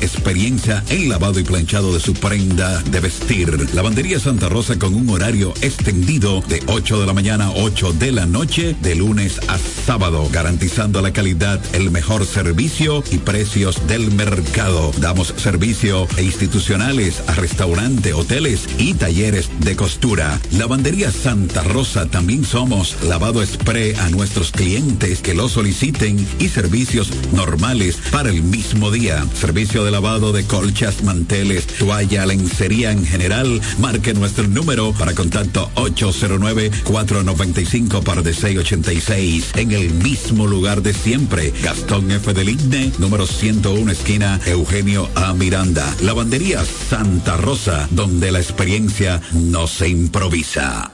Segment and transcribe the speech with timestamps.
[0.00, 3.74] experiencia en lavado y planchado de su prenda de vestir.
[3.74, 8.12] Lavandería Santa Rosa con un horario extendido de 8 de la mañana a 8 de
[8.12, 14.10] la noche, de lunes a sábado, garantizando la calidad, el mejor servicio y precios del
[14.12, 14.92] mercado.
[14.98, 20.40] Damos servicio e institucionales a restaurantes, hoteles y talleres de costura.
[20.52, 27.10] Lavandería Santa Rosa también somos lavado spray a nuestros clientes que lo soliciten y servicios
[27.32, 29.24] normales para el mismo día.
[29.34, 33.60] Servicio de lavado de colchas, manteles, toalla, lencería en general.
[33.78, 41.52] Marque nuestro número para contacto 809-495 par de 686 en el mismo lugar de siempre.
[41.62, 42.32] Gastón F.
[42.32, 45.34] del Igne, número 101, esquina Eugenio A.
[45.34, 45.94] Miranda.
[46.00, 50.90] Lavandería Santa Rosa, donde la experiencia no se improvisa.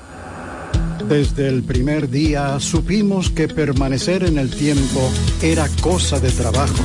[1.08, 5.10] Desde el primer día supimos que permanecer en el tiempo
[5.42, 6.84] era cosa de trabajo.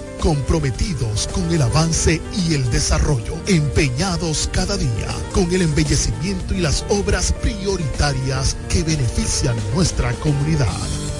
[0.21, 6.85] comprometidos con el avance y el desarrollo, empeñados cada día con el embellecimiento y las
[6.89, 10.67] obras prioritarias que benefician nuestra comunidad.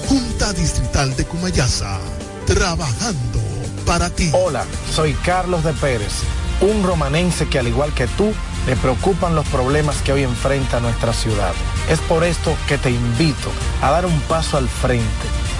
[0.08, 1.98] Junta Distrital de Cumayasa,
[2.46, 3.40] trabajando
[3.84, 4.30] para ti.
[4.32, 6.12] Hola, soy Carlos de Pérez,
[6.60, 8.32] un romanense que al igual que tú,
[8.66, 11.52] le preocupan los problemas que hoy enfrenta nuestra ciudad.
[11.90, 13.50] Es por esto que te invito
[13.82, 15.04] a dar un paso al frente.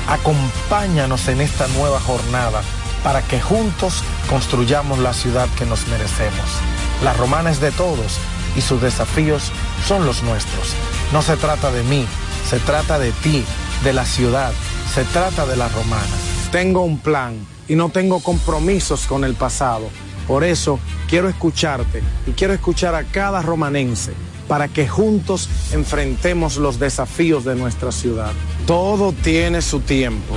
[0.09, 2.63] Acompáñanos en esta nueva jornada
[3.03, 6.47] para que juntos construyamos la ciudad que nos merecemos.
[7.03, 8.19] La romana es de todos
[8.57, 9.51] y sus desafíos
[9.87, 10.75] son los nuestros.
[11.12, 12.07] No se trata de mí,
[12.49, 13.45] se trata de ti,
[13.83, 14.53] de la ciudad,
[14.95, 16.07] se trata de la romana.
[16.51, 17.35] Tengo un plan
[17.69, 19.89] y no tengo compromisos con el pasado.
[20.27, 24.12] Por eso quiero escucharte y quiero escuchar a cada romanense
[24.47, 28.32] para que juntos enfrentemos los desafíos de nuestra ciudad.
[28.67, 30.37] Todo tiene su tiempo.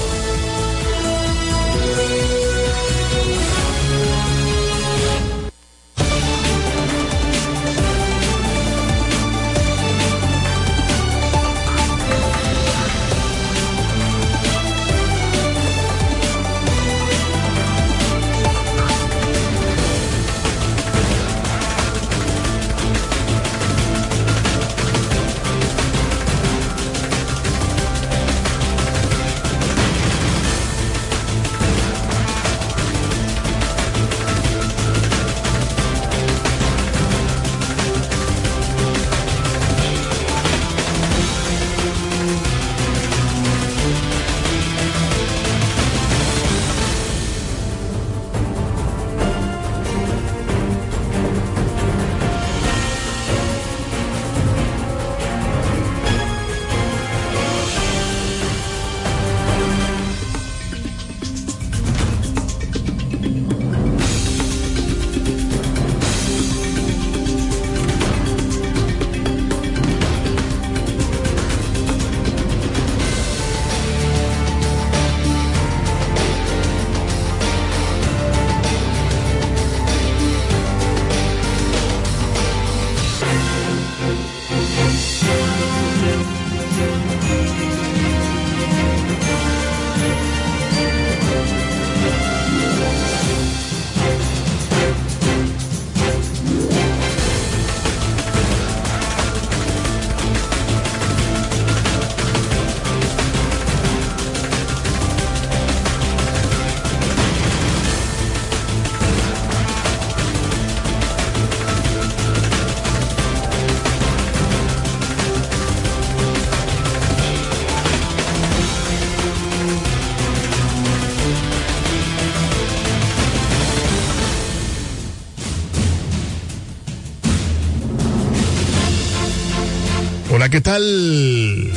[130.49, 131.71] ¿Qué tal?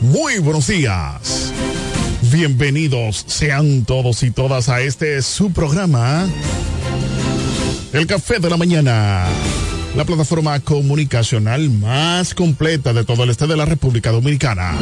[0.00, 1.52] Muy buenos días.
[2.32, 6.26] Bienvenidos sean todos y todas a este su programa,
[7.92, 9.26] El Café de la Mañana,
[9.94, 14.74] la plataforma comunicacional más completa de todo el este de la República Dominicana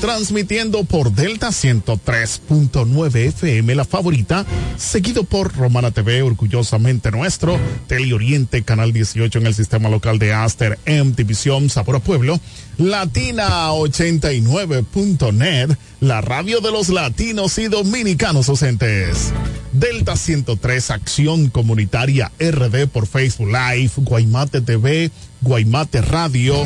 [0.00, 4.44] transmitiendo por Delta 103.9 FM, la favorita,
[4.76, 10.78] seguido por Romana TV, orgullosamente nuestro, Teleoriente, Canal 18 en el sistema local de Aster,
[10.84, 12.38] M División, Sabor a Pueblo,
[12.78, 19.32] Latina 89.net, la radio de los latinos y dominicanos docentes.
[19.72, 25.10] Delta 103 Acción Comunitaria RD por Facebook Live, Guaymate TV,
[25.42, 26.64] Guaymate Radio,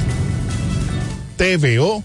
[1.36, 2.04] TVO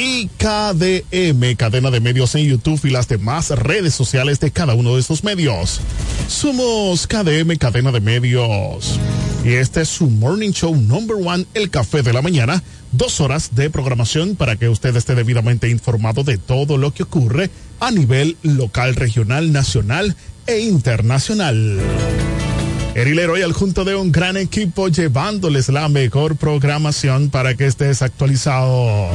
[0.00, 4.94] y KDM, cadena de medios en YouTube y las demás redes sociales de cada uno
[4.94, 5.82] de estos medios.
[6.26, 8.98] Somos KDM, cadena de medios.
[9.44, 12.62] Y este es su morning show number one, el café de la mañana.
[12.92, 17.50] Dos horas de programación para que usted esté debidamente informado de todo lo que ocurre
[17.78, 20.16] a nivel local, regional, nacional
[20.46, 21.78] e internacional.
[22.94, 28.00] Erilero y al junto de un gran equipo llevándoles la mejor programación para que estés
[28.00, 29.10] actualizado.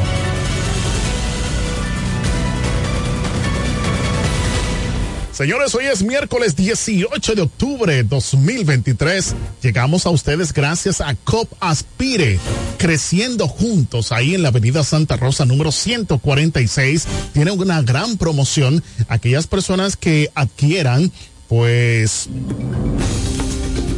[5.35, 9.35] Señores, hoy es miércoles 18 de octubre de 2023.
[9.61, 12.39] Llegamos a ustedes gracias a COP Aspire,
[12.77, 17.05] creciendo juntos ahí en la avenida Santa Rosa número 146.
[17.33, 18.81] Tiene una gran promoción.
[19.09, 21.11] Aquellas personas que adquieran,
[21.49, 22.29] pues,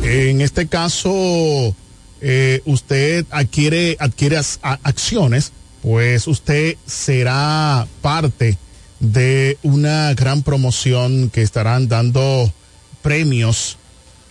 [0.01, 1.75] en este caso,
[2.19, 5.51] eh, usted adquiere acciones,
[5.83, 8.57] pues usted será parte
[8.99, 12.51] de una gran promoción que estarán dando
[13.01, 13.77] premios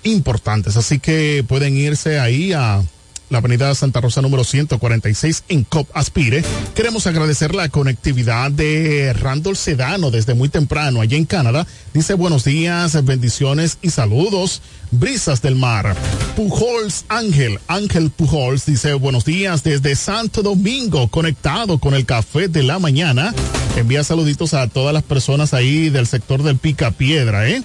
[0.02, 0.76] importantes.
[0.76, 2.82] Así que pueden irse ahí a
[3.28, 6.44] la avenida Santa Rosa número 146 en COP Aspire.
[6.74, 11.66] Queremos agradecer la conectividad de Randall Sedano desde muy temprano allá en Canadá.
[11.92, 14.62] Dice buenos días, bendiciones y saludos.
[14.90, 15.96] Brisas del Mar.
[16.36, 22.62] Pujols Ángel, Ángel Pujols dice buenos días desde Santo Domingo, conectado con el café de
[22.62, 23.34] la mañana.
[23.76, 27.62] Envía saluditos a todas las personas ahí del sector del Pica Piedra, ¿eh?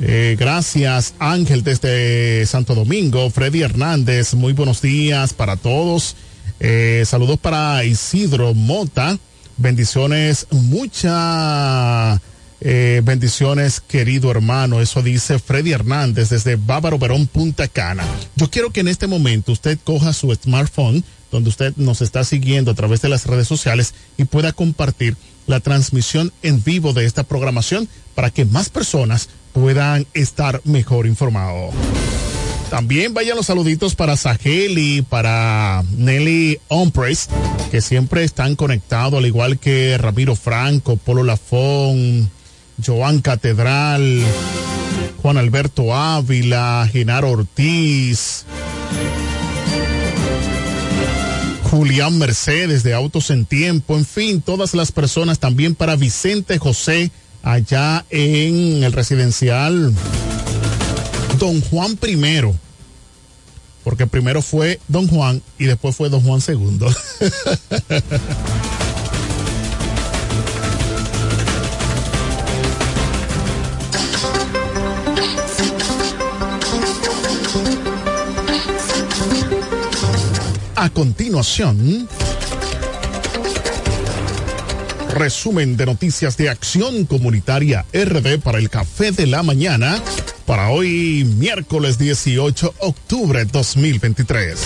[0.00, 6.16] Eh, gracias Ángel desde Santo Domingo, Freddy Hernández, muy buenos días para todos.
[6.60, 9.18] Eh, saludos para Isidro Mota,
[9.56, 12.20] bendiciones, muchas
[12.60, 18.04] eh, bendiciones querido hermano, eso dice Freddy Hernández desde Bávaro Verón Punta Cana.
[18.36, 22.70] Yo quiero que en este momento usted coja su smartphone, donde usted nos está siguiendo
[22.70, 27.24] a través de las redes sociales y pueda compartir la transmisión en vivo de esta
[27.24, 31.74] programación para que más personas puedan estar mejor informados.
[32.70, 37.28] También vayan los saluditos para Saheli, para Nelly Ompres,
[37.70, 42.30] que siempre están conectados, al igual que Ramiro Franco, Polo Lafón,
[42.84, 44.22] Joan Catedral,
[45.20, 48.46] Juan Alberto Ávila, Genaro Ortiz,
[51.72, 57.10] Julián Mercedes de Autos en Tiempo, en fin, todas las personas también para Vicente José
[57.42, 59.90] allá en el residencial
[61.38, 62.52] Don Juan I.
[63.84, 66.78] Porque primero fue Don Juan y después fue Don Juan II.
[80.82, 82.08] A continuación,
[85.14, 90.02] resumen de noticias de Acción Comunitaria RD para el Café de la Mañana
[90.44, 94.58] para hoy miércoles 18 octubre 2023.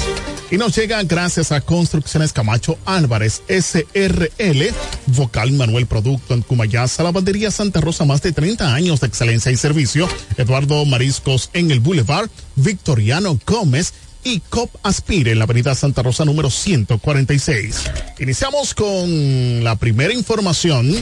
[0.51, 4.73] Y nos llega gracias a Construcciones Camacho Álvarez SRL,
[5.09, 9.57] Vocal Manuel Producto en Cumayasa, Lavandería Santa Rosa, más de 30 años de excelencia y
[9.57, 10.09] servicio,
[10.39, 13.93] Eduardo Mariscos en el Boulevard, Victoriano Gómez
[14.27, 17.85] y COP Aspire en la avenida Santa Rosa número 146.
[18.19, 20.93] Iniciamos con la primera información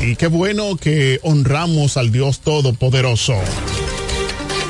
[0.00, 3.34] y qué bueno que honramos al Dios Todopoderoso.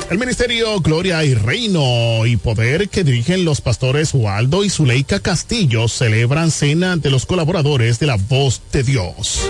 [0.09, 5.87] El Ministerio Gloria y Reino y Poder que dirigen los pastores Waldo y Zuleika Castillo
[5.87, 9.41] celebran cena de los colaboradores de la Voz de Dios.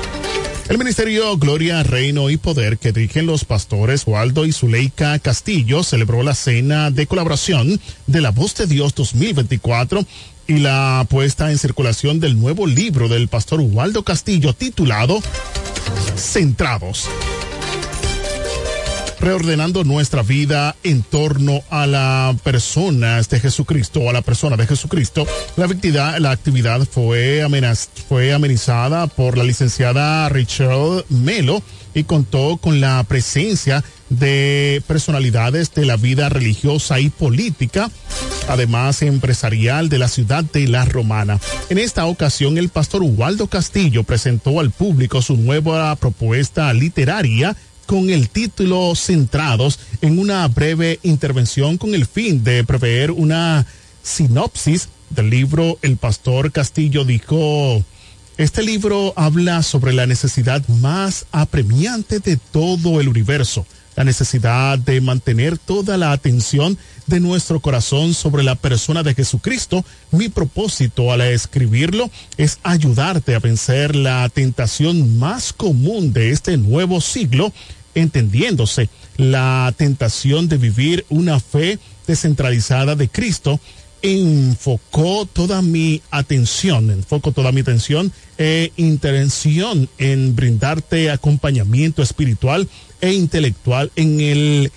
[0.70, 6.24] El Ministerio Gloria, Reino y Poder que dirigen los pastores Waldo y Zuleika Castillo celebró
[6.24, 10.06] la cena de colaboración de la Voz de Dios 2024
[10.48, 15.22] y la puesta en circulación del nuevo libro del pastor Waldo Castillo titulado
[16.16, 17.10] Centrados
[19.22, 25.28] reordenando nuestra vida en torno a la persona de Jesucristo, a la persona de Jesucristo.
[25.56, 31.62] La actividad, la actividad fue, amenaz, fue amenizada por la licenciada Richard Melo
[31.94, 37.92] y contó con la presencia de personalidades de la vida religiosa y política,
[38.50, 41.40] además empresarial de la ciudad de La Romana.
[41.70, 47.56] En esta ocasión, el pastor Waldo Castillo presentó al público su nueva propuesta literaria
[47.92, 53.66] con el título Centrados en una breve intervención con el fin de prever una
[54.02, 57.84] sinopsis del libro El Pastor Castillo dijo,
[58.38, 63.66] este libro habla sobre la necesidad más apremiante de todo el universo,
[63.98, 69.84] la necesidad de mantener toda la atención de nuestro corazón sobre la persona de Jesucristo.
[70.12, 77.02] Mi propósito al escribirlo es ayudarte a vencer la tentación más común de este nuevo
[77.02, 77.52] siglo
[77.96, 83.60] entendiéndose la tentación de vivir una fe descentralizada de Cristo,
[84.02, 92.68] enfocó toda mi atención, enfocó toda mi atención e intención en brindarte acompañamiento espiritual
[93.00, 94.72] e intelectual en el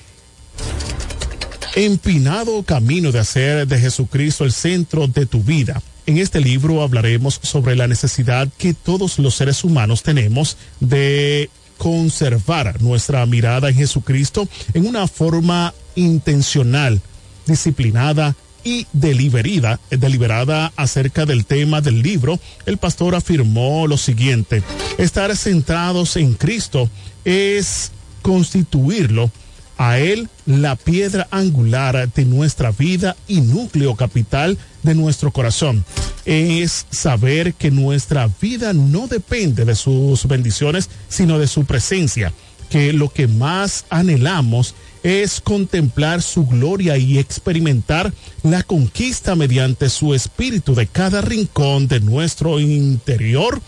[1.75, 5.83] empinado camino de hacer de Jesucristo el centro de tu vida.
[6.07, 12.81] En este libro hablaremos sobre la necesidad que todos los seres humanos tenemos de conservar
[12.83, 17.01] nuestra mirada en Jesucristo en una forma intencional,
[17.47, 24.63] disciplinada y deliberada, deliberada acerca del tema del libro, el pastor afirmó lo siguiente,
[24.97, 26.89] estar centrados en Cristo
[27.25, 29.31] es constituirlo
[29.77, 35.85] a Él la piedra angular de nuestra vida y núcleo capital de nuestro corazón.
[36.25, 42.33] Es saber que nuestra vida no depende de sus bendiciones, sino de su presencia.
[42.71, 48.13] que lo que más anhelamos es contemplar su gloria y experimentar
[48.43, 53.61] la conquista mediante su espíritu de cada rincón de nuestro interior.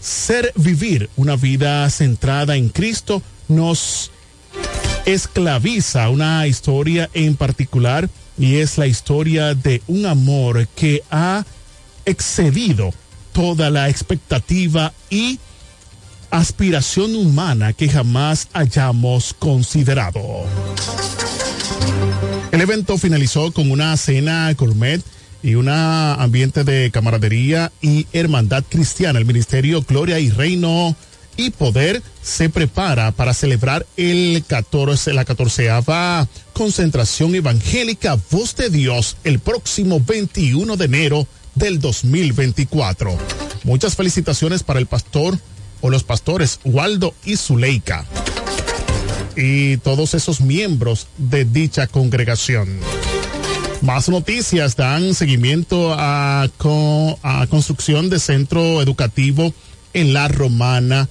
[0.00, 4.10] Ser vivir una vida centrada en Cristo nos
[5.06, 8.08] esclaviza una historia en particular
[8.38, 11.44] y es la historia de un amor que ha
[12.04, 12.92] excedido
[13.32, 15.38] toda la expectativa y
[16.30, 20.20] aspiración humana que jamás hayamos considerado.
[22.50, 25.02] El evento finalizó con una cena gourmet
[25.42, 29.18] y un ambiente de camaradería y hermandad cristiana.
[29.18, 30.96] El Ministerio Gloria y Reino
[31.36, 39.16] y Poder se prepara para celebrar el 14, la catorceava concentración evangélica Voz de Dios
[39.24, 43.16] el próximo 21 de enero del 2024.
[43.64, 45.38] Muchas felicitaciones para el pastor
[45.80, 48.04] o los pastores Waldo y Zuleika
[49.36, 52.78] y todos esos miembros de dicha congregación.
[53.80, 59.52] Más noticias dan seguimiento a, a construcción de centro educativo
[59.92, 61.08] en la Romana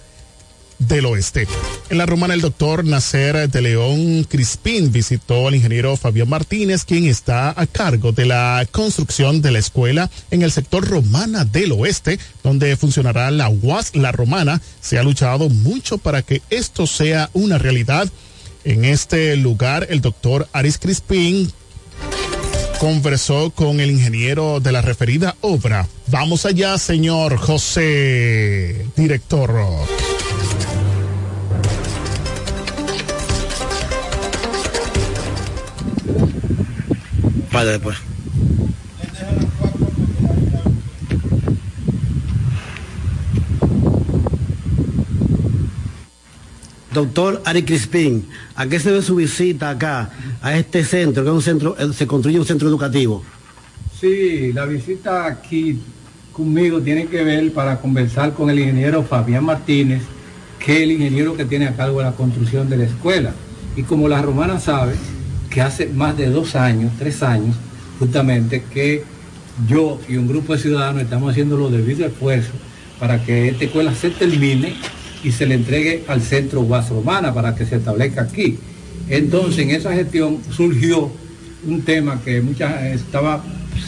[0.79, 1.47] del Oeste.
[1.89, 7.05] En la romana, el doctor Nacer de León Crispín visitó al ingeniero Fabián Martínez, quien
[7.05, 12.19] está a cargo de la construcción de la escuela en el sector romana del Oeste,
[12.43, 14.61] donde funcionará la UAS La Romana.
[14.81, 18.09] Se ha luchado mucho para que esto sea una realidad.
[18.63, 21.51] En este lugar, el doctor Aris Crispín
[22.79, 25.87] conversó con el ingeniero de la referida obra.
[26.07, 29.51] Vamos allá, señor José, director.
[37.61, 37.97] Después.
[46.93, 51.35] Doctor Ari Crispín, ¿a qué se debe su visita acá, a este centro, que es
[51.35, 53.23] un centro, eh, se construye un centro educativo?
[53.99, 55.79] Sí, la visita aquí
[56.31, 60.03] conmigo tiene que ver para conversar con el ingeniero Fabián Martínez,
[60.59, 63.33] que es el ingeniero que tiene a cargo de la construcción de la escuela.
[63.75, 64.93] Y como la romana sabe,
[65.53, 67.55] que hace más de dos años, tres años,
[67.99, 69.03] justamente, que
[69.67, 72.55] yo y un grupo de ciudadanos estamos haciendo los debidos esfuerzos
[72.99, 74.73] para que esta escuela se termine
[75.23, 78.57] y se le entregue al centro UAS Romana para que se establezca aquí.
[79.09, 81.11] Entonces, en esa gestión surgió
[81.67, 83.43] un tema que mucha, estaba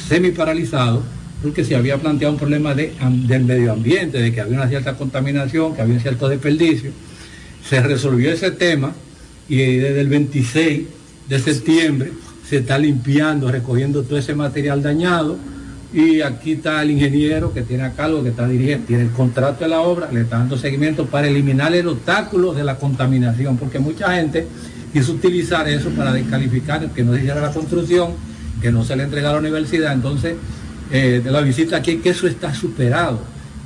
[0.08, 1.04] semi paralizado
[1.42, 2.94] porque se había planteado un problema de,
[3.28, 6.92] del medio ambiente, de que había una cierta contaminación, que había un cierto desperdicio.
[7.68, 8.94] Se resolvió ese tema
[9.50, 10.82] y desde el 26
[11.28, 12.12] de septiembre
[12.48, 15.38] se está limpiando, recogiendo todo ese material dañado
[15.94, 19.64] y aquí está el ingeniero que tiene a cargo, que está dirigiendo, tiene el contrato
[19.64, 23.80] de la obra, le está dando seguimiento para eliminar el obstáculo de la contaminación, porque
[23.80, 24.46] mucha gente
[24.92, 28.12] quiso utilizar eso para descalificar que no se hiciera la construcción,
[28.62, 30.36] que no se le entregara a la universidad, entonces
[30.92, 33.20] eh, de la visita aquí que eso está superado,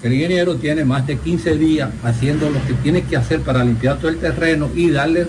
[0.04, 3.98] el ingeniero tiene más de 15 días haciendo lo que tiene que hacer para limpiar
[3.98, 5.26] todo el terreno y darle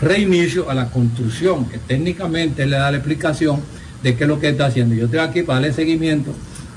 [0.00, 3.60] reinicio a la construcción, que técnicamente le da la explicación
[4.02, 4.94] de qué es lo que está haciendo.
[4.94, 6.32] Yo estoy aquí para darle seguimiento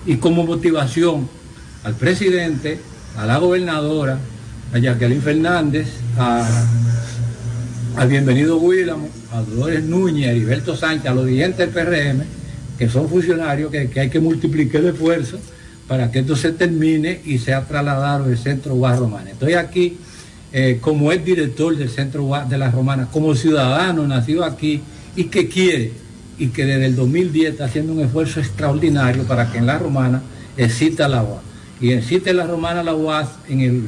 [0.06, 1.30] y como motivación
[1.84, 2.80] al presidente,
[3.18, 4.18] a la gobernadora,
[4.74, 6.48] a Jacqueline Fernández, a,
[7.98, 12.24] al bienvenido Willamo, a Dolores Núñez, a Heriberto Sánchez, a los dirigentes del PRM,
[12.78, 15.40] que son funcionarios que, hay que multiplicar el esfuerzo
[15.88, 19.28] para que esto se termine y sea trasladado del centro Guarromán.
[19.28, 19.98] Estoy aquí
[20.54, 24.82] eh, como es director del Centro de la Romana, como ciudadano nacido aquí
[25.16, 25.92] y que quiere
[26.38, 30.22] y que desde el 2010 está haciendo un esfuerzo extraordinario para que en la Romana
[30.58, 31.42] exista la UAS.
[31.80, 33.84] Y existe la Romana la UAS en el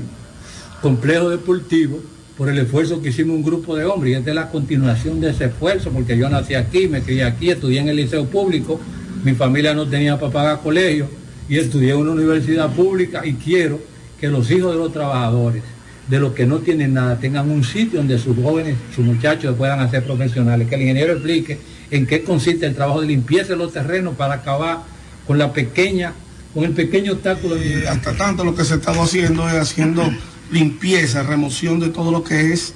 [0.82, 1.99] complejo deportivo
[2.38, 5.32] por el esfuerzo que hicimos un grupo de hombres y es de la continuación de
[5.32, 8.80] ese esfuerzo, porque yo nací aquí, me crié aquí, estudié en el liceo público,
[9.23, 11.08] mi familia no tenía para pagar colegio
[11.47, 13.80] y estudié en una universidad pública y quiero
[14.19, 15.62] que los hijos de los trabajadores
[16.07, 19.79] de los que no tienen nada tengan un sitio donde sus jóvenes, sus muchachos puedan
[19.79, 21.59] hacer profesionales, que el ingeniero explique
[21.91, 24.79] en qué consiste el trabajo de limpieza de los terrenos para acabar
[25.25, 26.13] con la pequeña,
[26.53, 27.55] con el pequeño obstáculo.
[27.89, 30.03] hasta tanto lo que se estaba haciendo es haciendo
[30.51, 32.73] limpieza, remoción de todo lo que es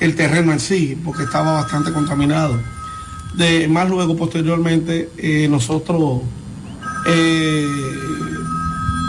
[0.00, 2.58] el terreno en sí, porque estaba bastante contaminado.
[3.36, 6.22] De, más luego, posteriormente, eh, nosotros
[7.06, 7.68] eh,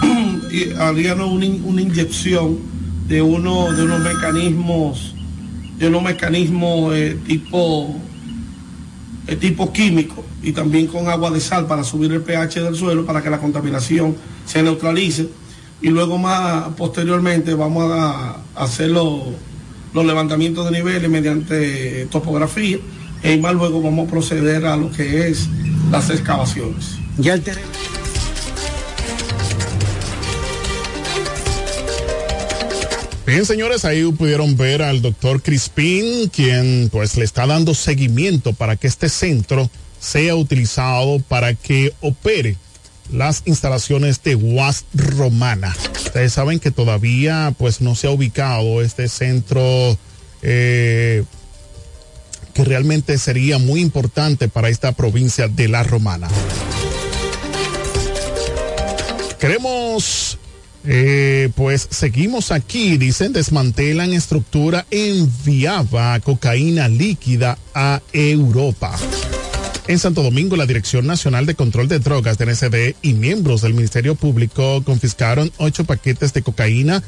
[0.79, 2.72] haríamos una, una inyección
[3.07, 5.15] de uno de unos mecanismos
[5.77, 7.95] de unos mecanismos eh, tipo
[9.27, 13.05] eh, tipo químico y también con agua de sal para subir el pH del suelo
[13.05, 15.29] para que la contaminación se neutralice
[15.81, 19.23] y luego más posteriormente vamos a hacerlo
[19.93, 22.77] los levantamientos de niveles mediante topografía
[23.23, 25.47] y más luego vamos a proceder a lo que es
[25.91, 26.97] las excavaciones.
[33.33, 38.75] Bien, señores, ahí pudieron ver al doctor Crispín, quien pues le está dando seguimiento para
[38.75, 42.57] que este centro sea utilizado para que opere
[43.11, 45.75] las instalaciones de UAS Romana.
[45.95, 49.97] Ustedes saben que todavía pues no se ha ubicado este centro
[50.43, 51.23] eh,
[52.53, 56.27] que realmente sería muy importante para esta provincia de la Romana.
[59.39, 60.37] Queremos
[60.85, 68.93] eh, pues seguimos aquí, dicen, desmantelan estructura, enviaba cocaína líquida a Europa.
[69.87, 74.15] En Santo Domingo, la Dirección Nacional de Control de Drogas, DNCD, y miembros del Ministerio
[74.15, 77.03] Público confiscaron ocho paquetes de cocaína.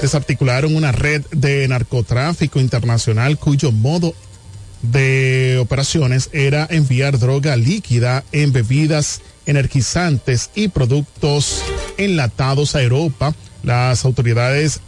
[0.00, 4.14] Desarticularon una red de narcotráfico internacional cuyo modo
[4.82, 11.62] de operaciones era enviar droga líquida en bebidas energizantes y productos
[11.96, 13.34] enlatados a Europa.
[13.62, 14.80] Las autoridades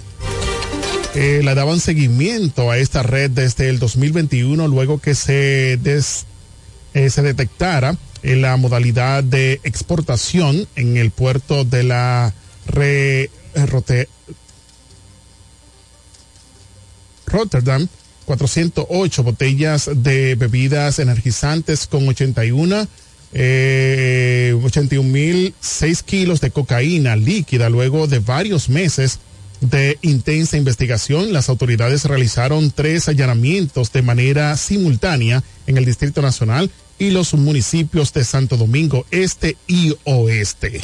[1.15, 7.23] eh, le daban seguimiento a esta red desde el 2021, luego que se, eh, se
[7.23, 12.35] detectara en la modalidad de exportación en el puerto de la
[12.67, 14.09] Re, Rote,
[17.27, 17.89] Rotterdam.
[18.27, 22.87] 408 botellas de bebidas energizantes con 81
[23.33, 29.21] eh, 81 mil 6 kilos de cocaína líquida luego de varios meses
[29.61, 36.71] de intensa investigación, las autoridades realizaron tres allanamientos de manera simultánea en el Distrito Nacional
[36.99, 40.81] y los municipios de Santo Domingo Este y Oeste.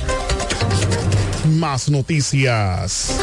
[1.56, 3.14] Más noticias.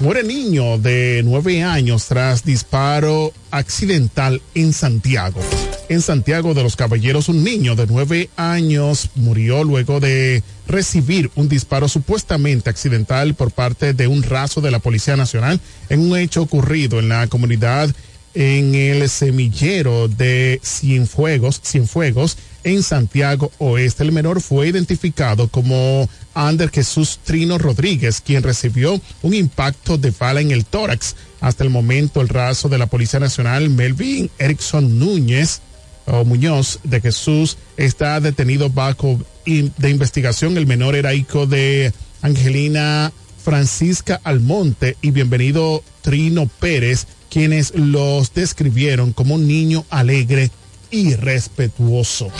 [0.00, 5.40] Muere niño de nueve años tras disparo accidental en Santiago.
[5.88, 11.48] En Santiago de los Caballeros, un niño de nueve años murió luego de recibir un
[11.48, 16.42] disparo supuestamente accidental por parte de un raso de la Policía Nacional en un hecho
[16.42, 17.88] ocurrido en la comunidad
[18.34, 24.02] en el semillero de Cienfuegos, Cienfuegos en Santiago Oeste.
[24.02, 30.40] El menor fue identificado como Ander Jesús Trino Rodríguez, quien recibió un impacto de bala
[30.40, 31.14] en el tórax.
[31.40, 35.60] Hasta el momento, el raso de la Policía Nacional, Melvin Erickson Núñez,
[36.06, 40.56] o Muñoz de Jesús, está detenido bajo de investigación.
[40.56, 43.12] El menor era hijo de Angelina
[43.44, 50.50] Francisca Almonte y bienvenido Trino Pérez, quienes los describieron como un niño alegre
[50.90, 52.30] y respetuoso.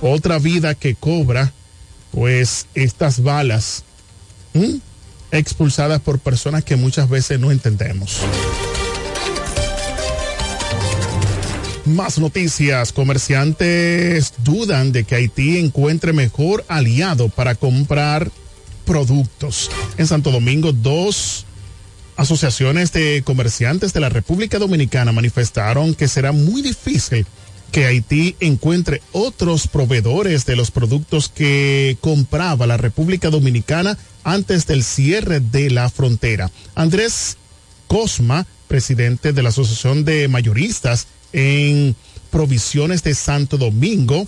[0.00, 1.52] Otra vida que cobra,
[2.10, 3.84] pues, estas balas
[5.30, 8.20] expulsadas por personas que muchas veces no entendemos.
[11.84, 12.92] Más noticias.
[12.92, 18.30] Comerciantes dudan de que Haití encuentre mejor aliado para comprar
[18.84, 19.70] productos.
[19.96, 21.46] En Santo Domingo, dos
[22.16, 27.26] asociaciones de comerciantes de la República Dominicana manifestaron que será muy difícil
[27.70, 34.84] que Haití encuentre otros proveedores de los productos que compraba la República Dominicana antes del
[34.84, 36.50] cierre de la frontera.
[36.74, 37.36] Andrés
[37.86, 41.96] Cosma, presidente de la Asociación de Mayoristas en
[42.30, 44.26] Provisiones de Santo Domingo,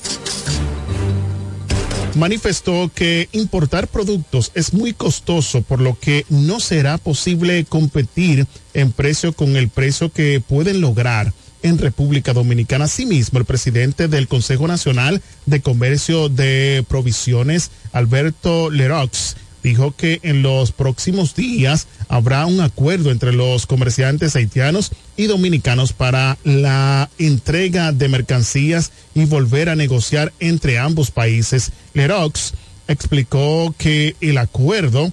[2.16, 8.92] manifestó que importar productos es muy costoso, por lo que no será posible competir en
[8.92, 12.84] precio con el precio que pueden lograr en República Dominicana.
[12.84, 20.42] Asimismo, el presidente del Consejo Nacional de Comercio de Provisiones, Alberto Lerox, dijo que en
[20.42, 27.92] los próximos días habrá un acuerdo entre los comerciantes haitianos y dominicanos para la entrega
[27.92, 31.72] de mercancías y volver a negociar entre ambos países.
[31.94, 32.54] Lerox
[32.88, 35.12] explicó que el acuerdo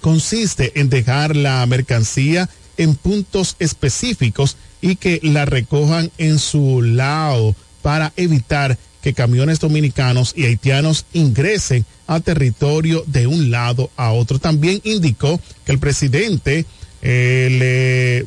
[0.00, 7.54] consiste en dejar la mercancía en puntos específicos y que la recojan en su lado
[7.82, 14.38] para evitar que camiones dominicanos y haitianos ingresen a territorio de un lado a otro.
[14.38, 16.64] También indicó que el presidente
[17.02, 18.24] eh,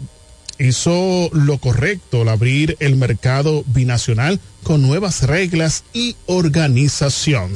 [0.60, 7.52] le hizo lo correcto al abrir el mercado binacional con nuevas reglas y organización.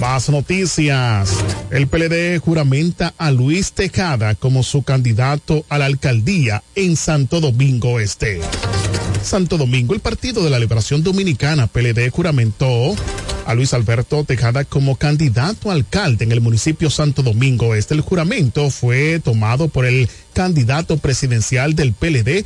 [0.00, 1.36] Más noticias.
[1.70, 8.00] El PLD juramenta a Luis Tejada como su candidato a la alcaldía en Santo Domingo
[8.00, 8.40] Este.
[9.22, 12.94] Santo Domingo, el Partido de la Liberación Dominicana, PLD, juramentó
[13.46, 17.94] a Luis Alberto Tejada como candidato a alcalde en el municipio Santo Domingo Este.
[17.94, 22.44] El juramento fue tomado por el candidato presidencial del PLD,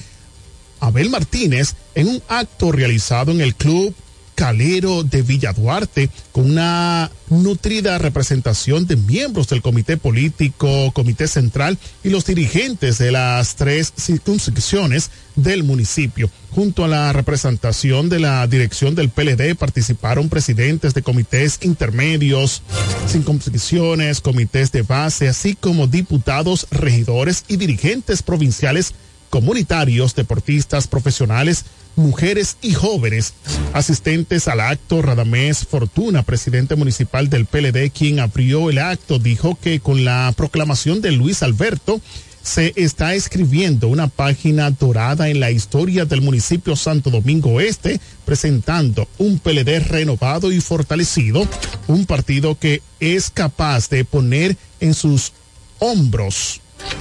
[0.81, 3.95] Abel Martínez, en un acto realizado en el Club
[4.37, 11.79] Calero de Villa Duarte, con una nutrida representación de miembros del comité político, comité central
[12.05, 16.31] y los dirigentes de las tres circunscripciones del municipio.
[16.51, 22.63] Junto a la representación de la dirección del PLD participaron presidentes de comités intermedios,
[23.09, 28.93] circunscripciones, comités de base, así como diputados, regidores y dirigentes provinciales
[29.31, 31.65] comunitarios, deportistas, profesionales,
[31.97, 33.35] mujeres y jóvenes.
[33.73, 39.81] Asistentes al acto, Radamés Fortuna, presidente municipal del PLD, quien abrió el acto, dijo que
[39.81, 42.01] con la proclamación de Luis Alberto,
[42.47, 49.09] se está escribiendo una página dorada en la historia del municipio Santo Domingo Este, presentando
[49.19, 51.45] un PLD renovado y fortalecido,
[51.89, 55.33] un partido que es capaz de poner en sus
[55.81, 56.61] hombros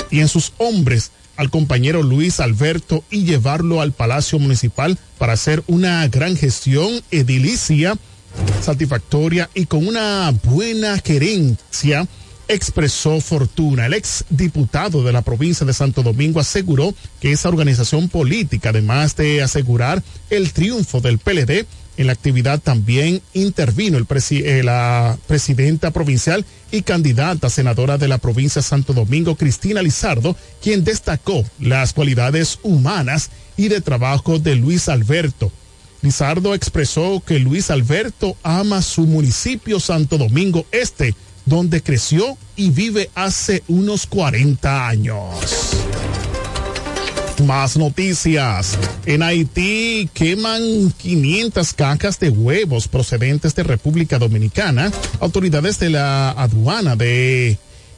[0.10, 5.64] y en sus hombres al compañero Luis Alberto y llevarlo al Palacio Municipal para hacer
[5.68, 7.96] una gran gestión edilicia,
[8.62, 12.08] satisfactoria y con una buena gerencia
[12.48, 13.86] expresó Fortuna.
[13.88, 19.16] El ex diputado de la provincia de Santo Domingo aseguró que esa organización política, además
[19.16, 21.66] de asegurar el triunfo del PLD,
[21.98, 28.62] en la actividad también intervino eh, la presidenta provincial y candidata senadora de la provincia
[28.62, 35.52] Santo Domingo, Cristina Lizardo, quien destacó las cualidades humanas y de trabajo de Luis Alberto.
[36.02, 43.10] Lizardo expresó que Luis Alberto ama su municipio Santo Domingo Este, donde creció y vive
[43.16, 45.76] hace unos 40 años.
[47.44, 48.78] Más noticias.
[49.06, 54.90] En Haití queman 500 cajas de huevos procedentes de República Dominicana.
[55.20, 57.58] Autoridades de la aduana de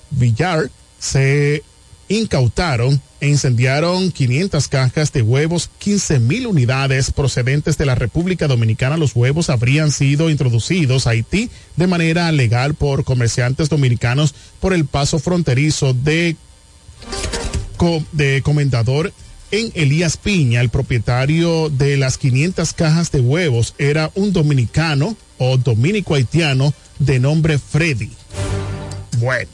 [0.09, 1.63] Villar se
[2.09, 8.97] incautaron e incendiaron 500 cajas de huevos, 15 mil unidades procedentes de la República Dominicana.
[8.97, 14.85] Los huevos habrían sido introducidos a Haití de manera legal por comerciantes dominicanos por el
[14.85, 16.35] paso fronterizo de,
[18.13, 19.13] de Comendador
[19.51, 25.57] en Elías Piña, el propietario de las 500 cajas de huevos era un dominicano o
[25.57, 28.11] dominico haitiano de nombre Freddy.
[29.19, 29.49] Bueno,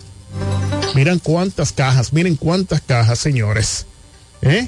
[0.95, 3.85] miren cuántas cajas, miren cuántas cajas, señores.
[4.41, 4.67] ¿Eh?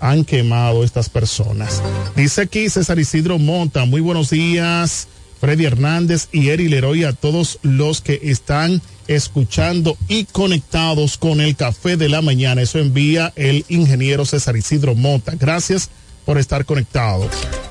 [0.00, 1.82] Han quemado estas personas.
[2.16, 5.08] Dice aquí César Isidro Monta, muy buenos días.
[5.40, 11.56] Freddy Hernández y Eri Leroy a todos los que están escuchando y conectados con el
[11.56, 12.62] café de la mañana.
[12.62, 15.34] Eso envía el ingeniero César Isidro Mota.
[15.38, 15.90] Gracias
[16.24, 17.28] por estar conectado.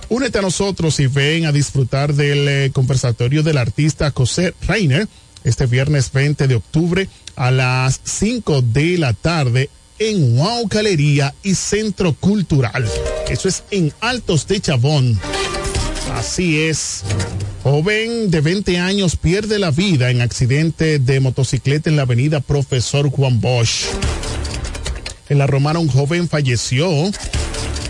[0.10, 5.08] Únete a nosotros y ven a disfrutar del eh, conversatorio del artista José Reiner
[5.44, 9.70] este viernes 20 de octubre a las 5 de la tarde
[10.00, 12.88] en Wow Galería y Centro Cultural.
[13.30, 15.20] Eso es en Altos de Chabón.
[16.24, 17.04] Así es.
[17.64, 23.10] Joven de 20 años pierde la vida en accidente de motocicleta en la avenida Profesor
[23.10, 23.88] Juan Bosch.
[25.28, 26.90] En la Romana un joven falleció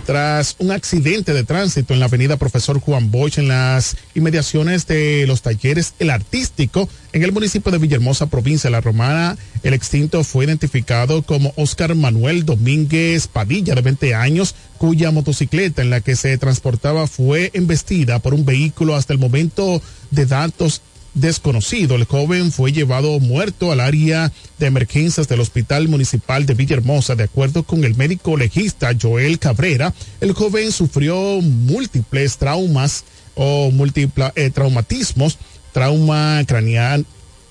[0.06, 5.26] tras un accidente de tránsito en la avenida Profesor Juan Bosch en las inmediaciones de
[5.28, 9.38] los talleres El Artístico en el municipio de Villahermosa, provincia de La Romana.
[9.62, 15.89] El extinto fue identificado como Oscar Manuel Domínguez Padilla, de 20 años, cuya motocicleta en
[15.89, 20.82] la que se transportaba fue embestida por un vehículo hasta el momento de datos
[21.13, 21.95] desconocido.
[21.95, 27.15] El joven fue llevado muerto al área de emergencias del Hospital Municipal de Villahermosa.
[27.15, 33.04] De acuerdo con el médico legista Joel Cabrera, el joven sufrió múltiples traumas
[33.36, 35.38] o múltiples eh, traumatismos,
[35.71, 37.06] trauma craneal,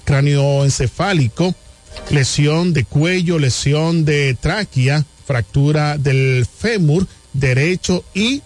[0.05, 1.55] cráneoencefálico,
[2.11, 8.43] lesión de cuello, lesión de tráquea, fractura del fémur derecho y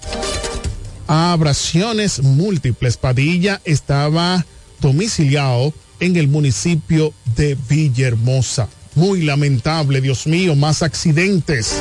[1.07, 2.97] abrasiones múltiples.
[2.97, 4.45] Padilla estaba
[4.87, 8.69] domiciliado en el municipio de Villahermosa.
[8.95, 11.77] Muy lamentable, Dios mío, más accidentes.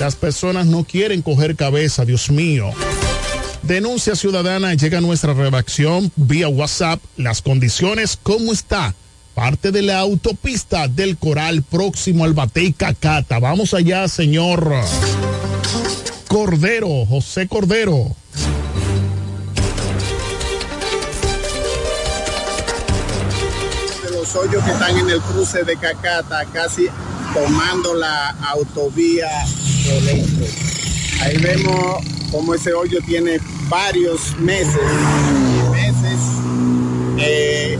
[0.00, 2.70] Las personas no quieren coger cabeza, Dios mío.
[3.62, 7.00] Denuncia ciudadana llega a nuestra redacción vía WhatsApp.
[7.16, 8.96] Las condiciones, ¿cómo está?
[9.34, 13.38] Parte de la autopista del Coral próximo al Batey Cacata.
[13.38, 14.74] Vamos allá, señor
[16.26, 18.16] Cordero, José Cordero.
[24.36, 26.88] Hoyos que están en el cruce de Cacata, casi
[27.32, 29.28] tomando la autovía
[31.20, 34.80] Ahí vemos como ese hoyo tiene varios meses,
[35.70, 36.20] meses
[37.18, 37.78] eh,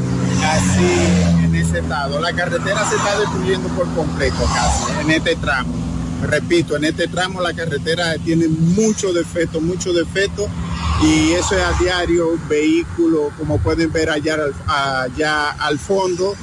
[1.42, 2.20] en ese estado.
[2.20, 5.93] La carretera se está destruyendo por completo casi en este tramo.
[6.28, 10.48] Repito, en este tramo la carretera tiene mucho defecto, mucho defecto
[11.02, 16.34] y eso es a diario, vehículo, como pueden ver allá, allá al fondo,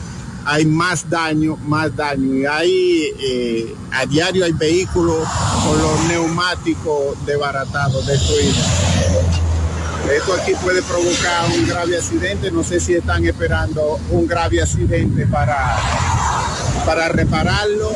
[0.46, 2.36] hay más daño, más daño.
[2.36, 5.28] Y hay, eh, a diario hay vehículos
[5.66, 8.66] con los neumáticos desbaratados, destruidos.
[10.16, 12.52] Esto aquí puede provocar un grave accidente.
[12.52, 15.78] No sé si están esperando un grave accidente para,
[16.86, 17.92] para repararlo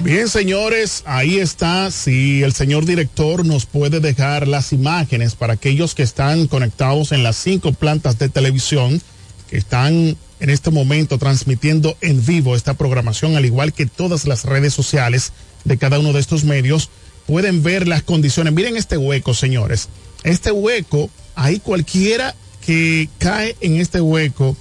[0.00, 1.92] Bien, señores, ahí está.
[1.92, 7.22] Si el señor director nos puede dejar las imágenes para aquellos que están conectados en
[7.22, 9.00] las cinco plantas de televisión,
[9.48, 14.44] que están en este momento transmitiendo en vivo esta programación, al igual que todas las
[14.44, 15.32] redes sociales
[15.64, 16.90] de cada uno de estos medios,
[17.28, 18.52] pueden ver las condiciones.
[18.52, 19.88] Miren este hueco, señores.
[20.24, 24.56] Este hueco, ahí cualquiera que cae en este hueco,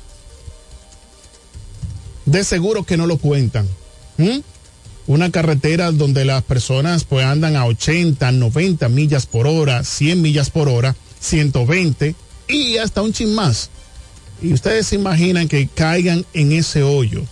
[2.25, 3.67] de seguro que no lo cuentan.
[5.07, 10.49] Una carretera donde las personas pues andan a 80, 90 millas por hora, 100 millas
[10.49, 12.15] por hora, 120
[12.47, 13.69] y hasta un chin más.
[14.41, 17.23] Y ustedes se imaginan que caigan en ese hoyo.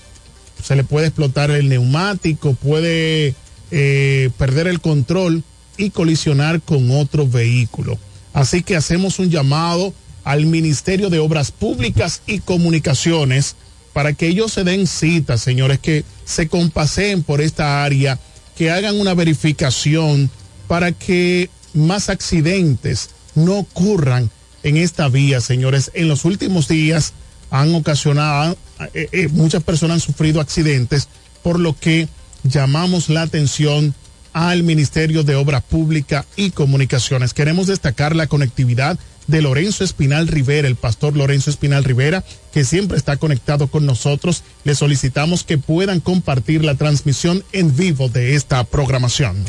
[0.63, 3.33] Se le puede explotar el neumático, puede
[3.71, 5.43] eh, perder el control
[5.77, 7.97] y colisionar con otro vehículo.
[8.33, 13.55] Así que hacemos un llamado al Ministerio de Obras Públicas y Comunicaciones
[13.93, 18.19] para que ellos se den cita, señores, que se compaseen por esta área,
[18.55, 20.29] que hagan una verificación
[20.67, 24.29] para que más accidentes no ocurran
[24.63, 25.91] en esta vía, señores.
[25.93, 27.13] En los últimos días
[27.49, 28.57] han ocasionado,
[28.93, 31.07] eh, eh, muchas personas han sufrido accidentes,
[31.41, 32.07] por lo que
[32.43, 33.95] llamamos la atención
[34.33, 37.33] al Ministerio de Obra Pública y Comunicaciones.
[37.33, 42.97] Queremos destacar la conectividad de Lorenzo Espinal Rivera, el pastor Lorenzo Espinal Rivera, que siempre
[42.97, 44.43] está conectado con nosotros.
[44.63, 49.45] Le solicitamos que puedan compartir la transmisión en vivo de esta programación.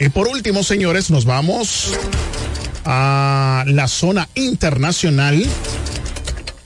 [0.00, 1.92] Y por último, señores, nos vamos
[2.84, 5.44] a la zona internacional.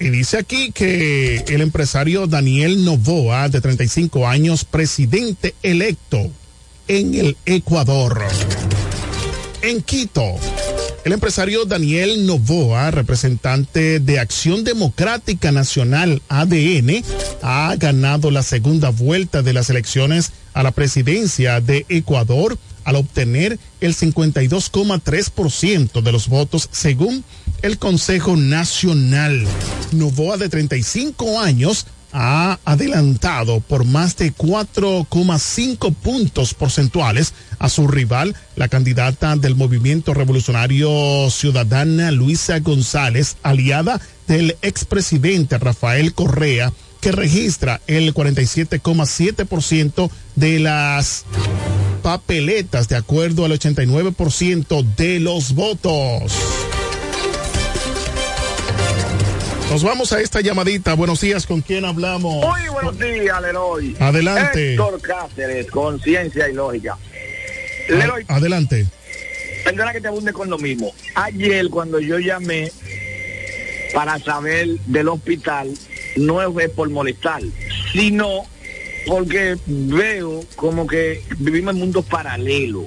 [0.00, 6.30] Y dice aquí que el empresario Daniel Novoa, de 35 años, presidente electo
[6.88, 8.20] en el Ecuador.
[9.62, 10.34] En Quito,
[11.04, 17.04] el empresario Daniel Novoa, representante de Acción Democrática Nacional ADN,
[17.42, 23.58] ha ganado la segunda vuelta de las elecciones a la presidencia de Ecuador al obtener
[23.80, 27.22] el 52,3% de los votos según
[27.62, 29.46] el Consejo Nacional.
[29.92, 31.86] Novoa de 35 años
[32.20, 40.14] ha adelantado por más de 4,5 puntos porcentuales a su rival, la candidata del Movimiento
[40.14, 51.24] Revolucionario Ciudadana Luisa González, aliada del expresidente Rafael Correa, que registra el 47,7% de las
[52.02, 56.32] papeletas de acuerdo al 89% de los votos.
[59.70, 60.94] Nos vamos a esta llamadita.
[60.94, 62.44] Buenos días, ¿con quién hablamos?
[62.44, 63.94] Muy buenos días, Leroy.
[64.00, 64.72] Adelante.
[64.72, 66.96] Héctor Cáceres, conciencia y lógica.
[67.88, 68.24] Leroy.
[68.28, 68.86] adelante.
[69.64, 70.92] Perdona que te abunde con lo mismo.
[71.14, 72.72] Ayer cuando yo llamé
[73.92, 75.74] para saber del hospital,
[76.16, 77.42] no es por molestar,
[77.92, 78.44] sino
[79.06, 82.86] porque veo como que vivimos en mundos paralelos.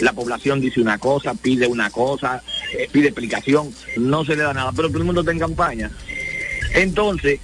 [0.00, 4.54] La población dice una cosa, pide una cosa, eh, pide explicación, no se le da
[4.54, 5.90] nada, pero todo el mundo está en campaña.
[6.74, 7.40] Entonces,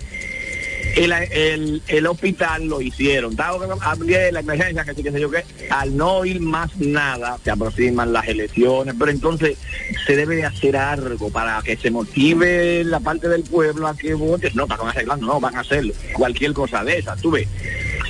[0.97, 3.37] el, el, hospital lo hicieron.
[3.81, 5.45] Hablé la emergencia, que sí, que sé yo qué.
[5.71, 9.59] Al no ir más nada, se aproximan las elecciones, pero entonces
[10.07, 14.15] se debe de hacer algo para que se motive la parte del pueblo a que
[14.15, 14.51] vote.
[14.55, 15.85] No, para arreglando, no, van a hacer
[16.15, 17.49] cualquier cosa de esa, tú ves.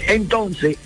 [0.09, 0.77] Entonces,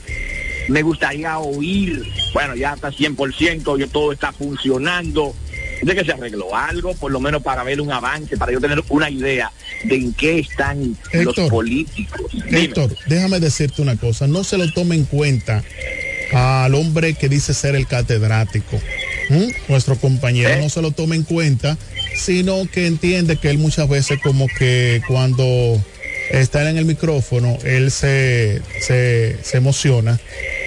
[0.69, 5.35] me gustaría oír, bueno, ya está 100%, yo todo está funcionando
[5.83, 8.83] de que se arregló algo, por lo menos para ver un avance, para yo tener
[8.89, 9.51] una idea
[9.85, 12.33] de en qué están los políticos.
[12.51, 15.63] Héctor, déjame decirte una cosa, no se lo tome en cuenta
[16.33, 18.81] al hombre que dice ser el catedrático.
[19.69, 20.61] Nuestro compañero ¿Eh?
[20.61, 21.79] no se lo tome en cuenta,
[22.17, 25.81] sino que entiende que él muchas veces como que cuando
[26.31, 30.19] está en el micrófono, él se, se, se emociona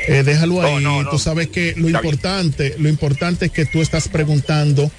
[0.08, 0.84] eh, déjalo ahí.
[1.10, 4.92] tú sabes que lo importante, lo importante es que tú estás preguntando,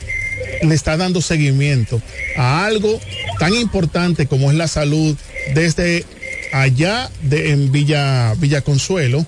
[0.63, 2.01] le está dando seguimiento
[2.37, 3.01] a algo
[3.39, 5.17] tan importante como es la salud
[5.55, 6.05] desde
[6.53, 9.27] allá de en Villa Villa Consuelo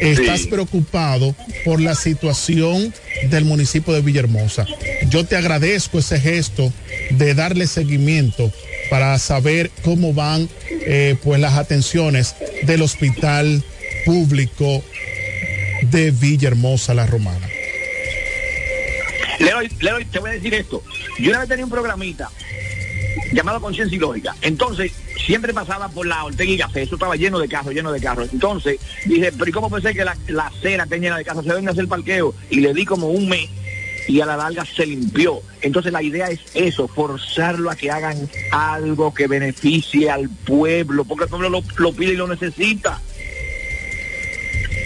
[0.00, 1.34] estás preocupado
[1.64, 2.92] por la situación
[3.30, 4.66] del municipio de Villahermosa.
[5.08, 6.72] Yo te agradezco ese gesto
[7.10, 8.52] de darle seguimiento
[8.90, 13.62] para saber cómo van eh, pues las atenciones del hospital
[14.04, 14.82] público
[15.82, 17.48] de Villahermosa la Romana.
[19.38, 20.82] Leroy, Leroy, te voy a decir esto.
[21.18, 22.30] Yo una vez tenía un programita
[23.32, 24.34] llamado Conciencia y Lógica.
[24.42, 24.92] Entonces,
[25.26, 28.28] siempre pasaba por la Ortega y Café, eso estaba lleno de carros, lleno de carros.
[28.32, 31.44] Entonces, dije, pero ¿y cómo puede ser que la, la acera esté llena de carros?
[31.44, 32.34] Se deben hacer parqueo.
[32.50, 33.50] Y le di como un mes
[34.06, 35.40] y a la larga se limpió.
[35.62, 41.24] Entonces la idea es eso, forzarlo a que hagan algo que beneficie al pueblo, porque
[41.24, 43.00] el pueblo lo, lo pide y lo necesita.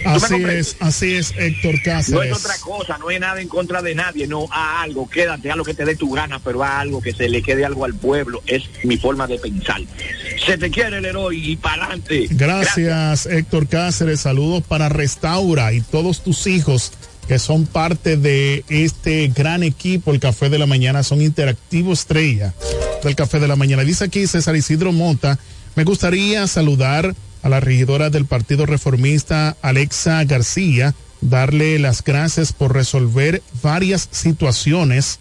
[0.05, 2.09] Así es, así es, Héctor Cáceres.
[2.09, 5.51] No es otra cosa, no es nada en contra de nadie, no a algo, quédate
[5.51, 7.85] a lo que te dé tu gana, pero a algo que se le quede algo
[7.85, 9.81] al pueblo, es mi forma de pensar.
[10.45, 12.27] Se te quiere el héroe y para adelante.
[12.31, 16.91] Gracias, Gracias, Héctor Cáceres, saludos para Restaura y todos tus hijos
[17.27, 22.55] que son parte de este gran equipo, el Café de la Mañana, son interactivo estrella
[23.03, 23.83] del Café de la Mañana.
[23.83, 25.37] Dice aquí César Isidro Mota,
[25.75, 32.73] me gustaría saludar a la regidora del Partido Reformista, Alexa García, darle las gracias por
[32.73, 35.19] resolver varias situaciones,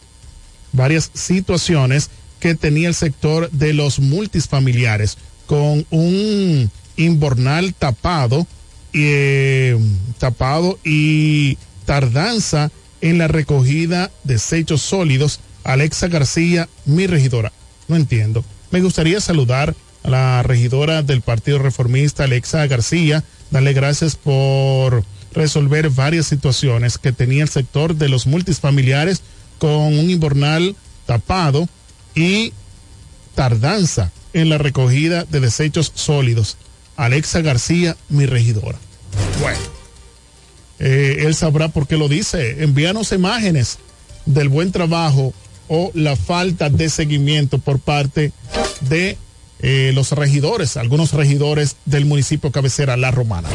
[0.72, 2.10] varias situaciones
[2.40, 8.46] que tenía el sector de los multifamiliares con un inbornal tapado,
[8.92, 9.76] eh,
[10.18, 15.40] tapado y tardanza en la recogida de desechos sólidos.
[15.64, 17.52] Alexa García, mi regidora.
[17.88, 18.44] No entiendo.
[18.70, 26.26] Me gustaría saludar la regidora del Partido Reformista, Alexa García, darle gracias por resolver varias
[26.26, 29.22] situaciones que tenía el sector de los multifamiliares
[29.58, 30.76] con un invernal
[31.06, 31.68] tapado
[32.14, 32.52] y
[33.34, 36.56] tardanza en la recogida de desechos sólidos.
[36.96, 38.78] Alexa García, mi regidora.
[39.40, 39.78] Bueno
[40.78, 42.62] eh, él sabrá por qué lo dice.
[42.62, 43.78] Envíanos imágenes
[44.26, 45.32] del buen trabajo
[45.68, 48.32] o la falta de seguimiento por parte
[48.82, 49.18] de
[49.60, 53.48] eh, los regidores, algunos regidores del municipio cabecera La Romana.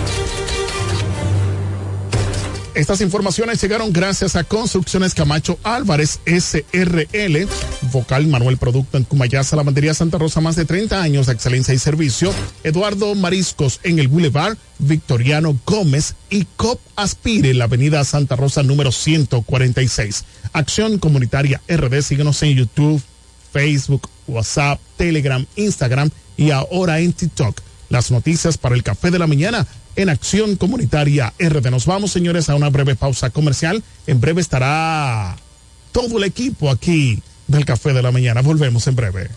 [2.76, 7.48] Estas informaciones llegaron gracias a Construcciones Camacho Álvarez SRL,
[7.92, 11.78] Vocal Manuel Producto en Cumayasa, Lavandería Santa Rosa, más de 30 años de excelencia y
[11.78, 12.34] servicio.
[12.64, 18.92] Eduardo Mariscos en el Boulevard, Victoriano Gómez y COP Aspire la Avenida Santa Rosa número
[18.92, 20.26] 146.
[20.54, 23.04] Acción Comunitaria RD, síguenos en YouTube,
[23.54, 27.62] Facebook, WhatsApp, Telegram, Instagram y ahora en TikTok.
[27.90, 31.70] Las noticias para el café de la mañana en Acción Comunitaria RD.
[31.70, 33.84] Nos vamos, señores, a una breve pausa comercial.
[34.08, 35.38] En breve estará
[35.92, 38.42] todo el equipo aquí del Café de la Mañana.
[38.42, 39.30] Volvemos en breve.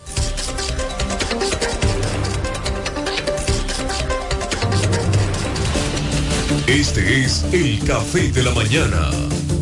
[6.67, 9.11] Este es el Café de la Mañana,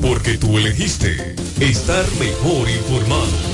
[0.00, 3.53] porque tú elegiste estar mejor informado.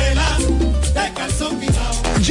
[2.21, 2.30] G.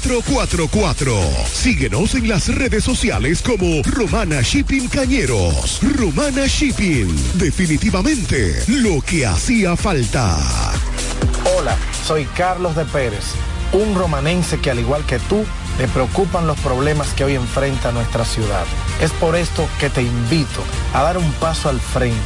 [0.00, 1.46] 849-454-4444.
[1.46, 5.80] Síguenos en las redes sociales como Romana Shipping Cañeros.
[5.96, 10.36] Romana Shipping, definitivamente lo que hacía falta.
[11.56, 11.76] Hola,
[12.06, 13.24] soy Carlos de Pérez,
[13.72, 15.44] un romanense que al igual que tú,
[15.78, 18.64] le preocupan los problemas que hoy enfrenta nuestra ciudad.
[19.00, 22.16] Es por esto que te invito a dar un paso al frente.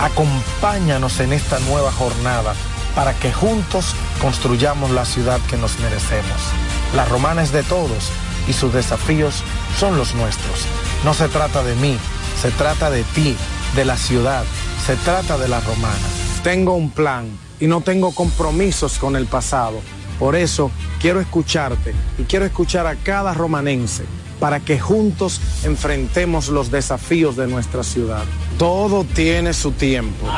[0.00, 2.54] Acompáñanos en esta nueva jornada
[2.94, 6.73] para que juntos construyamos la ciudad que nos merecemos.
[6.94, 8.10] La romana es de todos
[8.46, 9.42] y sus desafíos
[9.78, 10.60] son los nuestros.
[11.04, 11.98] No se trata de mí,
[12.40, 13.36] se trata de ti,
[13.74, 14.44] de la ciudad,
[14.86, 16.06] se trata de la romana.
[16.44, 17.26] Tengo un plan
[17.58, 19.80] y no tengo compromisos con el pasado.
[20.20, 20.70] Por eso
[21.00, 24.04] quiero escucharte y quiero escuchar a cada romanense
[24.38, 28.24] para que juntos enfrentemos los desafíos de nuestra ciudad.
[28.56, 30.28] Todo tiene su tiempo.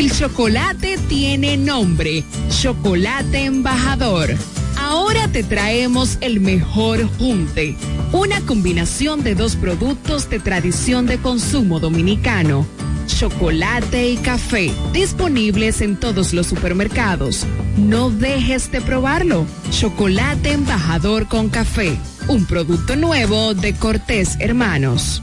[0.00, 4.30] El chocolate tiene nombre, Chocolate Embajador.
[4.78, 7.76] Ahora te traemos el mejor junte,
[8.10, 12.66] una combinación de dos productos de tradición de consumo dominicano,
[13.08, 17.44] chocolate y café, disponibles en todos los supermercados.
[17.76, 19.44] No dejes de probarlo.
[19.70, 21.94] Chocolate Embajador con café,
[22.26, 25.22] un producto nuevo de Cortés Hermanos.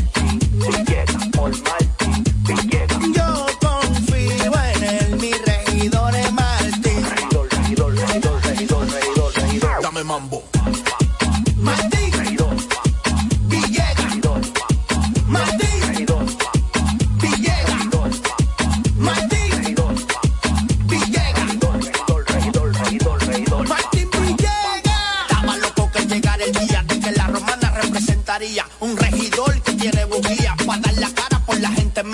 [10.11, 10.43] Mambo.
[11.55, 12.00] Martín.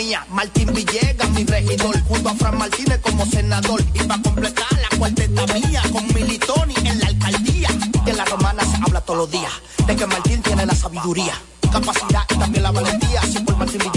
[0.07, 0.25] Mía.
[0.29, 3.81] Martín Villegas, mi regidor, junto a Fran Martínez como senador.
[3.93, 7.69] Y para completar la cuarteta mía, con Militoni en la alcaldía.
[8.05, 9.51] En la romana se habla todos los días,
[9.85, 11.33] de que Martín tiene la sabiduría,
[11.71, 13.21] capacidad y también la valentía.
[13.23, 13.96] Si por Martín Villegas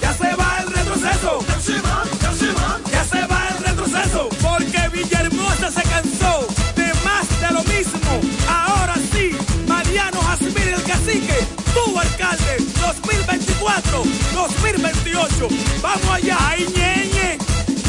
[0.00, 1.38] Ya se va el retroceso.
[2.90, 4.28] Ya se va el retroceso.
[4.42, 8.20] Porque Villahermosa se cansó de más de lo mismo.
[8.48, 9.30] Ahora sí,
[9.68, 14.02] Mariano Jasmine el cacique, tu alcalde, 2024,
[14.34, 15.48] 2028.
[15.82, 17.38] Vamos allá, ay ñeñe,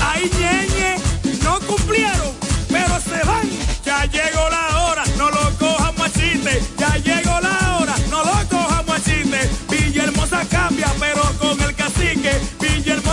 [0.03, 0.95] ay ñeñe,
[1.43, 2.31] no cumplieron,
[2.69, 3.49] pero se van.
[3.83, 4.54] Ya llegó la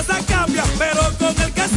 [0.09, 0.41] no lo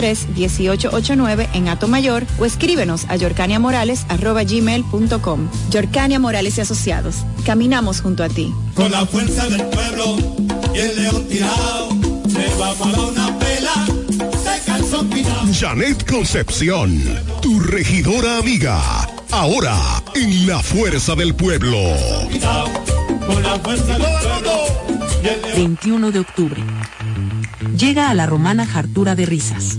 [0.00, 5.48] 809-553-1889 en Atomayor o escríbenos a yorcaniamorales.com.
[5.70, 7.16] Yorcania Morales y Asociados.
[7.44, 8.52] Caminamos junto a ti.
[8.74, 10.16] Con la fuerza del pueblo
[10.74, 11.88] y el león tirado,
[12.28, 13.86] se va para una pela,
[14.42, 15.46] se calzó pirado.
[15.52, 17.00] Janet Concepción,
[17.42, 18.80] tu regidora amiga.
[19.30, 19.78] Ahora,
[20.14, 21.78] en la fuerza del pueblo.
[23.26, 24.52] Con la fuerza del pueblo
[25.22, 26.62] y el león 21 de octubre.
[27.80, 29.78] Llega a la romana Jartura de Risas.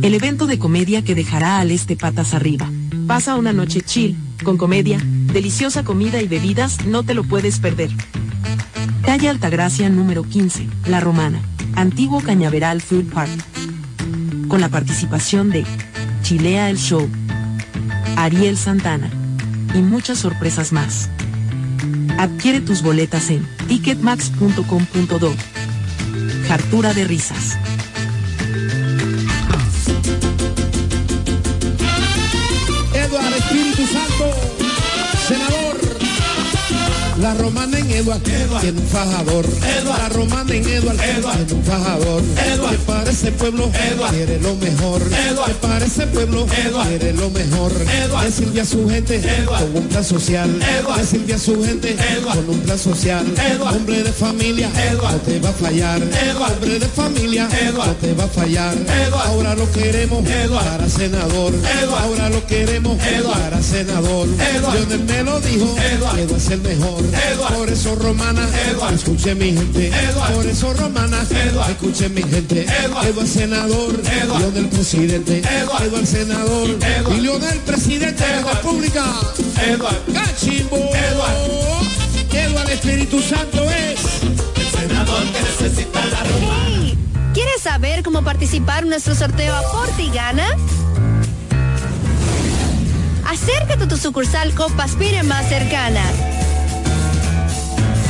[0.00, 2.70] El evento de comedia que dejará al este patas arriba.
[3.06, 7.90] Pasa una noche chill, con comedia, deliciosa comida y bebidas, no te lo puedes perder.
[9.02, 11.42] Calle Altagracia número 15, La Romana,
[11.74, 13.44] Antiguo Cañaveral Food Park.
[14.48, 15.66] Con la participación de
[16.22, 17.06] Chilea el Show,
[18.16, 19.10] Ariel Santana
[19.74, 21.10] y muchas sorpresas más.
[22.16, 25.55] Adquiere tus boletas en ticketmax.com.do.
[26.48, 27.58] Jartura de risas.
[32.94, 34.32] Eduardo Espíritu Santo,
[35.26, 35.76] senador.
[37.20, 39.46] La romana en Eduard, tiene un fajador.
[39.84, 42.22] La romana en Eduard, tiene un fajador.
[42.70, 43.70] Que para ese pueblo
[44.10, 45.02] quiere lo mejor.
[45.02, 47.72] Que para ese pueblo quiere lo mejor.
[47.72, 50.50] Que sirve a su gente con un plan social.
[50.96, 53.24] Que sirve a su gente con un plan social.
[53.60, 54.70] Hombre de familia,
[55.00, 56.02] no te va a fallar.
[56.02, 58.76] Hombre de familia, no te va a fallar.
[59.24, 61.54] Ahora lo queremos para senador.
[61.98, 64.28] Ahora lo queremos para senador.
[64.28, 66.36] Lionel me lo dijo, Eduard.
[66.36, 67.02] es el mejor.
[67.56, 68.48] Por eso romana,
[68.92, 69.92] escuche mi gente.
[70.34, 71.22] Por eso romana,
[71.68, 72.66] escuche mi gente.
[72.84, 73.94] Eduard senador,
[74.38, 75.38] Leonel presidente.
[75.38, 76.68] Eduard senador,
[77.16, 79.04] y Leonel presidente de la República.
[79.64, 80.76] Eduard Cachimbo.
[80.76, 81.36] Eduard.
[82.32, 86.94] Eduard Espíritu Santo es el senador que necesita la romana.
[87.32, 90.48] ¿Quieres saber cómo participar en nuestro sorteo Aporte y Gana?
[93.26, 96.02] Acércate a tu sucursal Copaspire más cercana.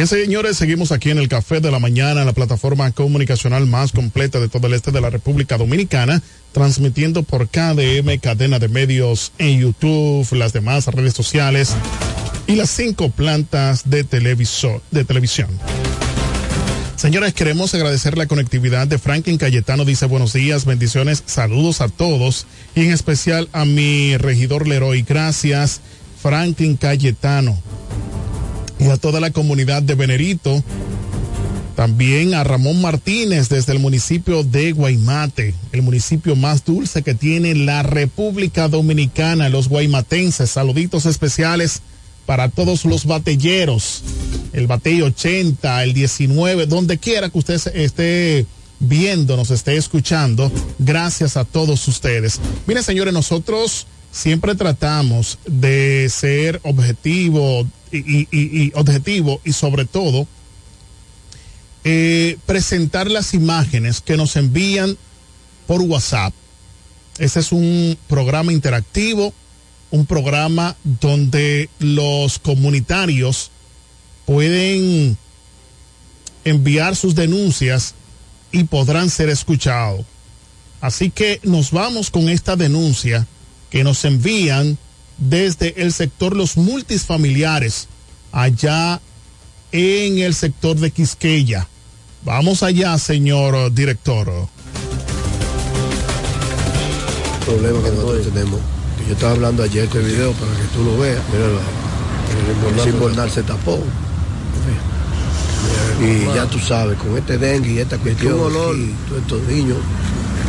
[0.00, 4.40] Bien, señores, seguimos aquí en el Café de la Mañana, la plataforma comunicacional más completa
[4.40, 6.22] de todo el este de la República Dominicana,
[6.52, 11.74] transmitiendo por KDM, cadena de medios en YouTube, las demás redes sociales
[12.46, 15.50] y las cinco plantas de, televisor, de televisión.
[16.96, 19.84] Señores, queremos agradecer la conectividad de Franklin Cayetano.
[19.84, 25.02] Dice buenos días, bendiciones, saludos a todos y en especial a mi regidor Leroy.
[25.02, 25.82] Gracias,
[26.22, 27.62] Franklin Cayetano
[28.80, 30.62] y a toda la comunidad de Venerito.
[31.76, 37.54] También a Ramón Martínez desde el municipio de Guaymate, el municipio más dulce que tiene
[37.54, 40.50] la República Dominicana, los guaymatenses.
[40.50, 41.80] Saluditos especiales
[42.26, 44.02] para todos los batalleros,
[44.52, 48.46] el batey 80, el 19, donde quiera que usted esté
[48.78, 50.52] viendo, nos esté escuchando.
[50.78, 52.40] Gracias a todos ustedes.
[52.66, 60.26] Miren, señores, nosotros siempre tratamos de ser objetivo y, objetivo y sobre todo
[61.84, 64.96] eh, presentar las imágenes que nos envían
[65.66, 66.34] por WhatsApp.
[67.18, 69.34] Este es un programa interactivo
[69.90, 73.50] un programa donde los comunitarios
[74.24, 75.16] pueden
[76.44, 77.94] enviar sus denuncias
[78.52, 80.04] y podrán ser escuchados.
[80.80, 83.26] Así que nos vamos con esta denuncia
[83.70, 84.78] que nos envían
[85.18, 87.88] desde el sector los multifamiliares
[88.32, 89.00] allá
[89.72, 91.68] en el sector de Quisqueya.
[92.24, 94.48] Vamos allá, señor director.
[97.50, 98.60] problema que nosotros tenemos.
[98.98, 101.22] Que yo estaba hablando ayer este video para que tú lo veas.
[101.32, 103.82] Mira, el Bornal se tapó.
[106.00, 109.76] Y ya tú sabes, con este dengue y esta cuestión, aquí, todos estos niños,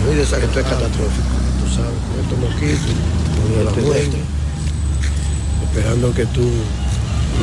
[0.06, 1.41] muy esto es catastrófico.
[1.76, 2.96] Sabes, con estos mosquitos,
[3.56, 4.18] con la muerte,
[5.64, 6.42] esperando que tú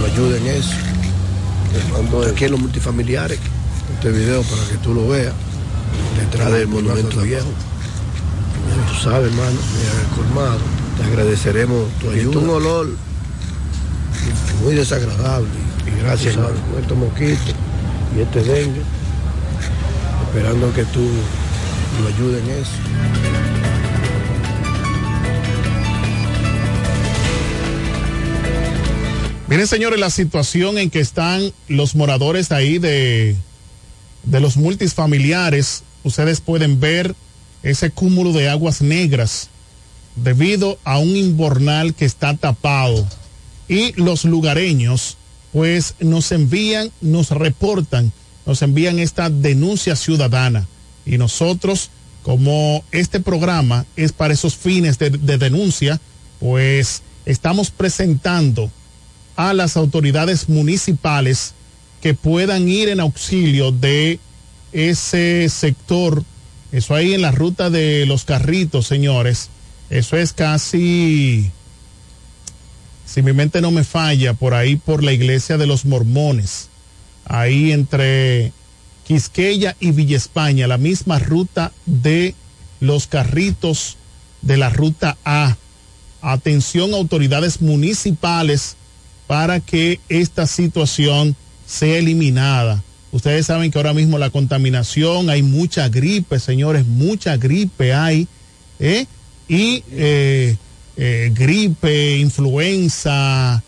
[0.00, 0.74] nos ayudes en eso.
[1.92, 3.38] Mando aquí en los multifamiliares,
[3.94, 5.32] este video para que tú lo veas,
[6.20, 7.48] detrás del monumento viejo.
[8.88, 10.58] Tú sabes, hermano, mira, colmado.
[10.98, 12.38] Te agradeceremos tu ayuda.
[12.38, 12.88] un olor
[14.62, 15.48] muy desagradable.
[15.86, 17.54] Y gracias, hermano, con estos mosquitos
[18.16, 18.82] y este dengue.
[20.26, 21.00] Esperando que tú
[21.98, 23.47] nos ayudes en eso.
[29.48, 33.34] Miren, señores, la situación en que están los moradores ahí de,
[34.24, 35.84] de los multifamiliares.
[36.04, 37.14] Ustedes pueden ver
[37.62, 39.48] ese cúmulo de aguas negras
[40.16, 43.08] debido a un inbornal que está tapado.
[43.68, 45.16] Y los lugareños,
[45.54, 48.12] pues, nos envían, nos reportan,
[48.44, 50.68] nos envían esta denuncia ciudadana.
[51.06, 51.88] Y nosotros,
[52.22, 55.98] como este programa es para esos fines de, de denuncia,
[56.38, 58.70] pues estamos presentando
[59.38, 61.54] a las autoridades municipales
[62.02, 64.18] que puedan ir en auxilio de
[64.72, 66.24] ese sector.
[66.72, 69.48] Eso ahí en la ruta de los carritos, señores.
[69.90, 71.52] Eso es casi,
[73.06, 76.68] si mi mente no me falla, por ahí por la iglesia de los mormones.
[77.24, 78.52] Ahí entre
[79.06, 82.34] Quisqueya y Villa España, la misma ruta de
[82.80, 83.98] los carritos
[84.42, 85.56] de la ruta A.
[86.22, 88.74] Atención autoridades municipales
[89.28, 92.82] para que esta situación sea eliminada.
[93.12, 98.26] Ustedes saben que ahora mismo la contaminación, hay mucha gripe, señores, mucha gripe hay,
[98.80, 99.06] ¿eh?
[99.46, 100.56] Y eh,
[100.96, 103.62] eh, gripe, influenza.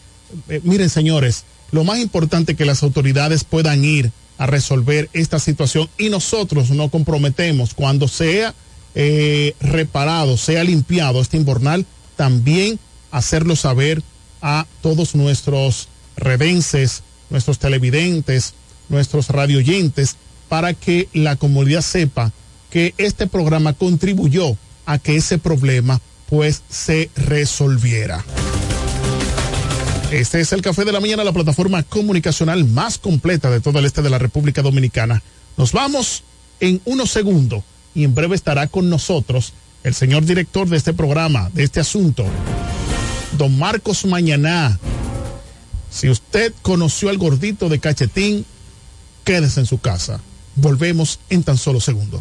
[0.63, 5.91] Miren, señores, lo más importante es que las autoridades puedan ir a resolver esta situación
[5.99, 8.55] y nosotros nos comprometemos cuando sea
[9.61, 11.87] reparado, sea limpiado este invernal,
[12.17, 12.79] también
[13.11, 14.03] hacerlo saber
[14.43, 18.55] a todos nuestros redenses, nuestros televidentes,
[18.89, 20.17] nuestros radioyentes,
[20.49, 22.33] para que la comunidad sepa
[22.71, 28.25] que este programa contribuyó a que ese problema pues se resolviera.
[30.11, 33.85] Este es el Café de la Mañana, la plataforma comunicacional más completa de todo el
[33.85, 35.23] este de la República Dominicana.
[35.57, 36.25] Nos vamos
[36.59, 37.63] en unos segundos
[37.95, 39.53] y en breve estará con nosotros
[39.85, 42.27] el señor director de este programa, de este asunto,
[43.39, 44.79] don Marcos Mañaná.
[45.91, 48.47] Si usted conoció al gordito de cachetín,
[49.25, 50.21] quédese en su casa.
[50.57, 52.21] Volvemos en tan solo segundos.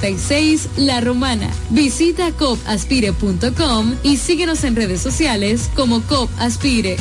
[0.01, 1.49] 146, La Romana.
[1.69, 6.97] Visita copaspire.com y síguenos en redes sociales como COP Aspire.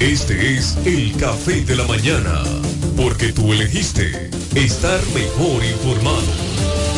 [0.00, 2.42] Este es el café de la mañana.
[2.96, 6.91] Porque tú elegiste estar mejor informado.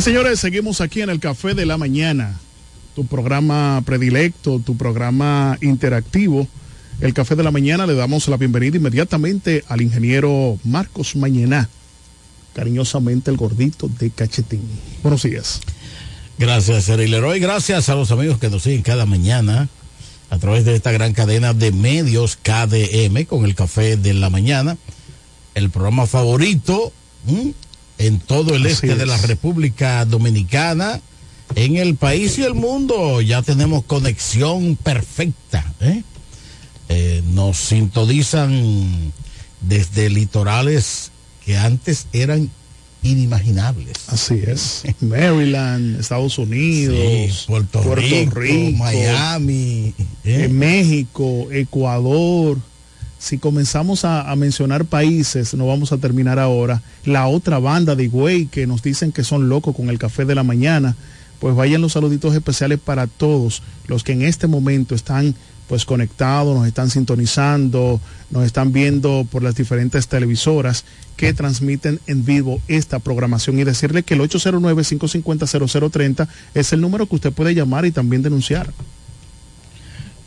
[0.00, 2.40] Señores, seguimos aquí en el Café de la Mañana,
[2.96, 6.48] tu programa predilecto, tu programa interactivo.
[7.00, 11.68] El Café de la Mañana le damos la bienvenida inmediatamente al ingeniero Marcos Mañana,
[12.54, 14.62] cariñosamente el gordito de Cachetín.
[15.02, 15.60] Buenos días.
[16.36, 17.38] Gracias, Eric Leroy.
[17.38, 19.68] Gracias a los amigos que nos siguen cada mañana
[20.30, 24.76] a través de esta gran cadena de medios KDM con el Café de la Mañana,
[25.54, 26.92] el programa favorito.
[28.02, 31.00] En todo el Así este de la República Dominicana,
[31.54, 33.20] en el país y el mundo.
[33.20, 35.72] Ya tenemos conexión perfecta.
[35.80, 36.02] ¿eh?
[36.88, 39.12] Eh, nos sintonizan
[39.60, 41.12] desde litorales
[41.44, 42.50] que antes eran
[43.02, 43.94] inimaginables.
[44.08, 44.82] Así es.
[45.00, 49.94] Maryland, Estados Unidos, Sí, Puerto Rico, Miami,
[50.24, 52.58] eh, México, Ecuador.
[53.22, 56.82] Si comenzamos a, mencionar países, no vamos a terminar ahora.
[57.04, 60.34] La otra banda de Higüey que nos dicen que son locos con el café de
[60.34, 60.96] la mañana,
[61.38, 65.36] pues vayan los saluditos especiales para todos los que en este momento están
[65.68, 68.00] pues conectados, nos están sintonizando,
[68.32, 70.84] nos están viendo por las diferentes televisoras
[71.16, 77.14] que transmiten en vivo esta programación y decirle que el 809-550-0030 es el número que
[77.14, 78.72] usted puede llamar y también denunciar.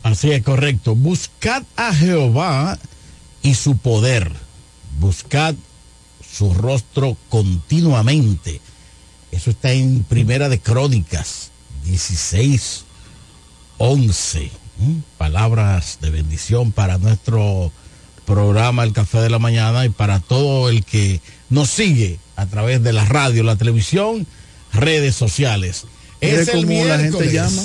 [0.06, 0.94] Así es correcto.
[0.94, 2.78] Buscad a Jehová
[3.42, 4.30] y su poder.
[5.00, 5.56] Buscad
[6.24, 8.60] su rostro continuamente.
[9.32, 11.50] Eso está en Primera de Crónicas
[11.86, 12.84] 16,
[13.78, 14.50] 11.
[14.80, 15.02] ¿m?
[15.18, 17.72] Palabras de bendición para nuestro
[18.26, 22.80] programa El Café de la Mañana y para todo el que nos sigue a través
[22.80, 24.24] de la radio, la televisión,
[24.72, 25.84] redes sociales.
[26.20, 27.32] Es el cómo la gente miércoles.
[27.32, 27.62] llama.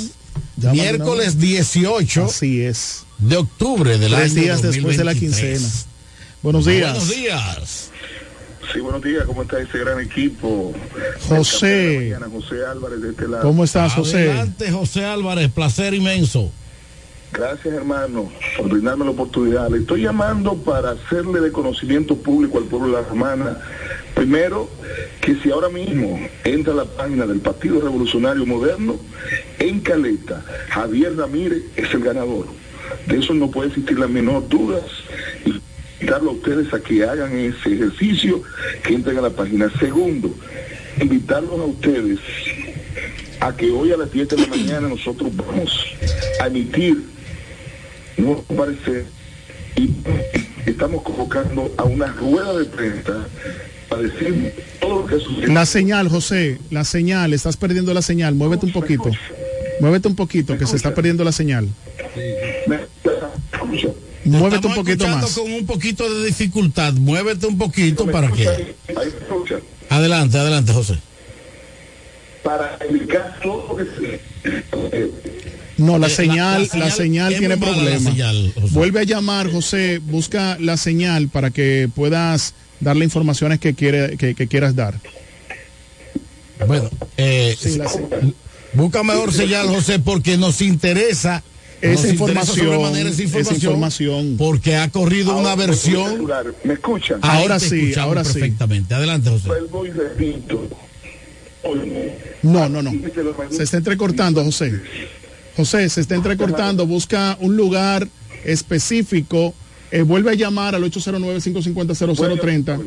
[0.58, 1.40] Miércoles vez.
[1.40, 3.04] 18 Así es.
[3.18, 5.60] de octubre del Tres año días después de la 2023.
[5.60, 5.86] quincena.
[6.44, 6.92] Buenos días.
[6.92, 7.88] Buenos días.
[8.74, 10.74] Sí, buenos días, ¿cómo está ese gran equipo?
[11.28, 12.10] José.
[12.14, 13.44] Mañana, José Álvarez de este lado.
[13.44, 14.30] ¿Cómo estás, José?
[14.30, 16.52] Adelante, José Álvarez, placer inmenso.
[17.34, 19.70] Gracias, hermano, por brindarme la oportunidad.
[19.70, 23.58] Le estoy llamando para hacerle de conocimiento público al pueblo de la Romana.
[24.14, 24.70] Primero,
[25.22, 28.98] que si ahora mismo entra a la página del Partido Revolucionario Moderno,
[29.60, 32.48] en Caleta, Javier Ramírez es el ganador.
[33.08, 34.82] De eso no puede existir la menor duda.
[35.46, 35.54] Y
[36.02, 38.42] invitarlo a ustedes a que hagan ese ejercicio,
[38.84, 39.72] que entren a la página.
[39.80, 40.34] Segundo,
[41.00, 42.20] invitarlos a ustedes
[43.40, 45.86] a que hoy a las 10 de la mañana nosotros vamos
[46.42, 47.11] a emitir
[48.18, 49.06] nuestro parecer
[49.76, 49.92] y
[50.66, 53.28] estamos convocando a una rueda de prensa
[53.90, 55.54] para decir todo lo que sucede.
[55.54, 59.10] La señal, José, la señal, estás perdiendo la señal, muévete un poquito.
[59.80, 61.68] Muévete un poquito, que se está perdiendo la señal.
[64.24, 65.34] Muévete un poquito más.
[65.34, 66.94] con un poquito de dificultad.
[66.94, 68.76] Muévete un poquito para que.
[69.90, 71.00] Adelante, adelante, José.
[72.44, 74.20] Para explicar todo lo que se...
[75.78, 78.12] No, la Eh, señal, la- la la señal señal tiene muy mala la problema.
[78.12, 78.74] señal, José.
[78.74, 84.18] Vuelve a llamar, José, busca la señal para que puedas dar las informaciones que, quiere,
[84.18, 84.96] que, que quieras dar.
[86.68, 88.34] Bueno, eh, Sí, la señal.
[88.74, 91.44] busca mejor señal, José, porque nos interesa.
[91.82, 94.36] Esa información, esa información.
[94.38, 96.28] Porque ha corrido una versión.
[96.64, 97.18] ¿Me escuchan?
[97.24, 98.34] Ahora sí, ahora sí.
[98.34, 98.94] perfectamente.
[98.94, 99.48] Adelante, José.
[99.48, 100.70] Vuelvo y repito.
[102.44, 102.92] No, no, no.
[103.50, 104.80] Se está entrecortando, José.
[105.56, 106.86] José, se está entrecortando.
[106.88, 108.08] Busca un lugar
[108.46, 109.54] específico.
[109.92, 112.82] Eh, vuelve a llamar al 809-550-0030.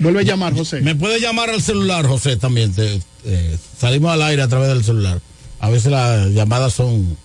[0.00, 0.80] Vuelve a llamar, José.
[0.80, 2.72] Me puede llamar al celular, José, también.
[2.72, 5.20] Te- eh, salimos al aire a través del celular.
[5.60, 7.16] A veces las llamadas son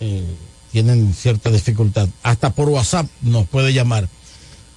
[0.00, 0.24] eh,
[0.72, 2.08] tienen cierta dificultad.
[2.22, 4.08] Hasta por WhatsApp nos puede llamar.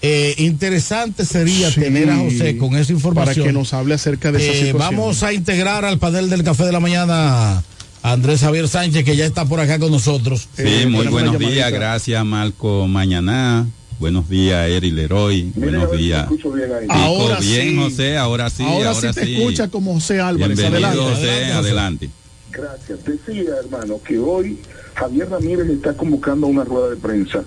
[0.03, 3.35] Eh, interesante sería Sí, tener a José con esa información.
[3.35, 4.77] Para que nos hable acerca de esa Eh, situación.
[4.97, 7.63] vamos a integrar al panel del café de la mañana
[8.03, 10.47] Andrés Javier Sánchez, que ya está por acá con nosotros.
[10.55, 13.67] Sí, Eh, muy buenos días, gracias Marco Mañana.
[13.99, 15.51] Buenos días, Eri Leroy.
[15.55, 16.27] Buenos días.
[16.29, 16.87] bien ahí.
[16.89, 17.77] Ahora bien, sí.
[17.77, 20.57] José, ahora sí, ahora, ahora, sí te escucha como José Álvarez.
[20.57, 21.13] Bienvenido, Adelante.
[21.15, 21.67] José, Adelante, José.
[21.69, 22.09] adelante.
[22.51, 22.99] Gracias.
[23.05, 24.57] Decía, hermano, que hoy
[24.95, 27.43] Javier Ramírez está convocando a una rueda de prensa,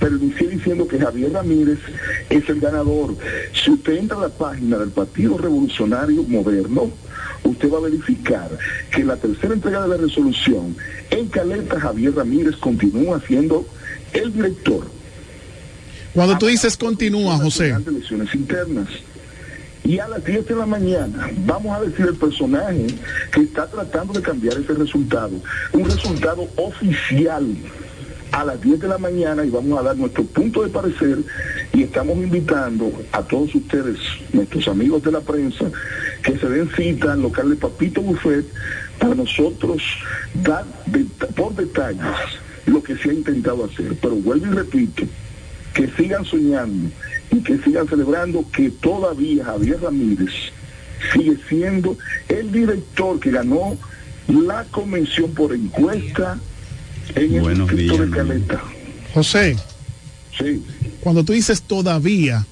[0.00, 1.78] pero inicia diciendo que Javier Ramírez
[2.28, 3.16] es el ganador.
[3.54, 6.90] Si usted entra a la página del Partido Revolucionario Moderno,
[7.44, 8.50] usted va a verificar
[8.90, 10.76] que la tercera entrega de la resolución,
[11.10, 13.66] en Caleta Javier Ramírez continúa siendo
[14.12, 14.86] el director.
[16.14, 17.70] Cuando tú dices continúa, José.
[17.86, 18.88] elecciones internas.
[19.84, 22.86] Y a las 10 de la mañana vamos a decir el personaje
[23.32, 25.32] que está tratando de cambiar ese resultado.
[25.72, 27.44] Un resultado oficial
[28.32, 31.18] a las 10 de la mañana y vamos a dar nuestro punto de parecer
[31.72, 33.98] y estamos invitando a todos ustedes,
[34.32, 35.66] nuestros amigos de la prensa,
[36.22, 38.46] que se den cita al local de Papito Buffet
[38.98, 39.82] para nosotros
[40.42, 40.64] dar
[41.36, 42.02] por detalles
[42.66, 43.96] lo que se ha intentado hacer.
[44.00, 45.04] Pero vuelvo y repito,
[45.74, 46.90] que sigan soñando
[47.30, 50.32] y que sigan celebrando que todavía Javier Ramírez
[51.12, 51.96] sigue siendo
[52.28, 53.76] el director que ganó
[54.28, 56.38] la convención por encuesta
[57.14, 58.62] en el Buenos distrito días, de Caleta.
[59.14, 59.56] José,
[60.38, 60.64] Sí.
[61.00, 62.46] cuando tú dices todavía,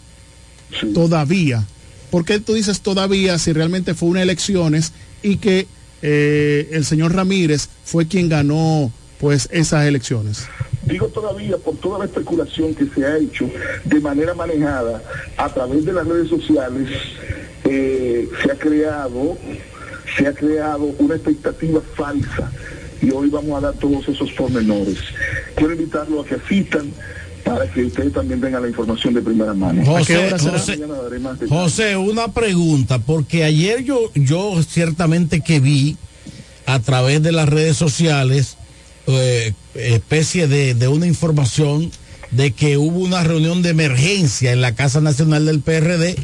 [0.94, 1.64] todavía,
[2.10, 4.92] ¿por qué tú dices todavía si realmente fue una elecciones
[5.22, 5.66] y que
[6.02, 10.46] eh, el señor Ramírez fue quien ganó pues esas elecciones?
[10.84, 13.48] Digo todavía por toda la especulación que se ha hecho
[13.84, 15.02] de manera manejada
[15.36, 16.88] a través de las redes sociales,
[17.64, 19.36] eh, se ha creado,
[20.16, 22.50] se ha creado una expectativa falsa
[23.02, 24.98] y hoy vamos a dar todos esos pormenores.
[25.56, 26.92] Quiero invitarlo a que asistan
[27.44, 29.84] para que ustedes también tengan la información de primera mano.
[29.84, 30.78] José, José.
[31.48, 35.96] José, una pregunta, porque ayer yo, yo ciertamente que vi
[36.66, 38.56] a través de las redes sociales
[39.06, 41.90] eh, especie de, de una información
[42.30, 46.14] de que hubo una reunión de emergencia en la Casa Nacional del PRD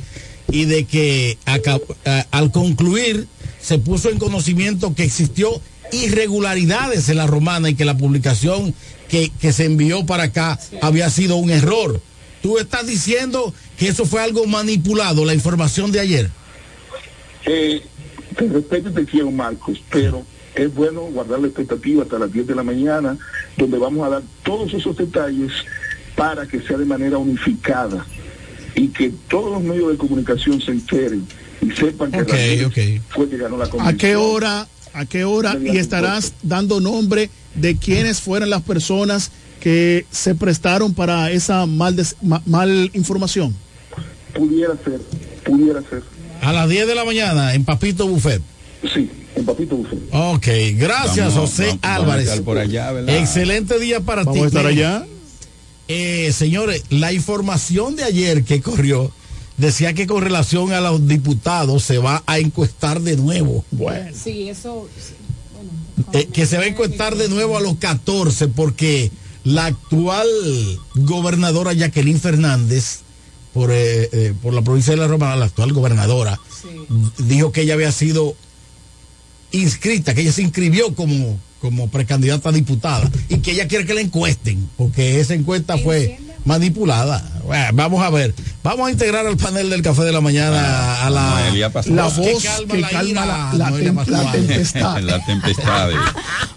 [0.53, 3.27] y de que a- al concluir
[3.61, 5.61] se puso en conocimiento que existió
[5.93, 8.75] irregularidades en la romana y que la publicación
[9.09, 12.01] que, que se envió para acá había sido un error.
[12.43, 16.31] Tú estás diciendo que eso fue algo manipulado, la información de ayer.
[17.45, 17.83] Eh,
[18.37, 20.25] te respeto te quiero, Marcos, pero
[20.55, 23.17] es bueno guardar la expectativa hasta las 10 de la mañana,
[23.57, 25.53] donde vamos a dar todos esos detalles
[26.15, 28.07] para que sea de manera unificada
[28.75, 31.27] y que todos los medios de comunicación se enteren
[31.61, 33.03] y sepan que Ok, Ramírez ok.
[33.11, 34.67] fue que ganó la ¿A qué hora?
[34.97, 35.57] ¿A qué hora?
[35.63, 39.31] Y estarás dando nombre de quiénes fueron las personas
[39.61, 43.55] que se prestaron para esa mal, des- ma- mal información.
[44.35, 45.01] Pudiera ser,
[45.45, 46.03] pudiera ser.
[46.41, 48.41] A las 10 de la mañana en Papito Buffet.
[48.95, 49.99] Sí, en Papito Buffet.
[50.13, 50.47] Ok,
[50.79, 52.29] gracias Vamos, José vamos, vamos a Álvarez.
[52.29, 53.17] estar por allá, ¿verdad?
[53.17, 54.45] Excelente día para Vamos ti.
[54.45, 55.07] a estar allá.
[55.89, 59.11] eh, señores, la información de ayer que corrió
[59.57, 63.65] decía que con relación a los diputados se va a encuestar de nuevo.
[63.71, 64.11] Bueno.
[64.15, 64.89] Sí, eso.
[66.13, 69.11] Eh, que se va a encuestar de nuevo a los 14 porque
[69.45, 70.29] la actual
[70.95, 73.01] gobernadora Jacqueline Fernández
[73.53, 76.39] por, eh, eh, por la provincia de La Romana, la actual gobernadora,
[77.19, 78.37] dijo que ella había sido
[79.51, 83.95] inscrita, que ella se inscribió como, como precandidata a diputada y que ella quiere que
[83.95, 87.23] la encuesten porque esa encuesta fue manipulada.
[87.45, 88.35] Bueno, vamos a ver,
[88.65, 91.69] vamos a integrar al panel del café de la mañana a la,
[92.17, 94.25] voz que calma la, la Noelia tem- Pascual.
[94.27, 95.01] la tempestad.
[95.03, 95.91] la tempestad.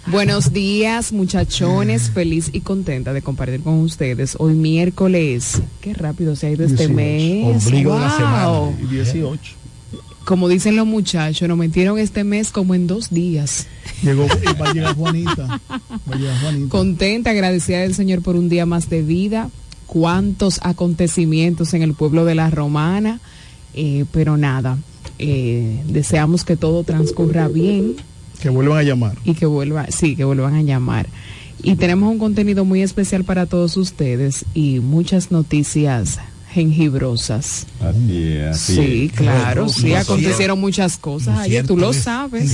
[0.07, 2.09] Buenos días, muchachones.
[2.09, 5.61] Feliz y contenta de compartir con ustedes hoy miércoles.
[5.81, 7.45] Qué rápido se ha ido este 18, mes.
[7.65, 8.17] ombligo de la Wow.
[8.17, 8.71] semana.
[8.81, 9.51] Y 18.
[10.25, 13.65] Como dicen los muchachos, nos metieron este mes como en dos días.
[14.03, 14.27] Llegó,
[14.61, 15.45] va a llegar Juanita.
[15.47, 16.69] Va a llegar Juanita.
[16.69, 19.49] Contenta, agradecida del Señor por un día más de vida.
[19.91, 23.19] Cuántos acontecimientos en el pueblo de la Romana.
[23.73, 24.77] Eh, pero nada,
[25.17, 27.95] eh, deseamos que todo transcurra bien.
[28.39, 29.17] Que vuelvan a llamar.
[29.25, 31.07] y que vuelva, sí, que vuelvan a llamar.
[31.63, 36.19] Y tenemos un contenido muy especial para todos ustedes y muchas noticias
[36.51, 37.67] jengibrosas.
[37.81, 39.11] Así es, así Sí, es.
[39.13, 42.49] claro, Lo- sí, acontecieron muchas cosas ayer, tú lo es- sabes.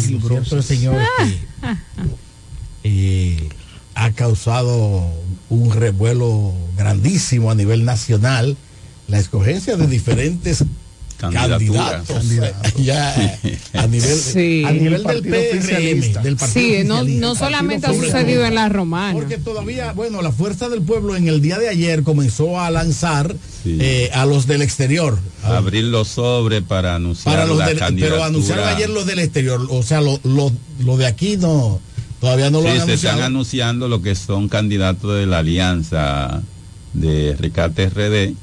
[0.66, 1.38] señor, que,
[2.84, 3.50] eh,
[3.94, 5.04] ha causado
[5.50, 8.58] un revuelo grandísimo a nivel nacional
[9.08, 10.64] la escogencia de diferentes
[11.18, 12.04] Candidaturas.
[12.08, 13.16] candidatos ya
[13.74, 14.64] a nivel Sí.
[14.66, 15.22] a nivel El del.
[15.22, 16.50] PRM del partido
[16.82, 18.46] Sí, no, no solamente ha sucedido todo.
[18.48, 19.14] en la romana.
[19.14, 23.34] Porque todavía, bueno, la Fuerza del Pueblo en el día de ayer comenzó a lanzar
[23.64, 23.78] Sí.
[23.80, 25.18] eh, a los del exterior.
[25.44, 28.18] Abrir los sobres para anunciar Para los la del- candidatura.
[28.18, 29.66] pero anunciaron ayer los del exterior.
[29.70, 30.52] O sea, lo, lo,
[30.84, 31.80] lo de aquí no,
[32.26, 33.16] todavía no lo Sí, han se anunciado.
[33.18, 36.42] están anunciando lo que son candidatos de la alianza
[36.94, 38.34] de Recate RD.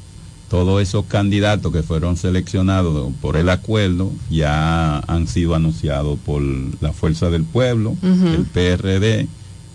[0.49, 6.43] Todos esos candidatos que fueron seleccionados por el acuerdo ya han sido anunciados por
[6.83, 9.27] la Fuerza del Pueblo, el PRD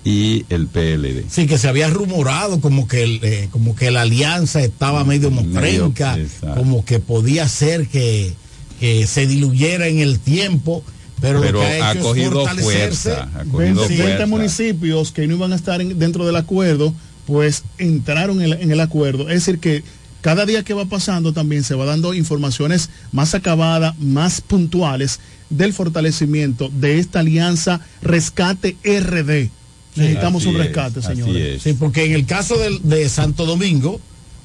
[0.06, 1.26] y el PLD.
[1.30, 5.32] Sí, que se había rumorado como que el, eh, como que la alianza estaba medio
[5.32, 6.16] mostrenca,
[6.56, 8.34] como que podía ser que,
[8.80, 10.84] que se diluyera en el tiempo,
[11.22, 13.10] pero, Pero lo que ha ha hecho es cogido fortalecerse.
[13.12, 14.26] fuerza, ha cogido 20, 20 fuerza.
[14.28, 16.94] municipios que no iban a estar en- dentro del acuerdo,
[17.26, 19.24] pues entraron en, el- en el acuerdo.
[19.30, 19.84] Es decir, que
[20.22, 25.74] cada día que va pasando también se va dando informaciones más acabadas, más puntuales del
[25.74, 29.50] fortalecimiento de esta alianza Rescate RD.
[29.96, 31.62] Necesitamos Así un es, rescate, señores.
[31.64, 34.00] Sí, porque en el caso del- de Santo Domingo,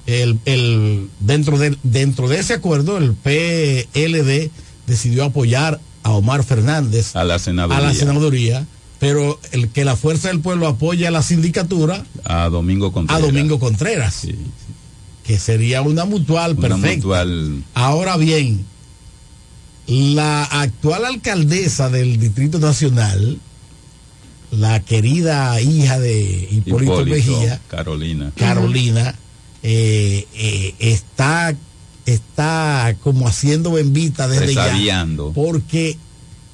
[0.06, 4.50] el, el- dentro, de, dentro de ese acuerdo, el PLD
[4.86, 7.78] decidió apoyar a Omar Fernández a la senaduría.
[7.78, 8.66] a la senaduría,
[8.98, 13.58] pero el que la fuerza del pueblo apoya a la sindicatura a Domingo a Contreras.
[13.58, 14.26] Contreras,
[15.24, 16.96] que sería una mutual Una perfecta.
[16.96, 18.64] mutual Ahora bien,
[19.86, 23.38] la actual alcaldesa del Distrito Nacional,
[24.50, 28.32] la querida hija de Hipólito, Hipólito, Mejía, Carolina.
[28.36, 29.14] Carolina,
[29.62, 31.54] eh, eh, está,
[32.06, 35.06] está como haciendo bembita desde ya.
[35.34, 35.96] Porque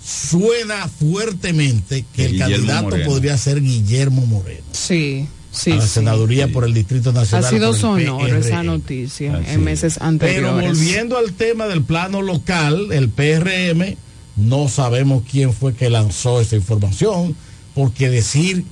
[0.04, 3.10] suena fuertemente que el candidato Moreno.
[3.10, 4.64] podría ser Guillermo Moreno.
[4.72, 5.72] Sí, sí.
[5.72, 5.88] a la sí.
[5.88, 7.50] senaduría por el Distrito Ha Nacional.
[7.50, 8.66] sido por el sonoro esa PRM.
[8.66, 10.68] noticia Así en meses Pero anteriores.
[10.68, 13.96] volviendo al tema del plano local, el PRM,
[14.36, 17.34] no sabemos quién fue que lanzó esa información,
[17.74, 18.64] porque decir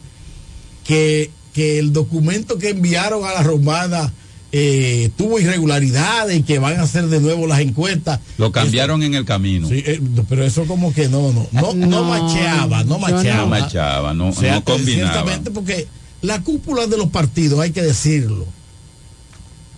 [0.84, 4.12] que, que el documento que enviaron a la romana
[4.58, 8.20] eh, tuvo irregularidades y que van a hacer de nuevo las encuestas.
[8.38, 9.68] Lo cambiaron en el camino.
[9.68, 10.00] Sí, eh,
[10.30, 13.42] pero eso como que no, no, no, no, No, macheaba, no macheaba.
[13.42, 13.46] no.
[13.48, 15.12] machaba, no- O sea, no combinaba.
[15.12, 15.86] Ciertamente porque
[16.22, 18.46] la cúpula de los partidos, hay que decirlo,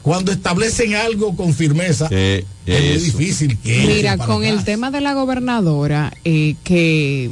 [0.02, 3.04] cuando establecen algo con firmeza, es muy eso.
[3.18, 4.64] difícil que Mira, con el atrás.
[4.64, 7.30] tema de la gobernadora, eh, que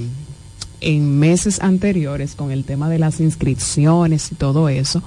[0.81, 5.03] en meses anteriores, con el tema de las inscripciones y todo eso,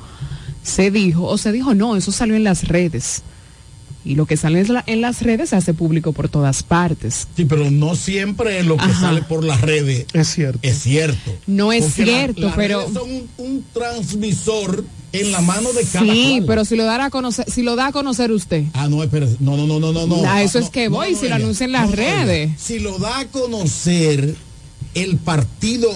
[0.69, 3.23] se dijo, o se dijo, no, eso salió en las redes.
[4.05, 7.27] Y lo que sale en la- en las redes se hace público por todas partes.
[7.35, 9.01] Sí, pero no siempre lo que Ajá.
[9.01, 10.59] sale por las redes es cierto.
[10.61, 11.35] Es cierto.
[11.47, 12.79] No es Porque la- cierto, las pero...
[12.79, 16.45] redes son un, un transmisor en la mano de cada Sí, cual.
[16.47, 18.63] pero si lo, da a conocer, si lo da a conocer usted.
[18.73, 20.31] Ah, no, espera, no, no, no, no, no, no.
[20.31, 21.95] A eso No, es que no, voy, no, si lo anuncia en las No, no,
[21.97, 22.51] redes.
[22.57, 24.33] Si lo da a conocer
[24.93, 25.89] el partido,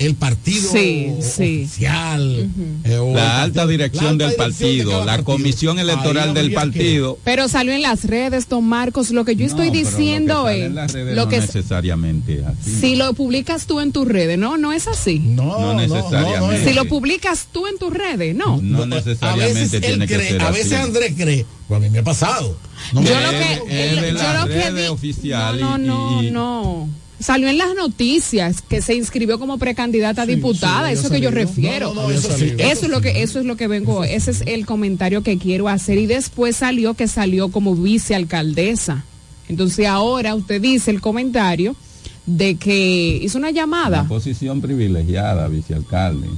[0.00, 1.60] el partido Sí, sí.
[1.64, 2.50] oficial.
[2.84, 5.24] eh, o La alta partido- dirección la del alta dirección de partido, cada la partido.
[5.24, 7.18] comisión electoral del habría que- partido.
[7.22, 9.10] Pero salió en las redes, don Marcos.
[9.10, 11.22] Lo que yo estoy No, pero diciendo lo que sale es en las redes lo
[11.24, 12.70] no que necesariamente es así.
[12.80, 15.18] si lo publicas tú en tus redes, no, no es así.
[15.18, 16.68] No necesariamente.
[16.68, 18.58] Si lo publicas tú en tus redes, no.
[18.62, 20.58] No a necesariamente veces, él tiene que cree- ser a así.
[20.58, 22.56] veces Andrés cree, pues a mí me ha pasado.
[22.94, 26.88] No Yo me- lo que- Es de yo lo que oficiales No, no, y- no.
[27.20, 31.24] Salió en las noticias que se inscribió como precandidata a diputada, sí, eso había que
[31.24, 31.46] yo salido.
[31.46, 31.94] refiero.
[31.94, 34.04] No, no, no, eso sí, eso eso es lo que eso es lo que vengo,
[34.04, 39.04] ese es el comentario que quiero hacer y después salió que salió como vicealcaldesa.
[39.48, 41.76] Entonces ahora usted dice el comentario
[42.24, 44.00] de que hizo una llamada.
[44.00, 46.28] Una posición privilegiada, vicealcalde.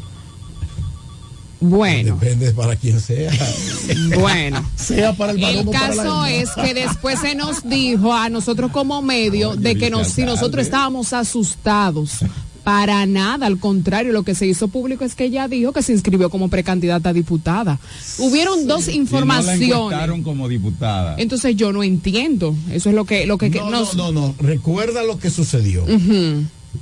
[1.63, 2.19] Bueno.
[2.21, 3.31] Depende para quien sea.
[4.19, 7.69] Bueno, sea para el varón el o para la caso es que después se nos
[7.69, 12.19] dijo a nosotros como medio de que nos, si nosotros estábamos asustados.
[12.65, 15.93] Para nada, al contrario, lo que se hizo público es que ella dijo que se
[15.93, 17.81] inscribió como precandidata a diputada.
[18.19, 20.23] Hubieron dos Y no la informaciones.
[20.23, 21.17] como diputada.
[21.19, 22.55] Entonces yo no entiendo.
[22.71, 24.35] Eso es lo que lo que No, nos- no, no, no.
[24.39, 25.85] Recuerda lo que sucedió.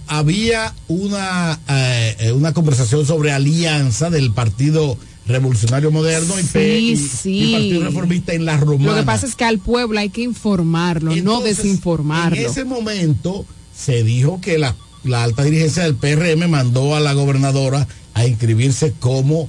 [0.06, 6.96] Había una, eh, eh, una conversación sobre alianza del Partido Revolucionario Moderno y, P- y-
[6.96, 7.42] sí.
[7.42, 8.92] y Partido Reformista en la Romana.
[8.92, 12.36] Lo que pasa es que al pueblo hay que informarlo, no desinformarlo.
[12.40, 13.44] En ese momento
[13.76, 14.74] se dijo que la,
[15.04, 19.48] la alta dirigencia del PRM mandó a la gobernadora a inscribirse como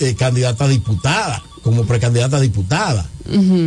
[0.00, 3.08] eh, candidata a diputada, como precandidata a diputada,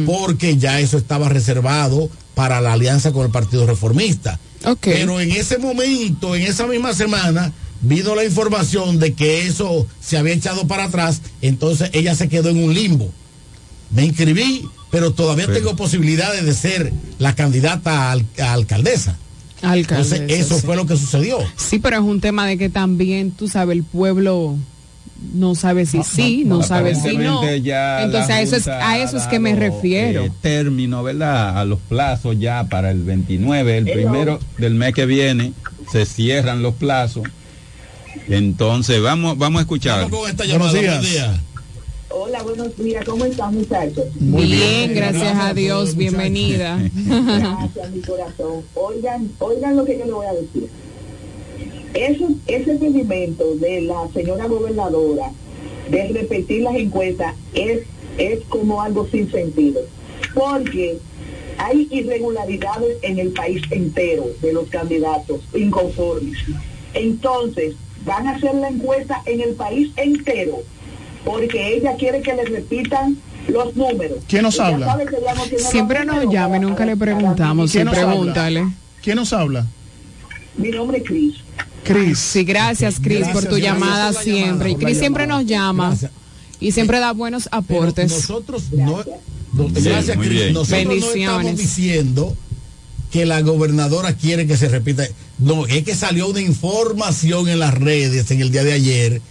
[0.05, 4.39] porque ya eso estaba reservado para la alianza con el Partido Reformista.
[4.81, 7.51] Pero en ese momento, en esa misma semana,
[7.81, 12.49] vino la información de que eso se había echado para atrás, entonces ella se quedó
[12.49, 13.11] en un limbo.
[13.91, 19.17] Me inscribí, pero todavía tengo posibilidades de ser la candidata a, al- a alcaldesa.
[19.61, 20.65] Alcaldesa, Entonces, eso sí.
[20.65, 21.37] fue lo que sucedió.
[21.57, 24.57] Sí, pero es un tema de que también, tú sabes, el pueblo
[25.33, 27.41] no sabe si sí, no, sabe si no.
[27.43, 30.25] Entonces a eso es a eso es que me refiero.
[30.25, 31.57] eh, término, ¿verdad?
[31.57, 35.53] A los plazos ya para el 29, el primero del mes que viene,
[35.91, 37.23] se cierran los plazos.
[38.27, 40.09] Entonces, vamos, vamos a escuchar.
[40.09, 40.79] con esta Buenos llamada.
[40.81, 40.93] días.
[41.01, 41.39] Buenos días.
[42.09, 43.05] Hola, buenos días.
[43.05, 44.05] ¿Cómo están, muchachos?
[44.19, 46.77] bien, gracias a Dios, bienvenida.
[46.93, 48.63] Gracias, mi corazón.
[48.73, 50.69] Oigan, oigan lo que yo le voy a decir.
[51.95, 55.31] Eso, ese pedimento de la señora gobernadora
[55.89, 57.81] de repetir las encuestas es,
[58.17, 59.81] es como algo sin sentido.
[60.33, 60.99] Porque
[61.57, 66.37] hay irregularidades en el país entero de los candidatos inconformes.
[66.93, 70.59] Entonces, van a hacer la encuesta en el país entero
[71.23, 73.17] porque ella quiere que le repitan
[73.47, 74.19] los números.
[74.27, 74.85] ¿Quién nos Ella habla?
[74.85, 77.71] sabe que ya no tiene los Siempre nos números llama y para- nunca le preguntamos,
[77.71, 78.09] sí, ¿Quién nos habla?
[78.11, 78.65] pregúntale.
[79.01, 79.65] ¿Quién nos habla?
[80.57, 81.35] Mi nombre es Cris.
[81.85, 82.19] Cris.
[82.19, 84.71] Sí, gracias, Cris, por tu llamada siempre.
[84.71, 86.11] y Cris siempre nos llama Gracias.
[86.59, 88.11] y siempre da buenos Pero aportes.
[88.11, 89.03] nosotros no,
[89.53, 90.51] no- Bien, gracias, Cris.
[90.51, 91.57] Nosotros no estamos Bendiciones.
[91.57, 92.35] diciendo
[93.11, 95.07] que la gobernadora quiere que se repita.
[95.37, 99.21] No, es que salió una información en las redes en el día de ayer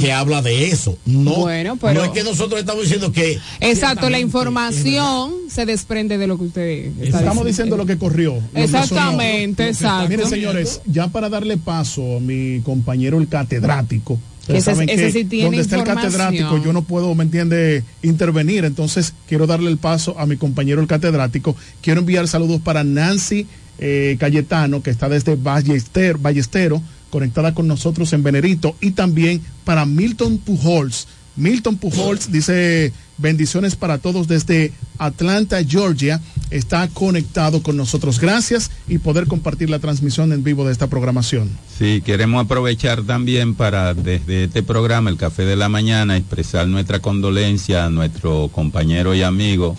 [0.00, 0.96] que habla de eso.
[1.04, 6.16] No, Bueno, pero- no es que nosotros estamos diciendo que Exacto, la información se desprende
[6.18, 8.38] de lo que usted está Estamos diciendo lo que corrió.
[8.54, 9.70] Exactamente, sonó.
[9.70, 10.08] exacto.
[10.08, 14.18] Miren, señores, ya para darle paso a mi compañero el catedrático.
[14.46, 17.82] Ese- saben ese que sí tiene donde está el catedrático, yo no puedo, ¿me entiende?,
[18.02, 18.64] intervenir.
[18.64, 21.54] Entonces, quiero darle el paso a mi compañero el catedrático.
[21.82, 23.46] Quiero enviar saludos para Nancy
[23.78, 29.86] eh, Cayetano, que está desde Ballester, Ballestero, conectada con nosotros en Venerito, y también para
[29.86, 31.06] Milton Pujols.
[31.36, 36.20] Milton Pujols dice bendiciones para todos desde Atlanta, Georgia.
[36.50, 38.18] Está conectado con nosotros.
[38.18, 41.48] Gracias y poder compartir la transmisión en vivo de esta programación.
[41.78, 47.00] Sí, queremos aprovechar también para desde este programa, el Café de la Mañana, expresar nuestra
[47.00, 49.76] condolencia a nuestro compañero y amigo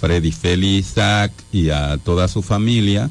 [0.00, 0.94] Freddy Félix
[1.52, 3.10] y a toda su familia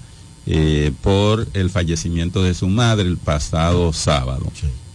[0.52, 4.52] eh, por el fallecimiento de su madre el pasado sábado.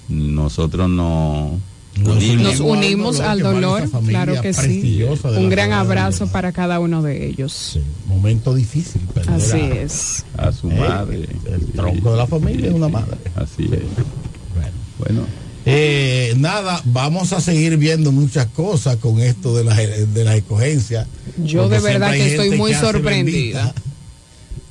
[0.08, 1.58] Nosotros no
[1.96, 5.02] Nos unimos al dolor, claro que sí.
[5.36, 7.78] Un gran abrazo para cada uno de ellos.
[8.06, 9.00] momento difícil.
[9.28, 10.24] Así a- es.
[10.36, 11.28] a su Eh, madre.
[11.46, 13.16] El tronco de la familia es una madre.
[13.36, 13.80] Así es.
[14.98, 15.22] Bueno.
[15.66, 21.06] Eh, nada, vamos a seguir viendo muchas cosas con esto de las de las escogencias.
[21.38, 23.62] Yo de verdad que estoy muy que sorprendida.
[23.72, 23.74] bendita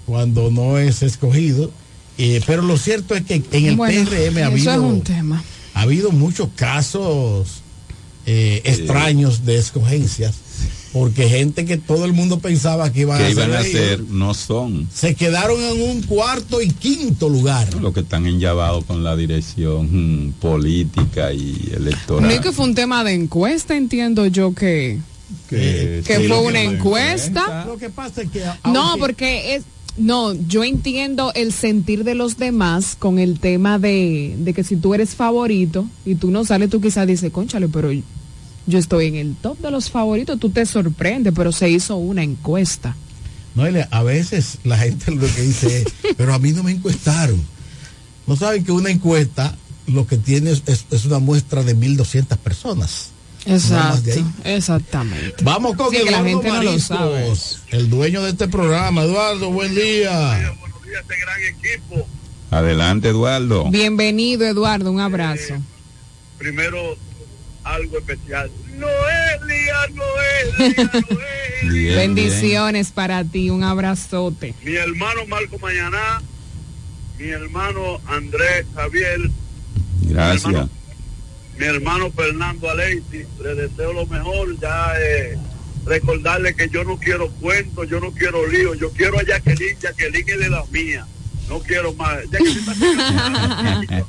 [0.06, 1.72] Cuando no es escogido.
[2.18, 5.44] Eh, pero lo cierto es que en el Bueno, PRM ha habido, es un tema.
[5.74, 7.62] ha habido muchos casos
[8.26, 10.36] eh, extraños de escogencias.
[10.94, 14.36] Porque gente que todo el mundo pensaba que iban que a iban a ser no
[14.36, 14.88] son.
[14.94, 17.74] se quedaron en un cuarto y quinto lugar.
[17.82, 22.30] Los que están enllavados con la dirección mm, política y electoral.
[22.30, 25.00] No es que fue un tema de encuesta, entiendo yo que,
[25.50, 27.66] que, que sí, fue lo una encuesta.
[27.66, 29.64] Lo que pasa es que No, porque es...
[29.95, 34.76] No, yo entiendo el sentir de los demás con el tema de, de que si
[34.76, 39.15] tú eres favorito y tú no sales, tú quizás dices, conchale, pero yo estoy en
[39.15, 42.95] el top de los favoritos, tú te sorprendes, pero se hizo una encuesta.
[43.53, 45.86] Noelia, a veces la gente lo que dice es,
[46.18, 47.40] pero a mí no me encuestaron.
[48.26, 49.56] No saben que una encuesta
[49.86, 53.10] lo que tiene es, es- es una muestra de 1.200 personas.
[53.45, 54.10] Exacto,
[54.45, 55.44] exactamente.
[55.44, 57.32] Vamos con Sí, que la gente no lo sabe.
[57.72, 59.03] el dueño de este programa.
[59.03, 60.53] Eduardo, buen día.
[62.52, 63.70] Adelante, Eduardo.
[63.70, 65.56] Bienvenido, Eduardo, un abrazo.
[66.38, 66.95] primero
[67.64, 68.52] algo especial.
[68.78, 70.91] Noelia, Noelia,
[71.64, 74.53] Bien, Bendiciones para ti, un abrazote.
[74.64, 76.22] mi hermano Marco Mañana,
[77.18, 79.30] mi hermano Andrés Javier,
[80.02, 80.68] Gracias.
[81.58, 85.38] Mi hermano Fernando Aleiti, le deseo lo mejor, ya eh,
[85.86, 90.28] recordarle que yo no quiero cuentos, yo no quiero lío, yo quiero a Jacqueline, Jacqueline
[90.30, 91.06] es de la mía,
[91.50, 92.18] no quiero más.
[92.32, 94.06] Jacqueline va a ser la candidata síndica.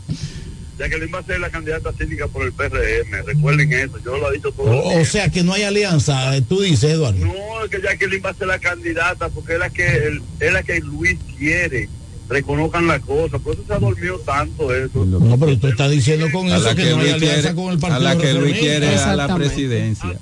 [0.79, 4.37] Jacqueline va a ser la candidata síndica por el PRM, recuerden eso, yo lo he
[4.37, 4.71] dicho todo.
[4.71, 7.25] O, o sea que no hay alianza, eh, tú dices, Eduardo.
[7.25, 10.53] No, es que Jacqueline va a ser la candidata porque es la que el- es
[10.53, 11.89] la que Luis quiere.
[12.29, 15.05] Reconozcan la cosa, por eso se ha dormido tanto eso.
[15.05, 17.41] No, pero tú estás diciendo con A eso la que, que no hay Luis alianza
[17.41, 20.19] quiere, con el a Partido la que Luis quiere a la presidencia.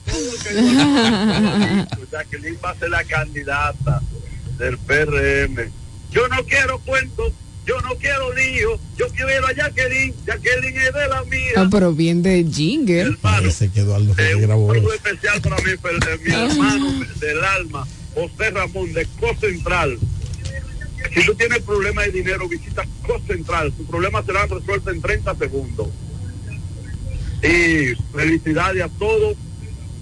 [2.11, 4.03] Jacqueline va a ser la candidata
[4.59, 5.71] del PRM.
[6.11, 7.33] Yo no quiero cuentos,
[7.67, 11.53] yo no quiero lío, yo quiero a Jacqueline, Jacqueline es de la mía.
[11.57, 13.17] Ah, pero bien de jingle.
[13.21, 14.93] Parece que Eduardo Eh, Ferreira un grabó eso.
[14.93, 19.99] especial para mi, per- eh, mi hermano del alma, José Ramón de Costa Central.
[21.15, 23.73] Si tú tienes problemas de dinero, visita Costa Central.
[23.73, 25.89] Tu problema será resuelto en 30 segundos.
[27.43, 29.37] Y felicidades a todos.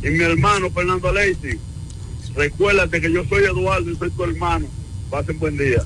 [0.02, 1.58] Y mi hermano Fernando Leite,
[2.34, 4.66] recuérdate que yo soy Eduardo y soy tu hermano.
[5.10, 5.82] Pasen buen día.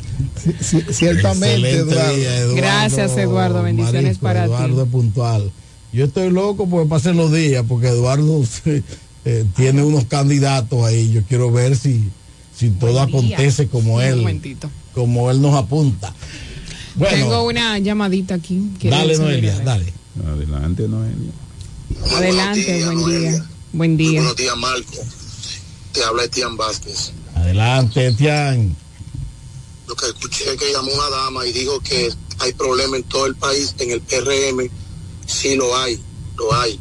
[0.90, 2.16] Ciertamente, Eduardo.
[2.16, 3.62] día, Eduardo Gracias, Eduardo.
[3.62, 4.52] Bendiciones Marisco, para ti.
[4.52, 5.52] Eduardo es puntual.
[5.92, 8.42] Yo estoy loco porque pasen los días, porque Eduardo
[9.24, 11.10] eh, tiene unos candidatos ahí.
[11.12, 12.10] Yo quiero ver si,
[12.54, 14.70] si todo acontece como Un él, momentito.
[14.94, 16.14] Como él nos apunta.
[16.94, 18.70] Bueno, Tengo una llamadita aquí.
[18.78, 19.18] ¿Quiere dale?
[19.18, 19.92] Noelia, dale.
[20.26, 21.32] Adelante, Noelia.
[22.16, 23.46] Adelante, buen día.
[23.72, 24.20] Buen día.
[24.20, 24.98] Buenos días, Marco.
[25.92, 27.12] Te habla Etienne Vázquez.
[27.34, 28.76] Adelante, Etián.
[29.88, 33.34] Lo que escuché que llamó una dama y dijo que hay problemas en todo el
[33.34, 34.70] país, en el PRM,
[35.26, 36.00] sí lo hay,
[36.36, 36.80] lo hay,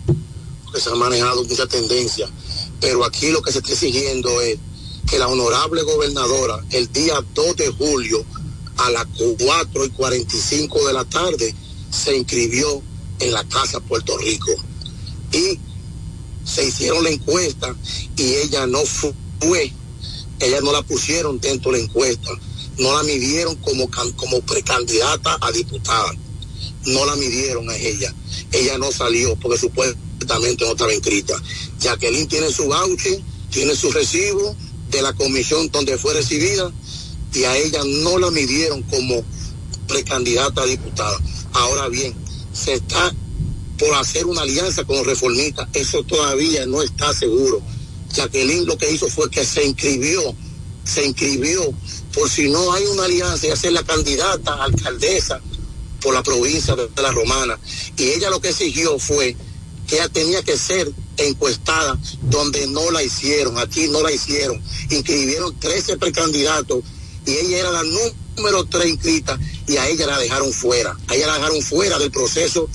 [0.63, 2.29] porque se han manejado muchas tendencias.
[2.79, 4.57] Pero aquí lo que se está exigiendo es
[5.09, 8.25] que la honorable gobernadora, el día 2 de julio,
[8.77, 11.53] a las 4 y 45 de la tarde,
[11.91, 12.81] se inscribió
[13.19, 14.51] en la Casa Puerto Rico.
[15.31, 15.59] Y
[16.43, 17.75] se hicieron la encuesta
[18.17, 19.71] y ella no fue,
[20.39, 22.29] ella no la pusieron dentro de la encuesta,
[22.77, 26.13] no la midieron como, como precandidata a diputada,
[26.85, 28.13] no la midieron a ella,
[28.51, 31.41] ella no salió porque supuestamente no estaba inscrita.
[31.79, 34.55] Jacqueline tiene su voucher, tiene su recibo
[34.93, 36.71] de la comisión donde fue recibida
[37.33, 39.23] y a ella no la midieron como
[39.87, 41.17] precandidata a diputada.
[41.53, 42.13] Ahora bien,
[42.53, 43.13] se está
[43.77, 47.61] por hacer una alianza con reformistas, eso todavía no está seguro.
[48.13, 50.35] Jacqueline lo que hizo fue que se inscribió,
[50.83, 51.73] se inscribió
[52.13, 55.41] por si no hay una alianza y hacer la candidata a alcaldesa
[56.01, 57.59] por la provincia de la Romana.
[57.97, 59.35] Y ella lo que exigió fue
[59.87, 64.61] que ella tenía que ser encuestada donde no la hicieron, aquí no la hicieron.
[64.89, 66.83] Inscribieron 13 precandidatos
[67.25, 70.97] y ella era la número 3 inscrita y a ella la dejaron fuera.
[71.07, 72.67] A ella la dejaron fuera del proceso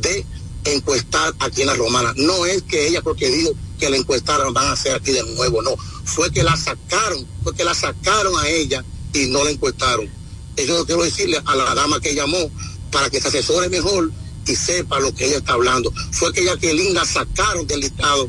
[0.00, 0.24] de
[0.64, 2.12] encuestar aquí en la Romana.
[2.16, 5.62] No es que ella porque dijo que la encuestaron van a hacer aquí de nuevo,
[5.62, 5.76] no.
[6.04, 10.08] Fue que la sacaron, fue que la sacaron a ella y no la encuestaron.
[10.56, 12.50] Eso quiero decirle a la dama que llamó
[12.90, 14.10] para que se asesore mejor
[14.46, 15.92] y sepa lo que ella está hablando.
[16.12, 18.28] Fue que Jacqueline la sacaron del listado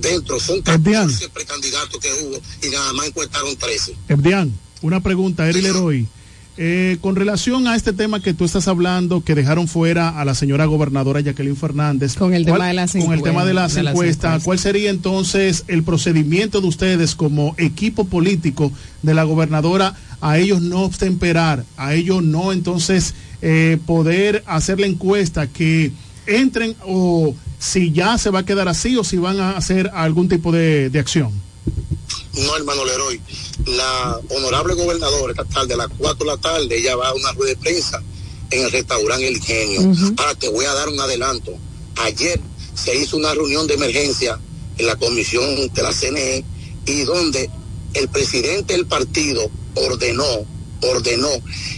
[0.00, 0.38] dentro.
[0.40, 3.96] Son 14 precandidatos que hubo y nada más encuestaron 13.
[4.08, 4.52] Ebdian,
[4.82, 6.06] una pregunta, Eri Leroy.
[6.58, 10.34] Eh, con relación a este tema que tú estás hablando, que dejaron fuera a la
[10.34, 12.14] señora gobernadora Jacqueline Fernández.
[12.14, 14.24] Con el tema ¿cuál- de las Con el tema de las encuestas, de las encuestas,
[14.24, 14.44] encuestas.
[14.44, 18.70] ¿cuál sería entonces el procedimiento de ustedes como equipo político
[19.02, 24.86] de la gobernadora a ellos no obtemperar, a ellos no entonces eh, poder hacer la
[24.86, 25.92] encuesta que
[26.26, 30.28] entren o si ya se va a quedar así o si van a hacer algún
[30.28, 31.32] tipo de, de acción?
[32.34, 33.20] No, hermano Leroy.
[33.66, 37.32] La honorable gobernadora esta tarde, a las 4 de la tarde, ella va a una
[37.32, 38.02] rueda de prensa
[38.50, 39.92] en el restaurante El Ingenio.
[40.16, 41.52] Ahora te voy a dar un adelanto.
[41.96, 42.40] Ayer
[42.74, 44.38] se hizo una reunión de emergencia
[44.78, 46.44] en la comisión de la CNE
[46.86, 47.50] y donde
[47.94, 50.46] el presidente del partido ordenó,
[50.82, 51.30] ordenó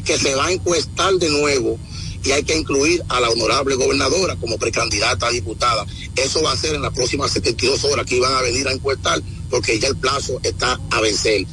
[0.04, 1.78] que se va a encuestar de nuevo
[2.24, 5.84] y hay que incluir a la honorable gobernadora como precandidata a diputada.
[6.16, 9.22] Eso va a ser en las próximas 72 horas que iban a venir a encuestar
[9.50, 11.46] porque ya el plazo está a vencer.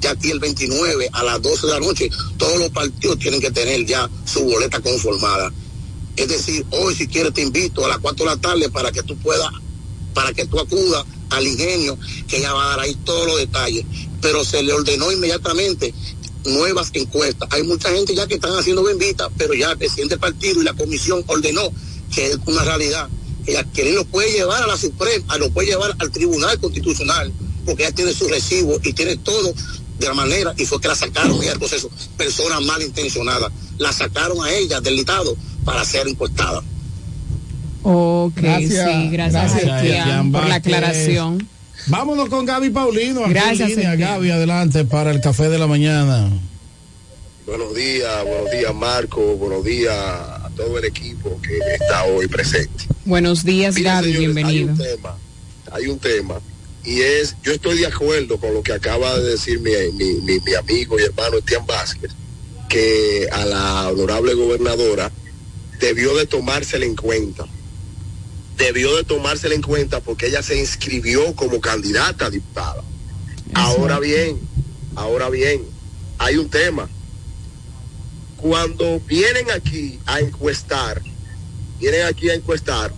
[0.00, 3.50] Ya aquí el 29 a las 12 de la noche todos los partidos tienen que
[3.50, 5.50] tener ya su boleta conformada.
[6.16, 9.02] Es decir, hoy si quieres te invito a las 4 de la tarde para que
[9.02, 9.48] tú puedas,
[10.12, 11.98] para que tú acudas al ingenio,
[12.28, 13.86] que ella va a dar ahí todos los detalles.
[14.20, 15.94] Pero se le ordenó inmediatamente
[16.44, 17.48] nuevas encuestas.
[17.52, 20.64] Hay mucha gente ya que están haciendo benditas, pero ya el presidente del partido y
[20.64, 21.70] la comisión ordenó
[22.14, 23.08] que es una realidad.
[23.44, 27.32] Que Jacqueline lo puede llevar a la Suprema, lo puede llevar al Tribunal Constitucional,
[27.64, 29.52] porque ella tiene su recibo y tiene todo
[29.98, 31.90] de la manera, y fue que la sacaron ella del proceso.
[32.16, 36.62] Personas malintencionadas, la sacaron a ella del listado para ser encuestada.
[37.84, 41.48] Ok, Gracias, sí, gracias, Etienne por la aclaración.
[41.86, 43.24] Vámonos con Gaby Paulino.
[43.24, 43.92] aquí Gracias, en línea.
[43.94, 44.12] Etienne.
[44.12, 46.30] Gaby, adelante para el café de la mañana.
[47.46, 52.84] Buenos días, buenos días Marco, buenos días a todo el equipo que está hoy presente.
[53.04, 54.68] Buenos días, Miren, Gaby, señores, bienvenido.
[54.68, 55.16] Hay un tema,
[55.72, 56.40] hay un tema,
[56.84, 60.38] y es, yo estoy de acuerdo con lo que acaba de decir mi, mi, mi-
[60.40, 62.12] mi amigo y hermano Etienne Vázquez,
[62.68, 65.10] que a la honorable gobernadora
[65.80, 67.44] debió de tomársela en cuenta.
[68.62, 72.80] Debió de tomársela en cuenta porque ella se inscribió como candidata a diputada.
[73.54, 74.38] Ahora bien,
[74.94, 75.62] ahora bien,
[76.16, 76.88] hay un tema.
[78.36, 81.02] Cuando vienen aquí a encuestar,
[81.80, 82.92] vienen aquí a encuestar,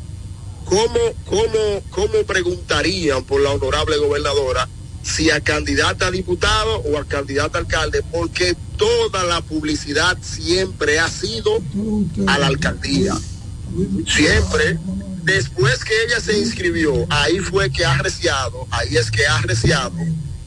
[0.66, 4.68] ¿cómo, cómo, cómo preguntarían por la honorable gobernadora
[5.02, 8.02] si a candidata a diputado o a candidata a alcalde?
[8.12, 11.62] Porque toda la publicidad siempre ha sido
[12.26, 13.16] a la alcaldía.
[14.06, 14.78] Siempre.
[15.24, 19.94] Después que ella se inscribió, ahí fue que ha arreciado, ahí es que ha arreciado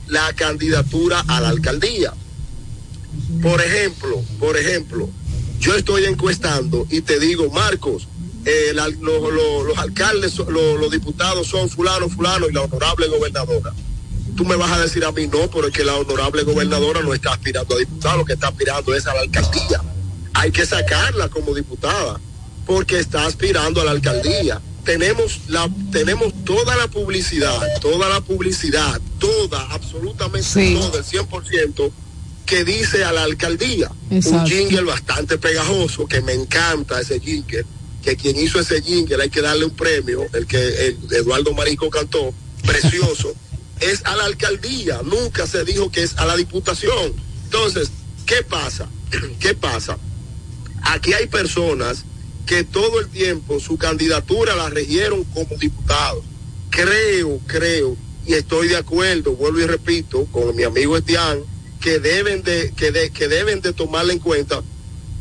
[0.06, 2.14] la candidatura a la alcaldía.
[3.42, 5.10] Por ejemplo, por ejemplo,
[5.60, 8.08] yo estoy encuestando y te digo, Marcos,
[8.46, 13.74] eh, los alcaldes, los diputados son fulano, fulano y la honorable gobernadora.
[14.36, 17.16] Tú me vas a decir a mí no, pero es que la honorable gobernadora no
[17.16, 19.82] está aspirando a diputado, lo que está aspirando es a la alcaldía.
[20.36, 22.22] Hay que sacarla como diputada,
[22.68, 24.62] porque está aspirando a la alcaldía.
[24.84, 31.92] Tenemos la, tenemos toda la publicidad, toda la publicidad, toda, absolutamente toda, el 100%
[32.46, 33.90] que dice a la alcaldía.
[34.10, 37.66] Un jingle bastante pegajoso, que me encanta ese jingle,
[38.04, 41.90] que quien hizo ese jingle hay que darle un premio, el que el Eduardo Marico
[41.90, 42.34] cantó,
[42.66, 43.34] precioso,
[43.80, 47.14] es a la alcaldía, nunca se dijo que es a la diputación.
[47.46, 47.92] Entonces,
[48.26, 48.88] ¿qué pasa?
[49.40, 49.98] ¿Qué pasa?
[50.84, 52.06] Aquí hay personas
[52.48, 56.24] que todo el tiempo su candidatura la regieron como diputado.
[56.70, 57.96] Creo, creo,
[58.26, 61.40] y estoy de acuerdo, vuelvo y repito, con mi amigo Estián,
[61.82, 64.64] que deben de, que de- que deben de tomarla en cuenta,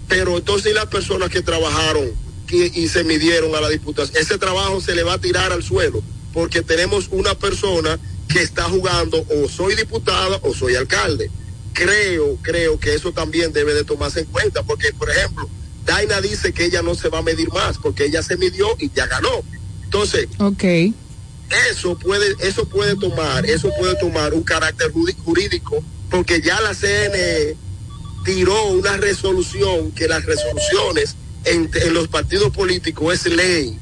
[0.09, 2.11] pero entonces ¿y las personas que trabajaron
[2.47, 5.62] que- y se midieron a la diputación, ese trabajo se le va a tirar al
[5.62, 7.98] suelo, porque tenemos una persona
[8.28, 11.31] que está jugando o soy diputada o soy alcalde.
[11.73, 15.48] Creo, creo que eso también debe de tomarse en cuenta, porque por ejemplo,
[15.87, 18.91] Daina dice que ella no se va a medir más, porque ella se midió y
[18.91, 19.43] ya ganó.
[19.85, 20.29] Entonces,
[21.69, 24.91] eso puede eso puede tomar eso puede tomar un carácter
[25.25, 27.57] jurídico porque ya la CN
[28.25, 31.15] tiró una resolución que las resoluciones
[31.45, 33.79] en, en los partidos políticos es ley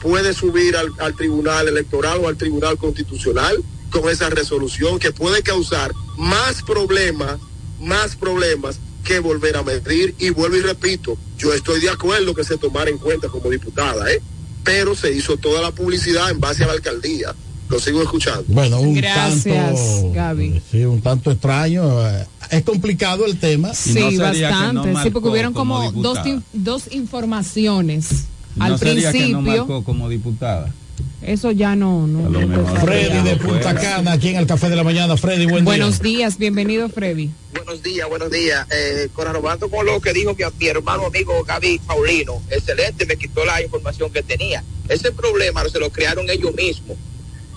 [0.00, 5.42] puede subir al, al tribunal electoral o al tribunal constitucional con esa resolución que puede
[5.42, 7.38] causar más problemas
[7.80, 12.44] más problemas que volver a medir y vuelvo y repito yo estoy de acuerdo que
[12.44, 14.20] se tomara en cuenta como diputada eh
[14.62, 17.34] pero se hizo toda la publicidad en base a la alcaldía.
[17.70, 18.44] Lo sigo escuchando.
[18.48, 20.60] Bueno, un Gracias, tanto, Gaby.
[20.70, 22.06] sí, un tanto extraño.
[22.08, 23.72] eh, Es complicado el tema.
[23.72, 24.92] Sí, bastante.
[25.02, 28.26] sí, porque hubieron como, dos, in- dos informaciones.
[28.58, 30.74] Al que no principio, marcó como diputada.
[31.22, 32.06] Eso ya no.
[32.06, 33.36] no, no está Freddy de.
[33.36, 35.16] Punta Cana, aquí en el Café de la Mañana.
[35.16, 36.18] Freddy, buen Buenos día.
[36.18, 37.30] días, bienvenido Freddy.
[37.54, 38.66] Buenos días, buenos días.
[38.70, 43.44] Eh, corroborando con lo que dijo mi, mi hermano amigo Gaby Paulino, excelente, me quitó
[43.44, 44.62] la información que tenía.
[44.88, 46.96] Ese problema se lo crearon ellos mismos.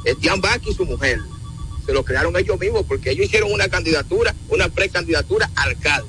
[0.05, 1.19] Estián Baki y su mujer.
[1.85, 6.07] Se lo crearon ellos mismos porque ellos hicieron una candidatura, una precandidatura a alcalde,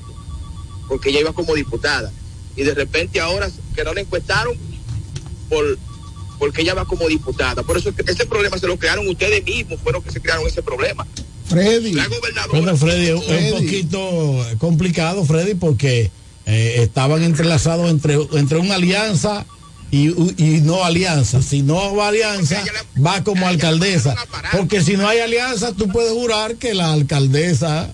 [0.87, 2.11] porque ella iba como diputada.
[2.55, 4.55] Y de repente ahora que no la encuestaron
[5.49, 5.77] por
[6.37, 7.63] porque ella va como diputada.
[7.63, 11.05] Por eso ese problema se lo crearon ustedes mismos, fueron que se crearon ese problema.
[11.47, 11.93] Freddy.
[11.93, 12.59] La gobernadora.
[12.59, 16.11] Bueno, Freddy, es un poquito complicado, Freddy, porque
[16.45, 19.45] eh, estaban entrelazados entre, entre una alianza
[19.91, 21.41] y, y no alianza.
[21.41, 22.63] Si no va alianza,
[23.03, 24.15] va como alcaldesa.
[24.51, 27.91] Porque si no hay alianza, tú puedes jurar que la alcaldesa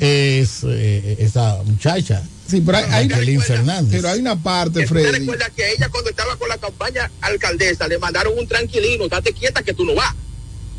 [0.00, 2.22] es eh, esa muchacha.
[2.48, 3.90] Sí, pero hay, hay- Jacqueline Fernández.
[4.00, 5.18] pero hay una parte, ¿Usted Freddy.
[5.20, 9.62] recuerda que ella cuando estaba con la campaña alcaldesa le mandaron un tranquilino, date quieta
[9.62, 10.14] que tú no vas?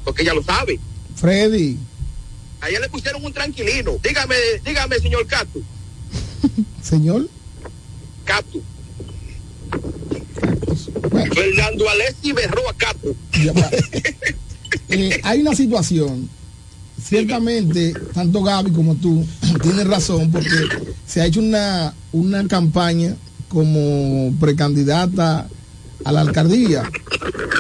[0.06, 0.80] Porque ella lo sabe.
[1.16, 1.78] Freddy.
[2.62, 3.98] A ella le pusieron un tranquilino.
[4.02, 4.36] Dígame,
[4.66, 5.62] dígame, señor Catu.
[6.82, 7.28] Señor.
[8.26, 8.64] Catu.
[11.34, 13.16] Fernando Alessi Berroa Catu.
[13.44, 13.70] Ya va.
[14.90, 16.30] Eh, hay una situación.
[17.08, 19.26] Ciertamente, tanto Gaby como tú
[19.62, 20.50] tienes razón, porque
[21.06, 23.16] se ha hecho una, una campaña
[23.48, 25.48] como precandidata
[26.04, 26.90] a la alcaldía,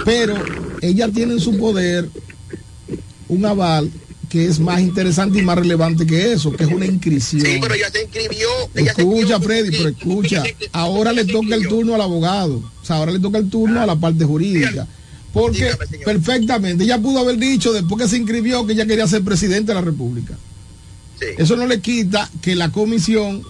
[0.03, 0.35] pero
[0.81, 2.09] ella tiene en su poder
[3.29, 3.91] un aval
[4.29, 7.45] que es más interesante y más relevante que eso, que es una inscripción.
[7.45, 8.47] Sí, pero ella se inscribió.
[8.75, 10.43] Ella Escucha, Freddy, pero escucha.
[10.73, 12.57] Ahora le toca el turno al abogado.
[12.81, 14.87] O sea, ahora le toca el turno a la parte jurídica.
[15.41, 15.71] Porque
[16.05, 19.75] perfectamente, ella pudo haber dicho después que se inscribió que ella quería ser presidente de
[19.75, 20.37] la República.
[21.37, 23.43] Eso no le quita que la comisión,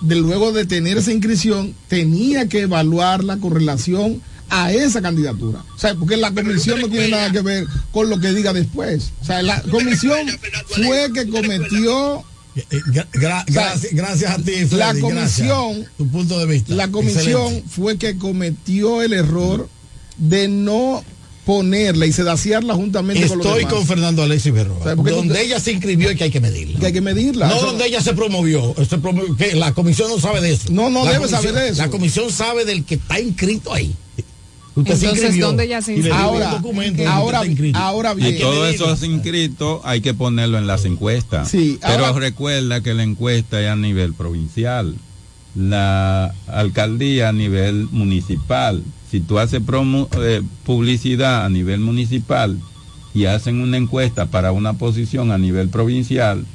[0.00, 5.62] de luego de tener esa inscripción, tenía que evaluarla con relación a esa candidatura.
[5.76, 9.12] O sea, porque la comisión no tiene nada que ver con lo que diga después.
[9.22, 10.26] O sea, la comisión
[10.68, 12.24] fue que cometió
[12.88, 15.02] Gra- gracias, gracias a ti, Freddy, la gracias.
[15.48, 16.74] comisión, Tu punto de vista.
[16.74, 17.68] la comisión Excelente.
[17.68, 19.68] fue que cometió el error
[20.20, 21.02] de no
[21.44, 23.74] ponerla y sedaciarla juntamente con los Estoy demás.
[23.74, 24.94] con Fernando Alexis Berroa.
[24.94, 26.78] Donde tú- ella se inscribió y que hay que medirla.
[26.78, 27.48] Que hay que medirla.
[27.48, 28.74] No Eso- donde ella se promovió.
[28.88, 30.70] Se promovió- que la comisión no sabe de eso.
[30.70, 31.82] No, no La debe comisión- saber de eso.
[31.82, 33.92] La comisión sabe del que está inscrito ahí.
[34.76, 36.20] Usted se Entonces, inscribió ¿dónde ella se y inscribió?
[36.22, 36.62] Ahora,
[37.08, 37.42] ahora,
[37.74, 38.38] ahora Y bien.
[38.38, 41.48] todo eso es inscrito, hay que ponerlo en las encuestas.
[41.50, 44.94] Sí, Pero ahora- recuerda que la encuesta es a nivel provincial,
[45.56, 48.84] la alcaldía a nivel municipal.
[49.10, 52.58] Si tú haces promo- eh, publicidad a nivel municipal
[53.12, 56.46] y hacen una encuesta para una posición a nivel provincial,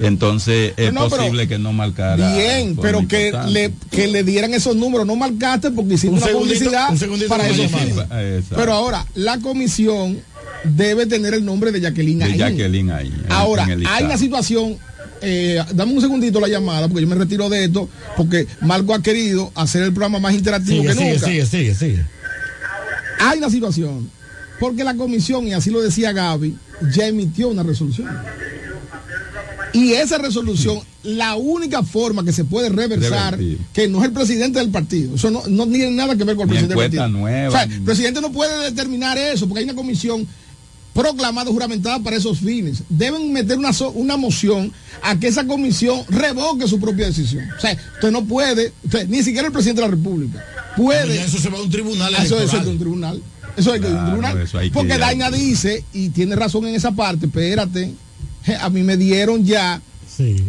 [0.00, 2.32] entonces es No, posible que no marcara.
[2.34, 5.06] Bien, pero que le, que le dieran esos números.
[5.06, 7.48] No marcaste porque hiciste Un una publicidad un para.
[7.48, 8.54] Exacto.
[8.56, 10.18] Pero ahora, la comisión
[10.64, 12.38] debe tener el nombre de Jacqueline de ahí.
[12.38, 12.92] Jacqueline
[13.28, 14.76] Ahora, hay una situación,
[15.20, 19.02] eh, dame un segundito la llamada, porque yo me retiro de esto, porque Marco ha
[19.02, 21.26] querido hacer el programa más interactivo Sigue, que sigue, nunca.
[21.26, 22.06] sigue, sigue, sigue.
[23.20, 24.08] Hay una situación,
[24.60, 26.56] porque la comisión, y así lo decía Gaby,
[26.94, 28.08] ya emitió una resolución.
[29.74, 33.58] Y esa resolución, la única forma que se puede reversar, Revertir.
[33.74, 36.48] que no es el presidente del partido, eso no, no tiene nada que ver con
[36.48, 37.08] el Ni presidente del partido.
[37.08, 40.26] nueva, o sea, ni- el presidente no puede determinar eso, porque hay una comisión
[41.02, 42.82] proclamada, juramentada para esos fines.
[42.88, 44.72] Deben meter una, so- una moción
[45.02, 47.44] a que esa comisión revoque su propia decisión.
[47.56, 50.44] O sea, usted no puede, usted, ni siquiera el presidente de la República
[50.76, 51.14] puede.
[51.14, 52.64] Ya eso se va a un tribunal Ah, Eso, eso es electoral.
[52.64, 53.22] de un tribunal.
[53.56, 54.48] Eso es de un Claro, tribunal.
[54.54, 54.98] hay que Porque ahí.
[55.00, 57.92] Daina dice, y tiene razón en esa parte, espérate,
[58.60, 59.80] a mí me dieron ya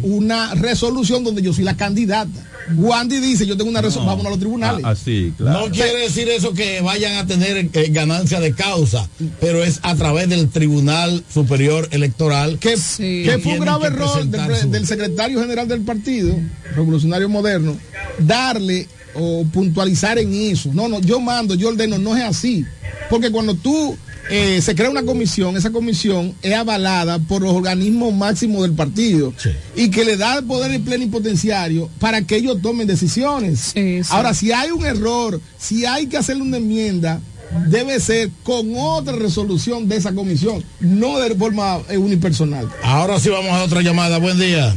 [0.02, 2.46] una resolución donde yo soy la candidata.
[2.76, 4.84] Wandy dice, yo tengo una resolución, vámonos a los tribunales.
[4.84, 5.66] Ah, así, claro.
[5.66, 9.08] No quiere decir eso que vayan a tener eh, ganancia de causa,
[9.40, 12.58] pero es a través del Tribunal Superior Electoral.
[12.58, 16.34] que, que fue un grave error su- del secretario general del partido,
[16.76, 17.76] revolucionario moderno,
[18.18, 20.70] darle o puntualizar en eso.
[20.72, 22.64] No, no, yo mando, yo ordeno, no es así.
[23.08, 23.96] Porque cuando tú
[24.30, 29.32] eh, se crea una comisión, esa comisión es avalada por los organismos máximos del partido
[29.74, 33.74] y que le da el poder plenipotenciario para que ellos tomen decisiones.
[34.10, 37.20] Ahora, si hay un error, si hay que hacerle una enmienda,
[37.66, 42.68] debe ser con otra resolución de esa comisión, no de forma eh, unipersonal.
[42.82, 44.18] Ahora sí vamos a otra llamada.
[44.18, 44.74] Buen día.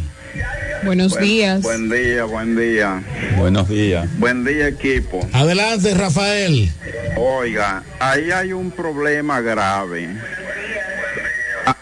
[0.83, 1.61] Buenos días.
[1.61, 3.01] Buen día, buen día.
[3.37, 4.07] Buenos días.
[4.17, 5.27] Buen día, equipo.
[5.31, 6.71] Adelante, Rafael.
[7.15, 10.09] Oiga, ahí hay un problema grave.
[11.65, 11.77] Ah,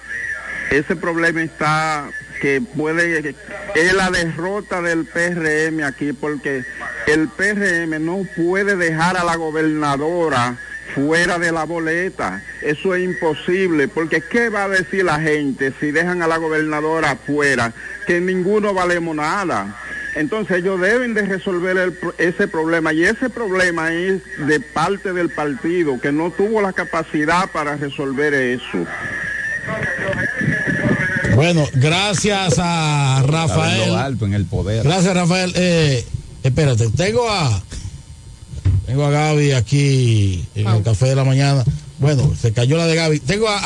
[0.69, 2.10] Ese problema está
[2.41, 3.36] que puede
[3.76, 6.64] es la derrota del PRM aquí porque
[7.07, 10.57] el PRM no puede dejar a la gobernadora
[10.95, 12.41] fuera de la boleta.
[12.61, 17.15] Eso es imposible porque ¿qué va a decir la gente si dejan a la gobernadora
[17.15, 17.73] fuera?
[18.07, 19.76] Que ninguno valemos nada.
[20.15, 25.30] Entonces ellos deben de resolver el ese problema y ese problema es de parte del
[25.30, 28.86] partido que no tuvo la capacidad para resolver eso.
[31.36, 33.95] Bueno, gracias a Rafael.
[33.95, 34.84] alto en el poder.
[34.84, 35.53] Gracias, Rafael.
[35.56, 36.06] Eh,
[36.44, 37.61] espérate, tengo a
[38.86, 41.64] tengo a Gaby aquí en el café de la mañana.
[41.99, 43.19] Bueno, se cayó la de Gaby.
[43.22, 43.60] Tengo a,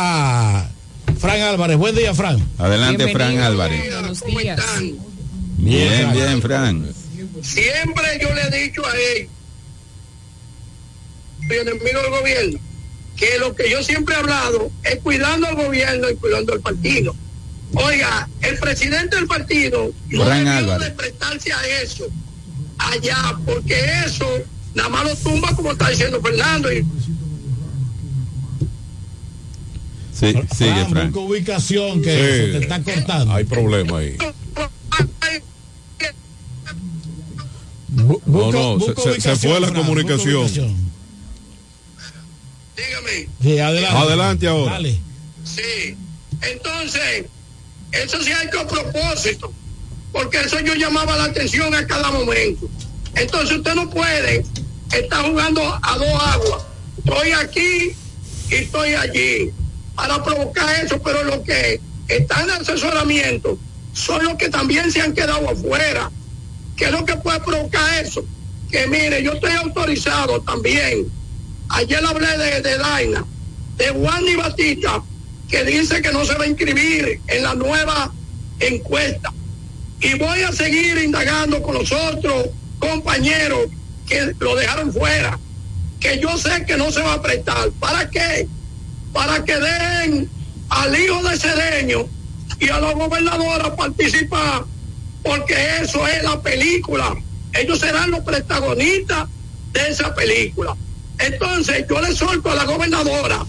[0.59, 0.69] a
[1.17, 1.77] Fran Álvarez.
[1.77, 2.37] Buen día, Fran.
[2.57, 3.81] Adelante, Fran Álvarez.
[3.91, 4.61] Buenos días.
[5.57, 6.93] Bien, bien, Fran.
[7.41, 9.29] Siempre yo le he dicho a él,
[11.47, 12.59] soy enemigo del gobierno,
[13.15, 17.15] que lo que yo siempre he hablado es cuidando al gobierno y cuidando al partido.
[17.73, 22.07] Oiga, el presidente del partido no debió de prestarse a eso
[22.77, 23.75] allá, porque
[24.05, 24.27] eso
[24.73, 26.71] nada más lo tumba como está diciendo Fernando.
[26.71, 26.85] Y
[30.17, 31.11] Sí, sigue, Fran.
[31.11, 32.21] Busca ubicación que Sí.
[32.51, 33.33] se te está cortando.
[33.33, 34.15] Hay problema ahí.
[37.89, 40.49] Bu- No, busca- no, se- se, fue la comunicación.
[43.41, 43.97] Sí, adelante.
[43.97, 44.71] Adelante ahora.
[44.73, 44.99] Dale.
[45.43, 45.95] Sí,
[46.41, 47.25] entonces,
[47.91, 49.53] eso sí hay que a propósito,
[50.11, 52.67] porque eso yo llamaba la atención a cada momento.
[53.15, 54.43] Entonces usted no puede
[54.91, 56.63] estar jugando a dos aguas.
[56.97, 57.91] Estoy aquí
[58.49, 59.51] y estoy allí
[59.95, 63.57] para provocar eso, pero los que están en asesoramiento
[63.93, 66.11] son los que también se han quedado afuera.
[66.75, 68.25] ¿Qué es lo que puede provocar eso?
[68.69, 71.07] Que mire, yo estoy autorizado también.
[71.69, 73.25] Ayer hablé de, de Daina,
[73.77, 75.01] de Juan y Batista,
[75.49, 78.11] que dice que no se va a inscribir en la nueva
[78.59, 79.33] encuesta.
[80.01, 82.49] Y voy a seguir indagando con los otros
[82.79, 83.67] compañeros
[84.07, 85.39] que lo dejaron fuera,
[85.99, 87.69] que yo sé que no se va a prestar.
[87.79, 88.47] ¿Para qué?
[89.15, 90.29] Para que den
[90.67, 92.05] al hijo de Cedeño
[92.59, 94.65] y a la gobernadora participar,
[95.23, 97.15] porque eso es la película.
[97.53, 99.29] Ellos serán los protagonistas
[99.71, 100.75] de esa película.
[101.17, 103.45] Entonces yo le solto a la gobernadora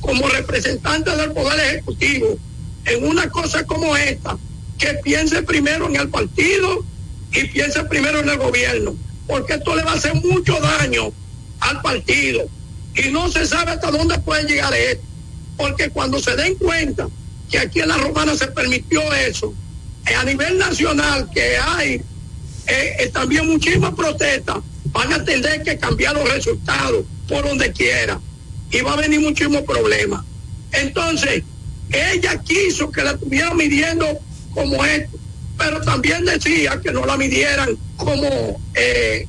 [0.00, 2.38] como representante del Poder Ejecutivo
[2.84, 4.38] en una cosa como esta,
[4.78, 6.84] que piense primero en el partido
[7.32, 8.94] y piense primero en el gobierno,
[9.26, 11.12] porque esto le va a hacer mucho daño
[11.58, 12.48] al partido
[12.94, 15.04] y no se sabe hasta dónde puede llegar esto,
[15.58, 17.08] porque cuando se den cuenta
[17.50, 19.52] que aquí en la Romana se permitió eso,
[20.06, 21.94] eh, a nivel nacional que hay
[22.66, 24.58] eh, eh, también muchísimas protestas,
[24.92, 28.20] van a tener que cambiar los resultados por donde quiera
[28.70, 30.24] y va a venir muchísimos problemas.
[30.72, 31.42] Entonces,
[31.90, 34.06] ella quiso que la estuvieran midiendo
[34.54, 35.18] como esto,
[35.58, 38.60] pero también decía que no la midieran como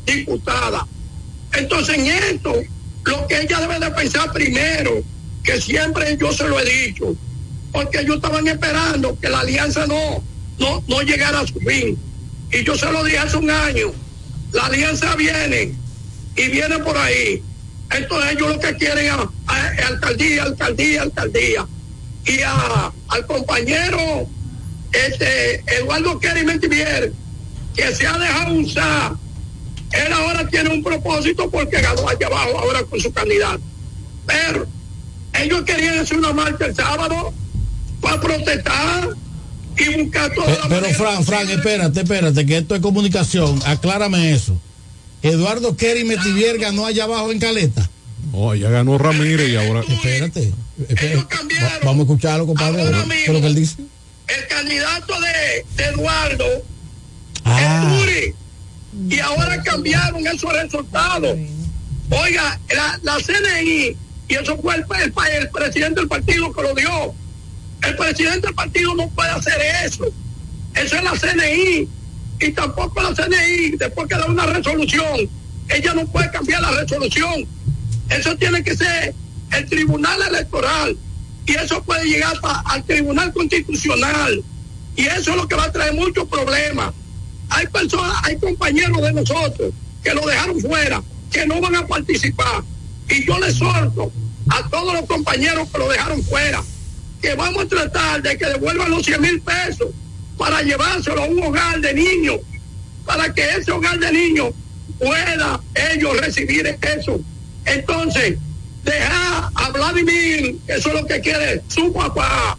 [0.06, 0.86] diputada.
[1.54, 2.54] Entonces, en esto,
[3.06, 5.04] lo que ella debe de pensar primero,
[5.50, 7.16] que siempre yo se lo he dicho,
[7.72, 10.24] porque ellos estaban esperando que la alianza no,
[10.60, 11.98] no, no llegara a su fin.
[12.52, 13.92] Y yo se lo dije hace un año,
[14.52, 15.74] la alianza viene
[16.36, 17.42] y viene por ahí.
[17.90, 21.68] Entonces ellos lo que quieren es alcaldía, alcaldía, alcaldía.
[22.28, 24.28] Y a- al compañero
[24.92, 27.12] este Eduardo Kerry Mentivier,
[27.76, 29.14] que se ha dejado usar,
[29.94, 33.62] él ahora tiene un propósito porque ganó allá abajo ahora con su candidato.
[34.28, 34.68] Pero
[35.42, 37.34] Ellos querían hacer una marcha el sábado
[38.02, 39.10] para protestar
[39.78, 43.60] y buscar toda Pe- la Pero Fran, Fran, espérate, espérate, que esto es comunicación.
[43.66, 44.58] Aclárame eso.
[45.22, 47.90] Eduardo Kerry Metivier ganó allá abajo en Caleta.
[48.32, 49.82] No, ya ganó Ramírez y ahora.
[49.88, 50.52] Espérate.
[50.88, 51.36] espérate.
[51.62, 52.82] Va- vamos a escucharlo, compadre.
[52.84, 53.76] Ahora ¿Qué es lo que él dice?
[54.28, 56.46] el candidato de, de Eduardo
[57.46, 57.96] Ah.
[57.98, 58.36] es Uri.
[59.16, 61.38] Y ahora cambiaron esos resultados.
[62.10, 63.96] Oiga, la, la CNI,
[64.30, 67.14] y eso fue el, el, el presidente del partido que lo dio.
[67.82, 70.06] El presidente del partido no puede hacer eso.
[70.76, 71.90] Eso es la CNI.
[72.40, 75.28] Y tampoco la CNI, después que da una resolución,
[75.68, 77.48] ella no puede cambiar la resolución.
[78.10, 79.16] Eso tiene que ser
[79.52, 80.96] el Tribunal Electoral.
[81.48, 84.44] Y eso puede llegar hasta al Tribunal Constitucional.
[84.96, 86.94] Y eso es lo que va a traer muchos problemas.
[87.50, 89.74] Hay personas, hay compañeros de nosotros
[90.04, 91.02] que lo dejaron fuera,
[91.32, 92.64] que no van a participar.
[93.10, 94.12] Y yo les exhorto
[94.50, 96.64] a todos los compañeros que lo dejaron fuera,
[97.22, 99.90] que vamos a tratar de que devuelvan los 100 mil pesos
[100.38, 102.40] para llevárselo a un hogar de niños,
[103.06, 104.52] para que ese hogar de niños
[104.98, 105.60] pueda
[105.94, 107.20] ellos recibir eso.
[107.66, 108.38] Entonces,
[108.84, 112.58] dejar a Vladimir, eso es lo que quiere su papá,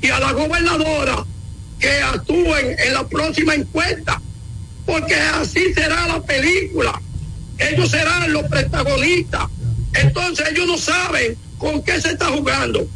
[0.00, 1.24] y a la gobernadora
[1.78, 4.20] que actúen en la próxima encuesta,
[4.86, 7.00] porque así será la película.
[7.58, 9.48] Ellos serán los protagonistas.
[9.94, 12.86] Entonces ellos no saben con qué se está jugando.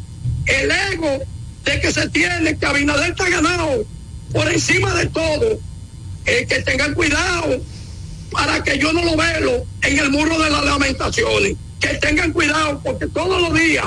[0.45, 1.19] El ego
[1.63, 3.85] de que se tiene, que Abinader está ganado
[4.31, 5.59] por encima de todo.
[6.25, 7.61] Eh, que tengan cuidado
[8.31, 11.55] para que yo no lo veo en el muro de las lamentaciones.
[11.79, 13.85] Que tengan cuidado porque todos los días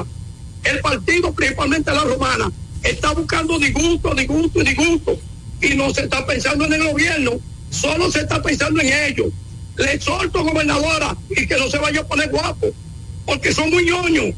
[0.65, 2.51] el partido, principalmente la romana,
[2.83, 5.19] está buscando disgusto, disgusto y disgusto.
[5.63, 7.33] Y no se está pensando en el gobierno,
[7.71, 9.29] solo se está pensando en ellos.
[9.77, 12.73] Le exhorto, gobernadora, y que no se vaya a poner guapo,
[13.31, 14.35] porque son muy ñoños.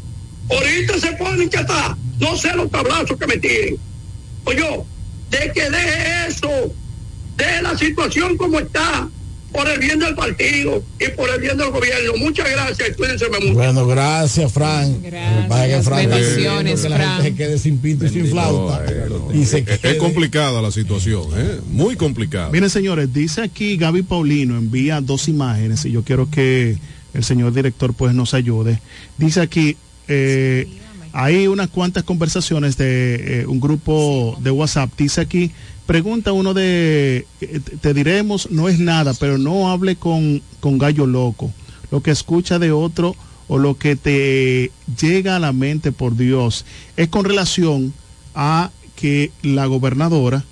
[0.51, 3.78] Ahorita se ponen que está, no sé los tablazos que me tiren.
[4.44, 4.81] Oye,
[5.31, 6.74] de que deje eso,
[7.39, 9.09] de la situación como está,
[9.51, 12.12] por el bien del partido y por el bien del gobierno.
[12.19, 13.55] Muchas gracias cuídense mucho.
[13.55, 15.02] Bueno, gracias, Fran.
[15.02, 17.23] Gracias, bendiciones, que la gente Fran.
[17.23, 18.85] se quede sin pito y sin flauta.
[19.32, 21.60] y se Es, complicada la situación, ¿eh?
[21.70, 22.51] Muy complicada.
[22.51, 26.77] Miren, señores, dice aquí Gaby Paulino, envía dos imágenes y yo quiero que
[27.14, 28.80] el señor director pues nos ayude.
[29.18, 29.76] Dice aquí,
[30.09, 30.68] eh,
[31.12, 34.90] hay unas cuantas conversaciones de eh, un grupo de WhatsApp.
[34.97, 35.51] Dice aquí,
[35.86, 41.06] pregunta uno de, eh, te- diremos, no es nada, pero no hable con, con gallo
[41.06, 41.52] loco.
[41.90, 43.14] Lo que escucha de otro
[43.48, 46.64] o lo que te llega a la mente por Dios
[46.97, 47.93] es con relación
[48.34, 50.44] a que la gobernadora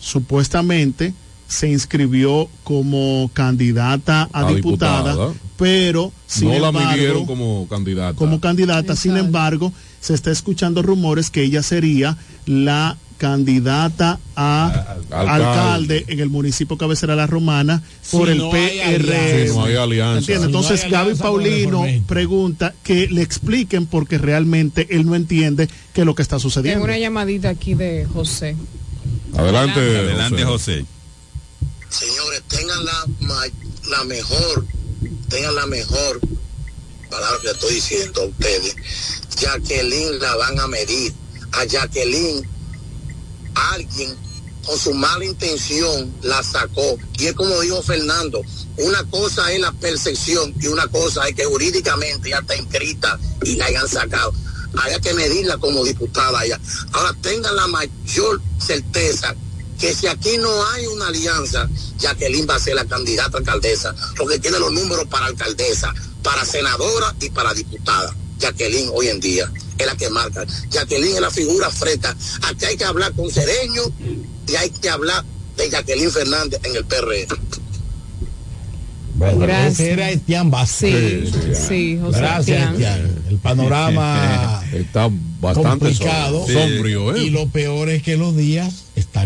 [0.00, 1.12] supuestamente
[1.48, 5.34] se inscribió como candidata a, A diputada, diputada.
[5.56, 8.16] pero sin no la embargo, midieron como candidata.
[8.16, 12.16] como candidata, sin embargo, se está escuchando rumores que ella sería
[12.46, 14.66] la candidata a
[15.10, 15.42] Alcalde.
[15.42, 18.94] alcalde, en el municipio cabecera de la Romana por Si el no hay PRM.
[18.94, 19.52] alianza.
[19.52, 20.18] Si no hay alianza.
[20.18, 20.46] ¿Entiende?
[20.46, 25.66] Si no hay Entonces Gaby Paulino pregunta que le expliquen porque realmente él no entiende
[25.94, 26.84] qué es lo que está Tengo sucediendo.
[26.84, 28.54] una llamadita aquí de José.
[29.34, 30.84] Adelante, Adelante, José.
[31.98, 33.06] Señores, tengan la,
[33.88, 34.66] la mejor,
[35.30, 36.20] tengan la mejor
[37.08, 38.76] palabra que estoy diciendo a ustedes.
[39.40, 41.14] Jacqueline la van a medir.
[41.52, 42.46] A Jacqueline,
[43.54, 44.14] alguien
[44.66, 46.98] con su mala intención la sacó.
[47.18, 48.42] Y es como dijo Fernando,
[48.76, 53.56] una cosa es la percepción y una cosa es que jurídicamente ya está inscrita y
[53.56, 54.34] la hayan sacado.
[54.82, 56.60] Haya que medirla como diputada ya.
[56.92, 59.34] Ahora tengan la mayor certeza
[59.78, 63.94] que si aquí no hay una alianza, Jacqueline va a ser la candidata a alcaldesa,
[64.16, 65.92] porque tiene los números para alcaldesa,
[66.22, 68.14] para senadora y para diputada.
[68.38, 70.44] Jacqueline hoy en día es la que marca.
[70.70, 72.16] Jacqueline es la figura fresca.
[72.42, 73.82] Aquí hay que hablar con Cedeño
[74.48, 75.24] y hay que hablar
[75.56, 77.36] de Jacqueline Fernández en el PRM.
[79.14, 79.72] Bueno, Gracias.
[79.80, 81.24] ese era Etienne Basset.
[81.26, 82.74] Sí, sí, José Gracias.
[83.30, 85.08] El panorama está
[85.40, 86.46] bastante complicado.
[86.46, 87.22] som- sombrío, ¿eh?
[87.22, 88.74] Y lo peor es que los días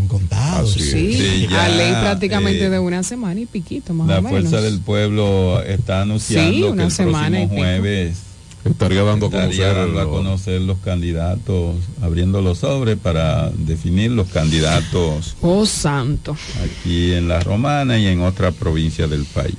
[0.02, 0.72] están contados.
[0.72, 0.82] Sí,
[1.14, 4.30] Sí, ya, a ley prácticamente eh, de una semana y piquito, más La o menos.
[4.48, 8.16] Fuerza del Pueblo está anunciando Sí, que una el semana próximo jueves
[8.64, 14.10] estaría dando a estaría conocer dando a conocer los candidatos, abriendo los sobres para definir
[14.10, 16.36] los candidatos Oh, santo.
[16.64, 19.54] aquí en la Romana y en otras provincias del país.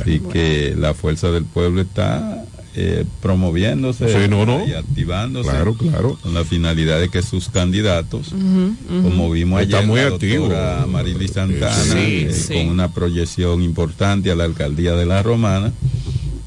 [0.00, 2.44] Así que la Fuerza del Pueblo está
[2.76, 4.64] eh, promoviéndose Sí, no, no.
[4.66, 6.18] y activándose Claro, claro.
[6.22, 10.44] con la finalidad de que sus candidatos como vimos Está ayer muy la activo.
[10.44, 12.54] doctora Marily Santana Sí, eh, sí.
[12.54, 15.72] con una proyección importante a la alcaldía de la Romana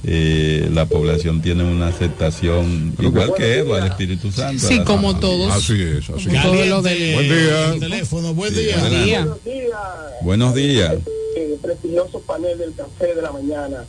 [0.05, 4.65] eh, la población tiene una aceptación igual que Eva, el Espíritu Santo.
[4.67, 5.49] Sí, como todos.
[5.53, 7.73] Así es, así Como todo lo de- Buen día.
[7.73, 8.61] El teléfono, buen Sí,
[9.05, 9.25] día.
[10.21, 10.95] Buenos días.
[11.37, 13.85] el prestigioso panel del café de la mañana.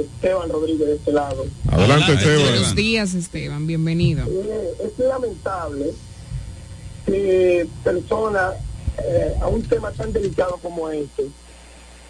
[0.00, 1.44] Esteban Rodríguez de este lado.
[1.70, 2.42] Adelante, Esteban.
[2.42, 3.66] Buenos días, Esteban.
[3.66, 4.24] Bienvenido.
[4.28, 5.92] Eh, es lamentable
[7.06, 8.54] que personas
[8.98, 11.28] eh, a un tema tan delicado como este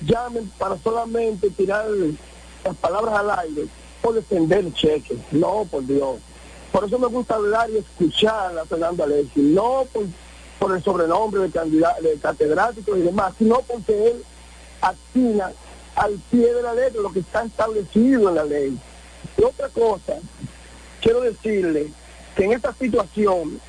[0.06, 1.86] llamen para solamente tirar
[2.64, 3.66] las palabras al aire
[4.02, 5.18] o defender cheques.
[5.32, 6.16] No, por Dios.
[6.72, 9.42] Por eso me gusta hablar y escuchar a Fernando Alexis.
[9.42, 10.04] No por,
[10.58, 14.22] por el sobrenombre de, candida- de catedrático y demás, sino porque él
[14.80, 15.52] atina
[15.96, 18.78] al pie de la letra lo que está establecido en la ley.
[19.36, 20.14] Y otra cosa,
[21.00, 21.88] quiero decirle
[22.36, 23.60] que en esta situación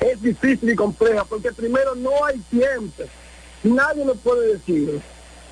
[0.00, 3.04] es difícil y compleja porque primero no hay tiempo.
[3.62, 5.00] Nadie me puede decir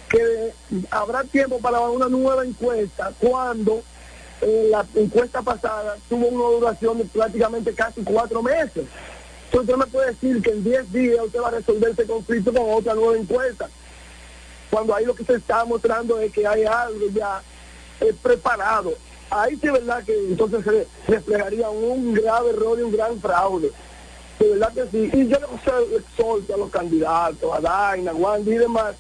[0.09, 0.53] que
[0.91, 3.83] habrá tiempo para una nueva encuesta cuando
[4.41, 8.85] la encuesta pasada tuvo una duración de prácticamente casi cuatro meses.
[9.47, 12.53] Entonces usted me puede decir que en 10 días usted va a resolver ese conflicto
[12.53, 13.69] con otra nueva encuesta.
[14.75, 17.41] Cuando ahí lo que se está mostrando es que hay algo ya
[18.01, 18.93] eh, preparado.
[19.31, 23.71] Ahí sí verdad que entonces se reflejaría un grave error y un gran fraude.
[24.41, 25.11] De verdad que sí.
[25.17, 28.97] Y yo le exhorto a los candidatos, a Daina, a Wandy y demás,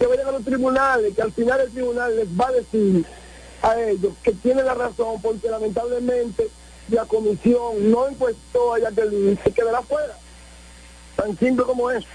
[0.00, 3.06] que vayan a los tribunales, que al final el tribunal les va a decir
[3.62, 6.48] a ellos que tienen la razón, porque lamentablemente
[6.88, 10.18] la comisión no encuestó a Jacqueline, se quedará fuera.
[11.14, 12.08] Tan simple como eso.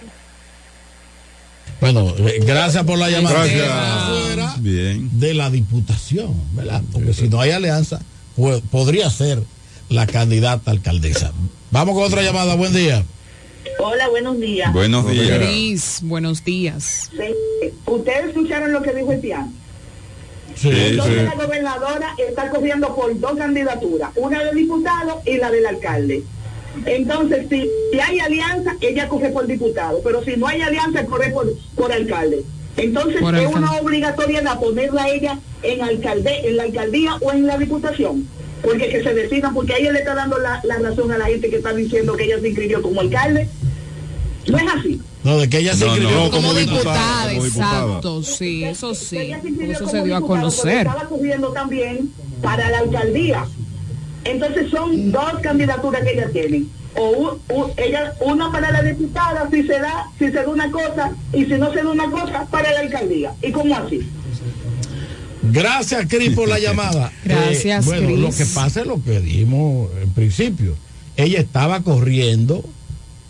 [1.82, 3.38] Bueno, eh, gracias por la llamada.
[3.46, 3.62] Gracias.
[3.64, 5.10] Queda fuera Bien.
[5.20, 6.82] de la diputación, ¿verdad?
[6.91, 8.00] Porque si no hay alianza,
[8.36, 9.41] pues, podría ser
[9.90, 11.32] la candidata alcaldesa.
[11.72, 12.56] Vamos con otra llamada.
[12.56, 13.04] Buen día.
[13.80, 14.74] Hola, buenos días.
[14.74, 15.38] Buenos días.
[15.40, 17.10] Cris, buenos días.
[17.12, 17.72] Sí.
[17.86, 19.52] Ustedes escucharon lo que dijo el piano.
[20.56, 21.26] Sí, Entonces sí.
[21.26, 26.24] la gobernadora está corriendo por dos candidaturas, una de diputado y la del alcalde.
[26.86, 31.32] Entonces, si, si hay alianza, ella corre por diputado, pero si no hay alianza, corre
[31.32, 32.44] por, por alcalde.
[32.78, 33.58] Entonces, Por es alcalde.
[33.68, 38.26] una obligatoriedad ponerla a ella en alcalde, en la alcaldía o en la diputación.
[38.62, 41.50] Porque que se decidan, porque ella le está dando la, la razón a la gente
[41.50, 43.48] que está diciendo que ella se inscribió como alcalde.
[44.48, 45.02] No es así.
[45.24, 47.82] No, de que ella se No, inscribió no, Como, como diputada, diputada.
[47.86, 49.18] exacto, sí, eso sí.
[49.18, 50.88] Ella se inscribió Eso se dio a conocer.
[50.88, 53.46] Estaba corriendo también para la alcaldía.
[54.24, 56.64] Entonces son dos candidaturas que ella tiene.
[56.96, 57.38] O
[57.78, 61.54] ella, una para la diputada si se da, si se da una cosa, y si
[61.54, 63.34] no se da una cosa, para la alcaldía.
[63.41, 64.02] ¿Y cómo así?
[65.44, 67.12] Gracias, Cris, por la llamada.
[67.24, 70.76] Gracias, Eh, bueno, lo que pasa es lo que dijimos en principio.
[71.16, 72.64] Ella estaba corriendo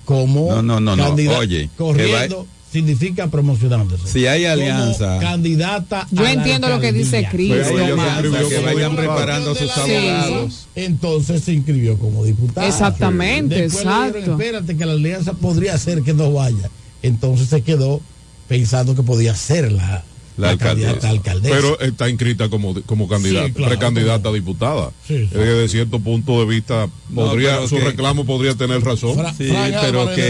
[0.05, 1.37] como No, no, no, no.
[1.37, 4.07] Oye, corriendo significa promocionándose.
[4.07, 5.17] Si hay Como alianza.
[5.19, 6.07] candidata.
[6.11, 7.55] Yo a la entiendo lo que dice alcaldía.
[7.55, 8.07] Cris, Pero ella se Tomás.
[8.23, 9.79] inscribió que como vayan preparando sus Sí.
[9.79, 10.67] abogados.
[10.75, 12.67] Entonces se inscribió como diputada.
[12.67, 14.31] Exactamente, Después le dijeron, exacto.
[14.31, 16.69] espérate que la alianza podría ser que no vaya.
[17.01, 18.01] Entonces se quedó
[18.47, 20.03] pensando que podía ser la,
[20.39, 21.09] La la alcaldesa.
[21.09, 21.55] alcaldesa.
[21.55, 23.69] Pero está inscrita como, como candidata, Sí, claro.
[23.71, 24.91] precandidata a diputada.
[25.07, 25.23] Sí, sí.
[25.25, 29.15] Es que de cierto punto de vista, podría, su que- reclamo podría tener razón.
[29.15, 30.21] Fra- Sí, Fran pero que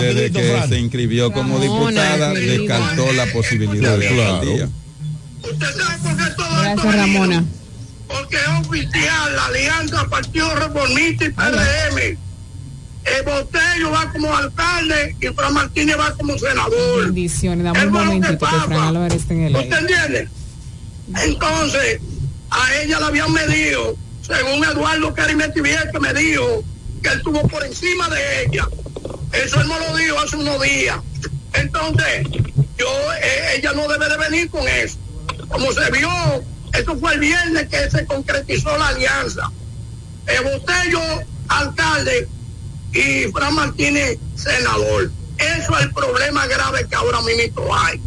[0.00, 0.68] desde que Fran.
[0.68, 1.80] se inscribió como Ramona,
[2.14, 4.34] diputada descartó la posibilidad de Claro.
[4.36, 4.68] alcaldía.
[5.42, 6.94] ¿Usted sabe por qué todo esto Gracias?
[6.96, 7.44] Ramona.
[8.08, 12.18] Porque es oficial la alianza Partido Reformista y PRM.
[13.16, 17.04] El Botello va como alcalde y Fran Martínez va como senador.
[17.04, 18.62] Bendiciones, dame un que momentito que pasa.
[18.64, 20.28] Fran Álvarez está en el ¿Usted entiende?
[21.24, 22.00] Entonces,
[22.50, 26.64] a ella la habían medido, según Eduardo Carimetivier, que me dijo
[27.02, 28.68] que él estuvo por encima de ella.
[29.32, 30.98] Eso él me lo dijo hace unos días.
[31.54, 32.26] Entonces,
[32.76, 34.98] yo, eh, ella no debe de venir con eso.
[35.48, 36.10] Como se vio,
[36.74, 39.50] eso fue el viernes que se concretizó la alianza.
[40.26, 41.00] El Botello,
[41.48, 42.28] alcalde,
[42.92, 45.10] y Fran Martínez, senador.
[45.38, 48.00] Eso es el problema grave que ahora mismo hay.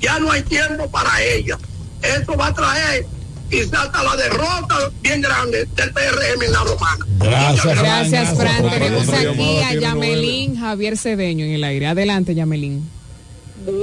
[0.00, 1.58] Ya no hay tiempo para ella.
[2.02, 3.06] Eso va a traer
[3.50, 7.06] quizás hasta la derrota bien grande del PRM en la romana.
[7.18, 7.84] Gracias, Fran.
[7.84, 8.70] Gracias, Fran.
[8.70, 11.86] Tenemos aquí a Yamelín Javier Cedeño en el aire.
[11.86, 12.88] Adelante, Yamelín.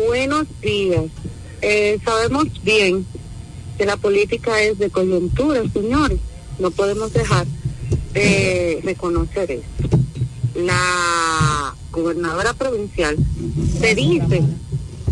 [0.08, 1.04] Buenos días.
[1.62, 3.06] Eh, sabemos bien
[3.78, 6.20] que la política es de coyuntura, señores.
[6.60, 7.46] No podemos dejar
[8.14, 10.05] de reconocer eso.
[10.56, 13.18] La gobernadora provincial
[13.80, 14.44] se dice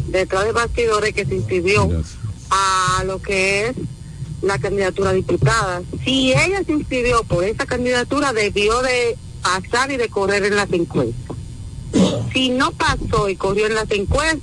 [0.08, 1.90] detrás de bastidores que se inscribió
[2.50, 3.76] a lo que es
[4.42, 5.82] la candidatura a diputada.
[6.04, 10.72] Si ella se inscribió por esa candidatura, debió de pasar y de correr en las
[10.72, 11.38] encuestas.
[12.34, 14.40] Si no pasó y corrió en las encuestas,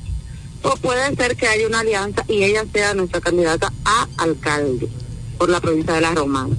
[0.63, 4.89] pues puede ser que haya una alianza y ella sea nuestra candidata a alcalde.
[5.39, 6.55] por la provincia de La Romana.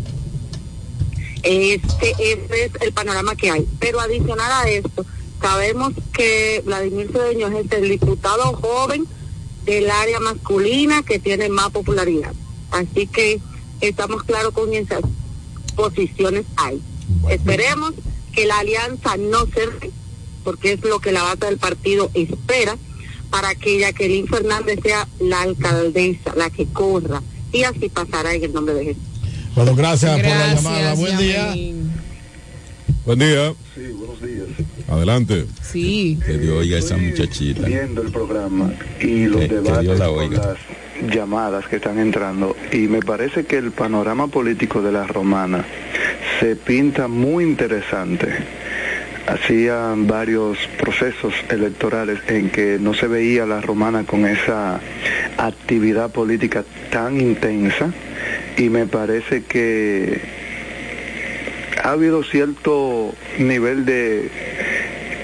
[1.43, 3.67] Este, este es el panorama que hay.
[3.79, 5.05] Pero adicional a esto,
[5.41, 9.05] sabemos que Vladimir Cedeño es el diputado joven
[9.65, 12.33] del área masculina que tiene más popularidad.
[12.71, 13.39] Así que
[13.81, 15.01] estamos claros con esas
[15.75, 16.81] posiciones hay.
[17.29, 17.93] Esperemos
[18.33, 19.91] que la alianza no se
[20.43, 22.77] porque es lo que la base del partido espera
[23.29, 28.53] para que Jacqueline Fernández sea la alcaldesa, la que corra, y así pasará en el
[28.53, 29.03] nombre de Jesús.
[29.55, 30.93] Bueno, gracias, por la llamada.
[30.95, 31.53] Buen día.
[33.05, 33.53] Buen día.
[33.75, 34.47] Sí, buenos días.
[34.87, 35.45] Adelante.
[35.61, 36.19] Sí.
[36.25, 37.65] Que Dios oiga esa muchachita.
[37.67, 40.37] Viendo el programa y los Que- que debates la con oiga.
[41.01, 45.65] las llamadas que están entrando y me parece que el panorama político de la romana
[46.39, 48.27] se pinta muy interesante.
[49.27, 54.79] Hacían varios procesos electorales en que no se veía la romana con esa
[55.37, 57.93] actividad política tan intensa
[58.57, 60.21] y me parece que
[61.83, 64.29] ha habido cierto nivel de,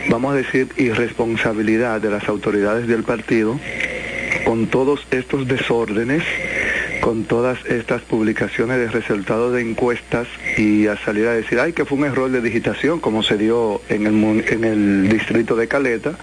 [0.10, 3.60] vamos a decir, irresponsabilidad de las autoridades del partido
[4.45, 6.24] con todos estos desórdenes,
[7.02, 11.86] con todas estas publicaciones de resultados de encuestas y a salir a decir, ay, que
[11.86, 16.18] fue un error de digitación, como se dio en el, en el distrito de Caleta.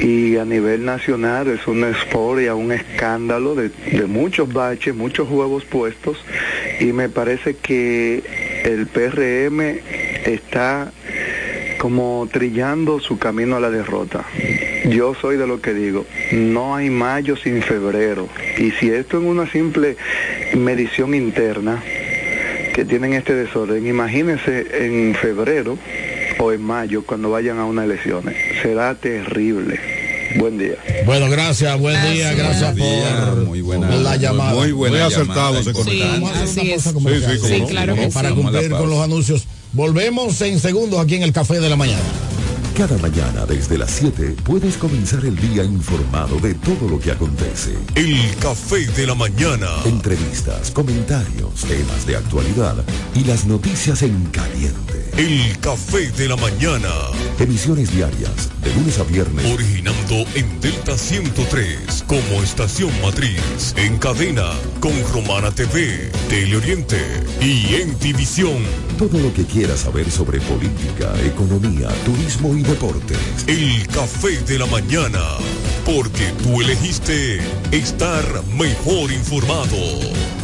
[0.00, 5.64] Y a nivel nacional es una euforia, un escándalo de, de muchos baches, muchos huevos
[5.64, 6.18] puestos.
[6.78, 8.22] Y me parece que
[8.64, 9.60] el PRM
[10.24, 10.92] está
[11.78, 14.24] como trillando su camino a la derrota.
[14.88, 18.28] Yo soy de lo que digo, no hay mayo sin febrero.
[18.58, 19.96] Y si esto es una simple
[20.54, 21.82] medición interna
[22.74, 25.78] que tienen este desorden, imagínense en febrero
[26.38, 28.36] o en mayo cuando vayan a unas elecciones.
[28.62, 29.78] Será terrible.
[30.36, 30.76] Buen día.
[31.06, 34.52] Bueno, gracias, buen día, gracias por, muy buena, por la llamada.
[34.52, 36.46] muy buena Muy acertado ese comentario.
[36.46, 36.74] Sí,
[37.42, 39.46] sí, claro que para cumplir con los anuncios.
[39.72, 42.02] Volvemos en segundos aquí en el Café de la Mañana.
[42.74, 47.76] Cada mañana desde las 7 puedes comenzar el día informado de todo lo que acontece.
[47.96, 49.66] El café de la mañana.
[49.84, 52.76] Entrevistas, comentarios, temas de actualidad
[53.16, 54.97] y las noticias en caliente.
[55.18, 56.88] El café de la mañana.
[57.40, 59.52] Emisiones diarias de lunes a viernes.
[59.52, 63.74] Originando en Delta 103 como estación matriz.
[63.76, 67.00] En cadena con Romana TV, Teleoriente
[67.40, 68.62] y en División.
[68.96, 73.18] Todo lo que quieras saber sobre política, economía, turismo y deportes.
[73.48, 75.18] El café de la mañana.
[75.84, 77.40] Porque tú elegiste
[77.72, 78.24] estar
[78.56, 80.37] mejor informado.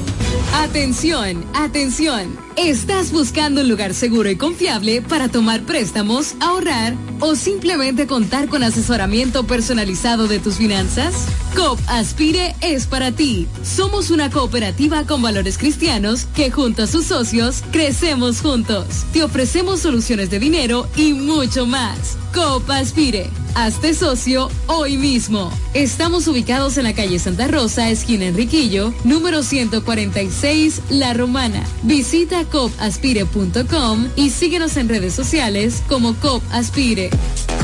[0.62, 2.38] Atención, atención.
[2.56, 8.62] ¿Estás buscando un lugar seguro y confiable para tomar préstamos, ahorrar o simplemente contar con
[8.62, 11.26] asesoramiento personalizado de tus finanzas?
[11.54, 13.46] COP Aspire es para ti.
[13.62, 19.04] Somos una cooperativa con valores cristianos que junto a sus socios crecemos juntos.
[19.12, 22.16] Te ofrecemos soluciones de dinero y mucho más.
[22.34, 23.30] COP Aspire.
[23.54, 25.52] Hazte socio hoy mismo.
[25.74, 31.62] Estamos ubicados en la calle Santa Rosa, esquina Enriquillo, número 146, La Romana.
[31.84, 37.10] Visita copaspire.com y síguenos en redes sociales como COP Aspire.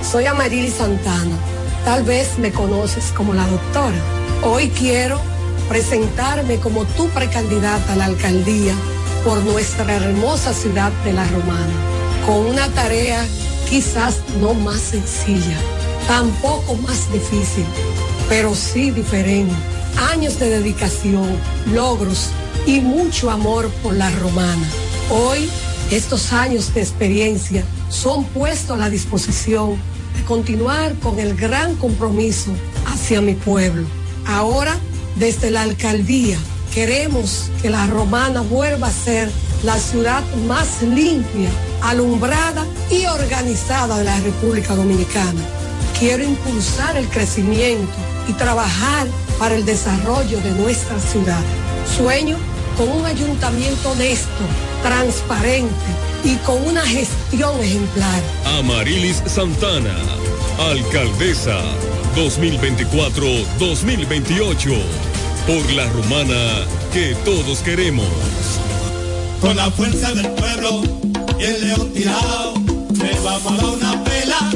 [0.00, 1.36] Soy Amarili Santana.
[1.84, 4.00] Tal vez me conoces como la doctora.
[4.42, 5.20] Hoy quiero
[5.68, 8.74] presentarme como tu precandidata a la alcaldía
[9.22, 11.74] por nuestra hermosa ciudad de La Romana,
[12.24, 13.22] con una tarea
[13.68, 15.58] quizás no más sencilla,
[16.08, 17.66] tampoco más difícil,
[18.30, 19.75] pero sí diferente.
[19.98, 21.26] Años de dedicación,
[21.72, 22.28] logros
[22.66, 24.68] y mucho amor por La Romana.
[25.10, 25.48] Hoy,
[25.90, 29.76] estos años de experiencia son puestos a la disposición
[30.14, 32.50] de continuar con el gran compromiso
[32.86, 33.86] hacia mi pueblo.
[34.26, 34.76] Ahora,
[35.16, 36.36] desde la alcaldía,
[36.74, 39.30] queremos que la romana vuelva a ser
[39.64, 41.48] la ciudad más limpia,
[41.80, 45.40] alumbrada y organizada de la República Dominicana.
[45.98, 47.94] Quiero impulsar el crecimiento
[48.28, 49.06] y trabajar
[49.38, 51.42] para el desarrollo de nuestra ciudad.
[51.96, 52.36] Sueño
[52.76, 54.42] con un ayuntamiento honesto,
[54.82, 55.70] transparente
[56.24, 58.22] y con una gestión ejemplar.
[58.58, 59.94] Amarilis Santana,
[60.70, 61.60] alcaldesa
[62.16, 64.78] 2024-2028,
[65.46, 68.08] por la rumana que todos queremos.
[69.40, 70.82] Con la fuerza del pueblo
[71.38, 72.54] y el león tirado,
[72.94, 74.55] le vamos a dar una pela.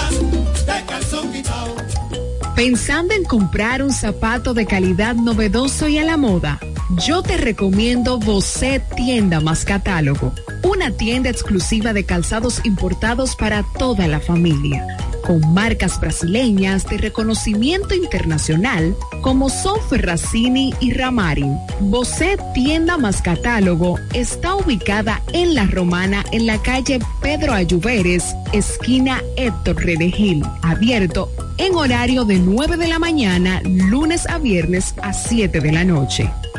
[2.55, 6.59] Pensando en comprar un zapato de calidad novedoso y a la moda,
[7.07, 10.33] yo te recomiendo Bocet Tienda más Catálogo,
[10.63, 14.85] una tienda exclusiva de calzados importados para toda la familia,
[15.31, 21.57] con marcas brasileñas de reconocimiento internacional como son Ferracini y Ramarin.
[21.79, 29.23] Bocet Tienda más Catálogo está ubicada en La Romana en la calle Pedro Ayuberes, esquina
[29.37, 35.61] Héctor Redegil, abierto en horario de 9 de la mañana, lunes a viernes a 7
[35.61, 36.29] de la noche.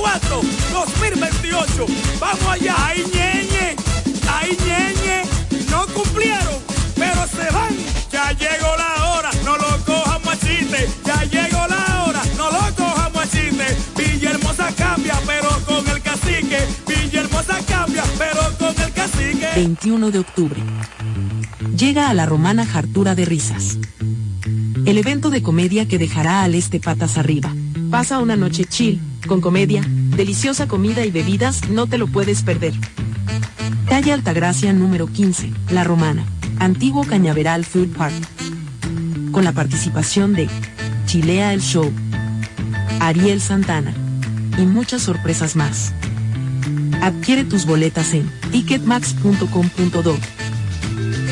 [0.00, 0.40] 2024,
[0.72, 1.86] 2028.
[2.18, 3.76] Vamos allá, ahí ñeñe,
[4.32, 5.22] ahí ñeñe.
[5.70, 6.58] No cumplieron,
[6.96, 7.76] pero se van.
[8.10, 10.88] Ya llegó la hora, no lo cojan machiste.
[11.04, 13.76] Ya llegó la hora, no lo cojan machiste.
[13.96, 16.58] Villahermosa cambia, pero con el cacique.
[16.86, 19.48] Villahermosa cambia, pero con el cacique.
[19.54, 20.62] 21 de octubre.
[21.76, 23.78] Llega a la romana Hartura de Risas.
[24.86, 27.52] El evento de comedia que dejará al este patas arriba.
[27.90, 32.72] Pasa una noche chill, con comedia, deliciosa comida y bebidas, no te lo puedes perder.
[33.88, 36.24] Calle Altagracia número 15, La Romana,
[36.60, 38.14] Antiguo Cañaveral Food Park.
[39.32, 40.48] Con la participación de
[41.06, 41.90] Chilea el Show,
[43.00, 43.92] Ariel Santana
[44.56, 45.92] y muchas sorpresas más.
[47.02, 50.16] Adquiere tus boletas en ticketmax.com.do.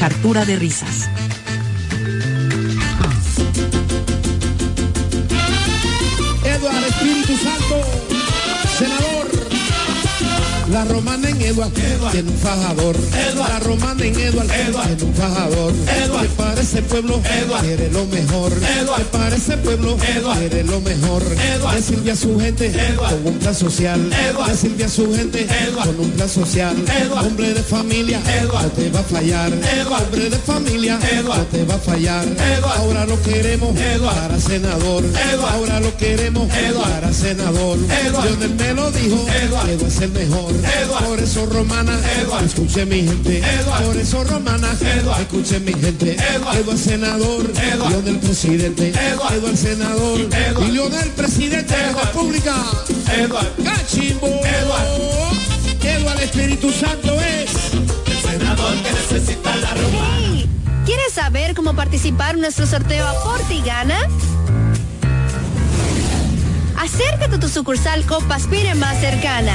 [0.02, 1.08] Hartura de risas.
[10.78, 11.72] La romana en Eduard
[12.12, 12.96] tiene un fajador.
[13.34, 15.72] La romana en Eduard tiene un fajador.
[15.72, 17.20] Que para ese pueblo
[17.60, 18.52] quiere lo mejor.
[18.52, 21.24] Que para ese pueblo quiere lo mejor.
[21.74, 24.08] Que sirve a su gente con un plan social.
[24.46, 25.48] Que sirve a su gente
[25.82, 26.76] con un plan social.
[27.10, 29.52] Hombre de familia no te va a fallar.
[29.52, 32.24] Hombre de familia no te va a fallar.
[32.76, 35.02] Ahora lo queremos para senador.
[35.50, 37.78] Ahora lo queremos para senador.
[38.22, 40.54] Lionel me lo dijo, que va a ser mejor.
[41.04, 41.98] Por eso romana,
[42.44, 43.42] escuche mi gente.
[43.84, 44.68] Por eso romana,
[45.20, 46.16] escuche mi gente.
[46.34, 47.52] Eduardo senador,
[47.88, 48.88] Leonel presidente.
[48.90, 52.54] Eduardo senador, y Leonel presidente de la República.
[53.64, 54.26] Cachimbo.
[54.26, 55.18] Eduardo
[56.28, 60.44] Espíritu Santo es el senador que necesita la romana.
[60.84, 63.98] ¿Quieres saber cómo participar en nuestro sorteo Aporte y Gana?
[66.76, 69.54] Acércate a tu sucursal Copaspire más cercana.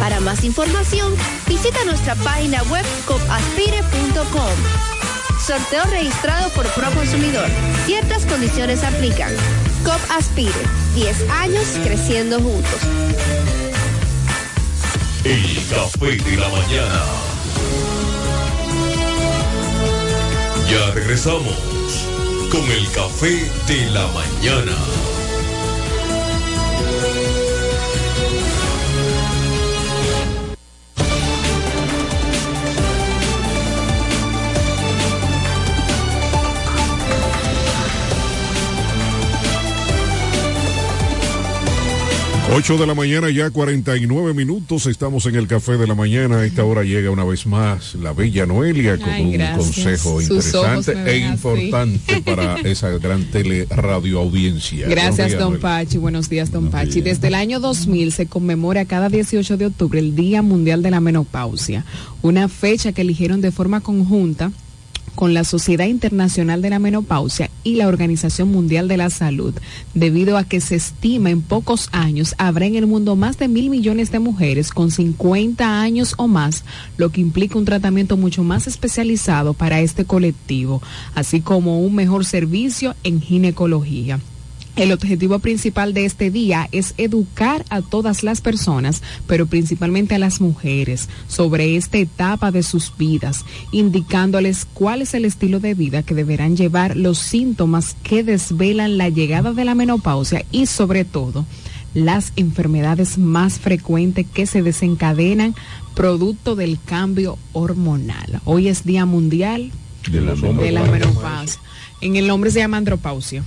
[0.00, 1.14] Para más información,
[1.46, 4.52] visita nuestra página web copaspire.com.
[5.44, 7.48] Sorteo registrado por Proconsumidor.
[7.86, 9.32] Ciertas condiciones aplican.
[9.84, 10.52] COP Aspire.
[10.94, 12.80] 10 años creciendo juntos.
[15.24, 17.02] El café de la mañana.
[20.70, 21.54] Ya regresamos.
[22.50, 25.15] con el café de la mañana.
[42.54, 44.86] Ocho de la mañana, ya 49 minutos.
[44.86, 46.38] Estamos en el café de la mañana.
[46.38, 50.92] A esta hora llega una vez más la bella Noelia con Ay, un consejo interesante
[50.92, 51.32] e así.
[51.32, 54.86] importante para esa gran teleradio audiencia.
[54.88, 55.60] Gracias, don Noelia.
[55.60, 55.98] Pachi.
[55.98, 57.00] Buenos días, don Pachi.
[57.00, 61.00] Desde el año 2000 se conmemora cada 18 de octubre el Día Mundial de la
[61.00, 61.84] Menopausia,
[62.22, 64.52] una fecha que eligieron de forma conjunta
[65.16, 69.54] con la Sociedad Internacional de la Menopausia y la Organización Mundial de la Salud,
[69.94, 73.70] debido a que se estima en pocos años habrá en el mundo más de mil
[73.70, 76.62] millones de mujeres con 50 años o más,
[76.96, 80.80] lo que implica un tratamiento mucho más especializado para este colectivo,
[81.16, 84.20] así como un mejor servicio en ginecología.
[84.76, 90.18] El objetivo principal de este día es educar a todas las personas, pero principalmente a
[90.18, 96.02] las mujeres, sobre esta etapa de sus vidas, indicándoles cuál es el estilo de vida
[96.02, 101.46] que deberán llevar, los síntomas que desvelan la llegada de la menopausia y sobre todo
[101.94, 105.54] las enfermedades más frecuentes que se desencadenan
[105.94, 108.42] producto del cambio hormonal.
[108.44, 109.72] Hoy es Día Mundial
[110.10, 111.62] De la de la menopausia.
[112.02, 113.42] En el nombre se llama andropausia.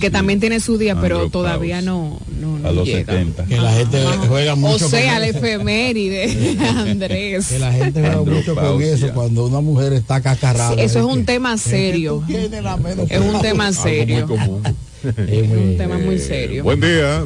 [0.00, 3.12] que también tiene su día, pero todavía no, no, no A los llega.
[3.12, 3.44] 70.
[3.46, 7.46] Que la gente juega mucho O sea, con efeméride, Andrés.
[7.46, 10.74] Que la gente juega mucho con eso cuando una mujer está cacarrada.
[10.74, 12.24] Sí, eso es un que- tema serio.
[12.28, 12.78] la.
[13.08, 14.26] Es un tema Algo serio.
[14.26, 14.62] muy común.
[15.02, 16.62] Es un tema muy serio.
[16.64, 17.24] Buen día.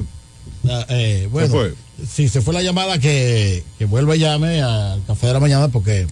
[0.68, 1.74] Ah, eh, bueno, ¿Se fue?
[2.10, 5.68] sí, se fue la llamada que, que vuelva y llame al café de la mañana
[5.68, 6.06] porque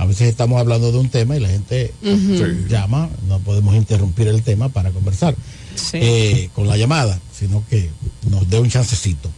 [0.00, 1.92] a veces estamos hablando de un tema y la gente.
[2.02, 2.42] Sí.
[2.68, 5.34] llama, no podemos interrumpir el tema para conversar
[5.74, 5.98] Sí.
[6.00, 7.90] eh, con la llamada, sino que
[8.30, 9.30] nos dé un chancecito.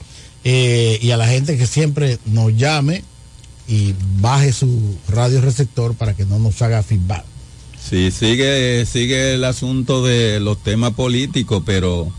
[0.45, 3.03] Eh, y a la gente que siempre nos llame
[3.69, 7.25] y baje su radio receptor para que no nos haga feedback.
[7.91, 12.13] Sí, sigue, sigue el asunto de los temas políticos, pero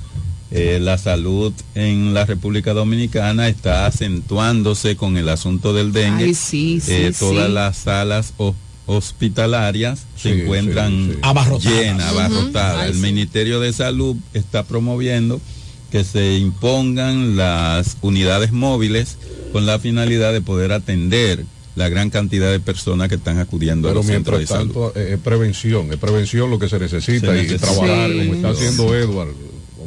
[0.55, 6.25] eh, la salud en la República Dominicana está acentuándose con el asunto del dengue.
[6.25, 8.55] Ay, sí, sí, Eh, todas las salas ho-
[8.85, 11.19] hospitalarias Sí, se encuentran sí, sí.
[11.21, 11.75] Abarrotadas.
[11.77, 12.81] llenas, abarrotadas.
[12.81, 13.01] Ay, el sí.
[13.01, 15.39] Ministerio de Salud está promoviendo
[15.91, 19.17] que se impongan las unidades móviles
[19.51, 23.91] con la finalidad de poder atender la gran cantidad de personas que están acudiendo a
[23.91, 24.73] Pero los centros de mientras salud.
[24.93, 27.67] tanto, eh, es prevención, es prevención lo que se necesita Se y necesita.
[27.67, 28.17] trabajar Sí.
[28.19, 29.33] como está haciendo Edward,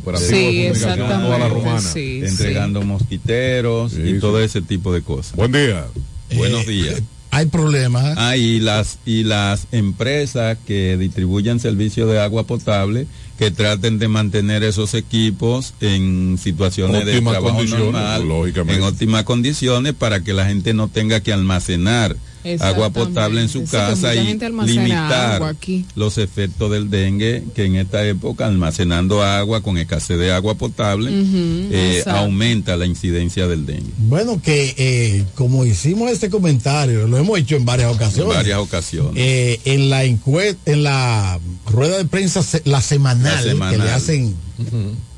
[0.07, 1.81] operativo Sí, de comunicación toda la romana.
[1.81, 4.19] sí, entregando mosquiteros Sí, y sí.
[4.21, 5.35] todo ese tipo de cosas.
[5.37, 5.87] Buen día.
[6.35, 7.03] Buenos Eh, días.
[7.33, 8.15] Hay problemas.
[8.17, 13.07] Ah, y las y las empresas que distribuyen servicios de agua potable
[13.39, 18.79] que traten de mantener esos equipos en situaciones de Óptimas trabajo condiciones, normal, lógicamente.
[18.81, 22.17] en óptimas condiciones para que la gente no tenga que almacenar
[22.61, 25.85] agua potable en su casa y limitar aquí.
[25.95, 31.11] los efectos del dengue que en esta época almacenando agua con escasez de agua potable
[31.13, 37.39] eh, aumenta la incidencia del dengue Bueno, que eh, como hicimos este comentario, lo hemos
[37.39, 38.35] hecho en varias en ocasiones.
[38.37, 39.13] varias ocasiones.
[39.17, 41.39] Eh, en la encuesta, en la
[41.71, 43.77] rueda de prensa, la semanal, La semanal.
[43.79, 44.35] que le hacen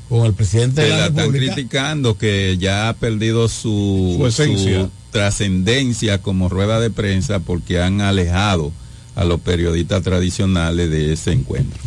[0.09, 4.27] con el presidente que de la, la están criticando, que ya ha perdido su, Su
[4.27, 4.81] esencia.
[4.81, 8.71] su trascendencia como rueda de prensa porque han alejado
[9.15, 11.79] a los periodistas tradicionales de ese encuentro.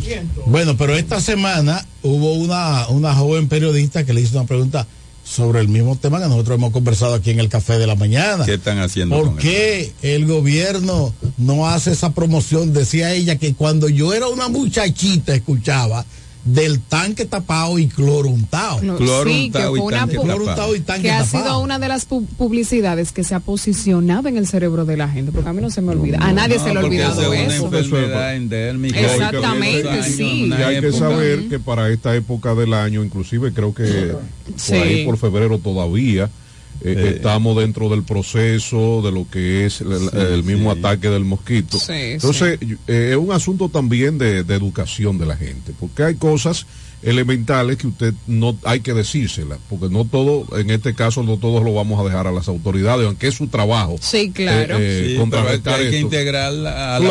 [0.45, 4.85] Bueno, pero esta semana hubo una, una joven periodista que le hizo una pregunta
[5.23, 8.45] sobre el mismo tema que nosotros hemos conversado aquí en el Café de la Mañana.
[8.45, 12.73] ¿Qué están haciendo ¿Por con qué el gobierno no hace esa promoción?
[12.73, 16.05] Decía ella que cuando yo era una muchachita escuchaba
[16.45, 18.81] del tanque tapado y cloro untado.
[18.81, 20.05] No, Cloro sí, que fue y una
[20.75, 21.43] y tanque que ha tapado.
[21.45, 25.07] sido una de las pu- publicidades que se ha posicionado en el cerebro de la
[25.07, 26.17] gente, porque a mí no se me olvida.
[26.19, 27.67] A nadie No, se le ha olvidado eso.
[27.73, 28.69] Exactamente,
[29.89, 30.43] Años, sí.
[30.45, 34.13] una Y hay que saber que para esta época del año, inclusive creo que
[34.55, 34.73] Sí.
[34.73, 36.29] por ahí por febrero todavía,
[36.83, 37.11] eh, Eh.
[37.15, 40.79] estamos dentro del proceso de lo que es el, Sí, el mismo sí.
[40.79, 41.77] ataque del mosquito.
[41.79, 46.15] Sí, Entonces, eh, es un asunto también de, de educación de la gente, porque hay
[46.15, 46.65] cosas
[47.01, 51.61] elementales que usted no hay que decírselas, porque no todo, en este caso, no todos
[51.61, 53.97] lo vamos a dejar a las autoridades, aunque es su trabajo.
[53.99, 54.77] Sí, claro.
[54.79, 56.05] eh, Sí, pero contrarrestar hay que esto.
[56.07, 57.03] integrar a la Claro.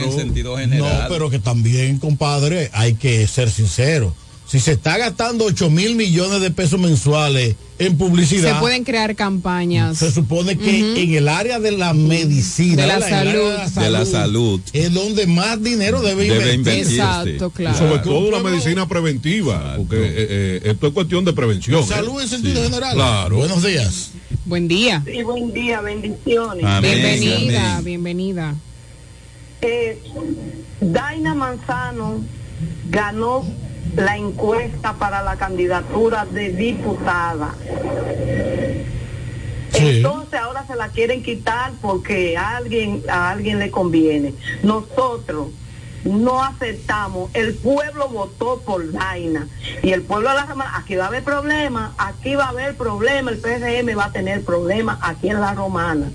[0.00, 1.02] población en sentido general.
[1.02, 4.14] No, pero que también, compadre, hay que ser sincero.
[4.48, 9.14] Si se está gastando 8 mil millones de pesos mensuales en publicidad, Se pueden crear
[9.14, 9.98] campañas.
[9.98, 13.52] se supone que en el área de la medicina, De la salud.
[13.74, 14.60] De la salud.
[14.72, 16.94] es donde más dinero debe, Debe invertirse.
[16.94, 17.30] invertirse.
[17.34, 17.78] Exacto, Y claro.
[17.78, 21.86] sobre todo la medicina preventiva, porque eh, eh, esto es cuestión de prevención.
[21.86, 22.22] Salud ¿eh?
[22.24, 22.94] en sentido general.
[22.94, 23.36] Claro.
[23.36, 24.12] Buenos días.
[24.46, 25.02] Buen día.
[25.06, 26.64] Sí, buen día, bendiciones.
[26.64, 27.84] Amén, bienvenida, amén.
[27.84, 28.54] bienvenida.
[29.60, 29.98] Eh,
[30.80, 32.24] Daina Manzano
[32.90, 33.44] ganó
[33.96, 37.54] la encuesta para la candidatura de diputada.
[39.74, 44.34] Entonces ahora se la quieren quitar porque a alguien, a alguien le conviene.
[44.62, 45.48] Nosotros
[46.04, 49.46] no aceptamos, el pueblo votó por Daina
[49.82, 52.76] y el pueblo de la Romana, aquí va a haber problemas, aquí va a haber
[52.76, 56.06] problemas, el PRM va a tener problemas aquí en la Romana.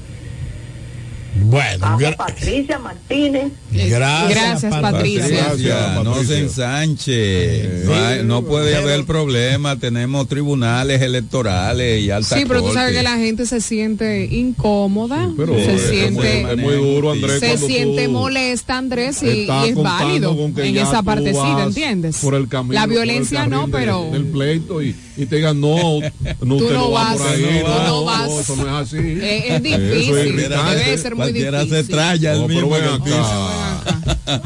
[1.35, 3.51] Bueno, Vamos, gra- Patricia Martínez.
[3.73, 5.45] Gracias, Gracias, Patricia.
[5.45, 12.37] Patricia, no se ensanche, no, hay- no puede haber problema, tenemos tribunales electorales y alta
[12.37, 12.97] Sí, pero tú sabes corte.
[12.97, 16.11] que la gente se siente incómoda, Pero se es, siente,
[16.43, 17.39] muy, es muy duro, Andrés.
[17.39, 22.17] se siente molesta, Andrés, y, y es válido en esa tú partecita, ¿entiendes?
[22.17, 25.99] Por el camino, la violencia no, pero del pleito y, y te digan, no,
[26.41, 28.31] no Tú no no va vas, por ahí, tú no, no vas.
[28.31, 28.97] eso no es así.
[28.97, 31.87] Es- es Eso difícil, debe ser muy Cualquiera se difícil.
[31.95, 32.75] traya el No, pero mismo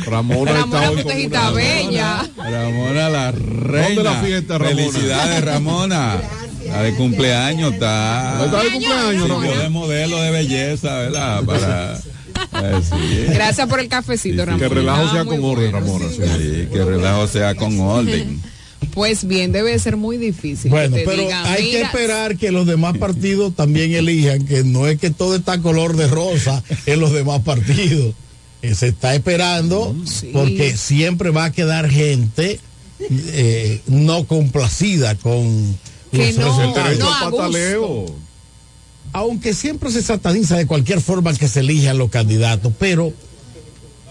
[0.06, 2.30] Ramona, Ramona está hoy Bella.
[2.38, 3.88] Ramona la reina.
[3.88, 4.76] ¿Dónde la fiesta, Ramona?
[4.92, 6.22] Felicidades, Ramona.
[6.68, 8.44] La de cumpleaños está.
[8.46, 9.62] ¿Está de cumpleaños, Sí, Ramona?
[9.64, 11.44] de modelo de belleza, ¿verdad?
[11.44, 11.96] Para.
[11.98, 13.26] eh, sí.
[13.34, 14.60] Gracias por el cafecito, Ramón.
[14.60, 15.80] Que el relajo Ah, sea con orden, bueno.
[15.80, 16.06] Ramona.
[16.10, 16.18] sí.
[16.24, 18.42] Sí, que el relajo sea con orden.
[18.94, 20.72] Pues bien, debe ser muy difícil.
[20.72, 24.46] Bueno, que te pero digan, hay que "Mira, esperar que los demás partidos también elijan,
[24.46, 28.14] que no es que todo está color de rosa en los demás partidos.
[28.62, 30.32] Eh, se está esperando Sí.
[30.34, 32.60] porque siempre va a quedar gente
[33.00, 35.78] eh, no complacida con
[36.12, 38.06] Que los no- no
[39.14, 43.14] aunque siempre se sataniza de cualquier forma que se elijan los candidatos, pero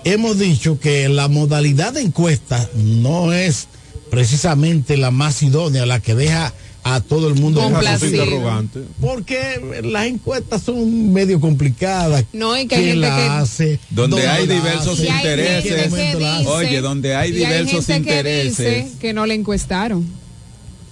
[0.04, 3.66] hemos dicho que la modalidad de encuesta no es
[4.10, 6.52] precisamente la más idónea, la que deja
[6.88, 8.80] a todo el mundo interrogante.
[9.00, 12.24] porque las encuestas son medio complicadas.
[12.32, 13.80] No, y que hay ¿Quién gente la que- hace?
[13.90, 15.04] Donde ¿Dónde hay la diversos hace?
[15.04, 16.46] Y hay intereses.
[16.46, 18.84] Oye, donde hay y hay diversos que intereses.
[18.84, 20.06] dice que no le encuestaron.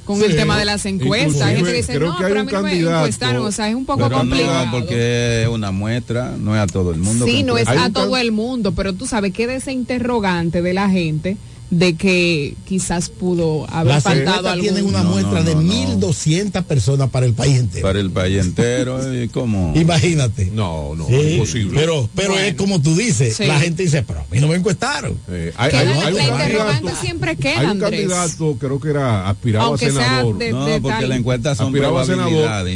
[0.04, 0.24] Con Sí.
[0.26, 1.40] el tema de las encuestas.
[1.42, 3.46] Hay gente que dice, Inclusive, no, pero a mí me encuestaron.
[3.46, 4.66] O sea, es un poco Pero complicado.
[4.66, 7.24] no, porque es una muestra, no es a todo el mundo.
[7.24, 10.60] Sí, no es a todo can- el mundo, pero tú sabes que de ese interrogante
[10.60, 11.38] de la gente
[11.70, 15.72] de que quizás pudo haber faltado tienen una No, muestra no, de no, no.
[16.00, 17.82] 1.200 personas para el país entero.
[17.86, 19.72] Para el país entero, ¿y cómo?
[19.76, 20.50] Imagínate.
[20.52, 21.80] No, no, Sí, imposible.
[21.80, 22.46] Pero, pero Bueno.
[22.46, 23.46] es como tú dices, Sí.
[23.46, 25.18] la gente dice, pero a mí no me encuestaron.
[25.28, 27.90] Eh, hay, hay- la- hay un candidato- siempre queda, hay un Andrés.
[28.08, 30.38] candidato, creo que era aspiraba Aunque a senador.
[30.38, 31.08] de- No, porque tal.
[31.08, 32.68] la encuesta son aspiraba a senador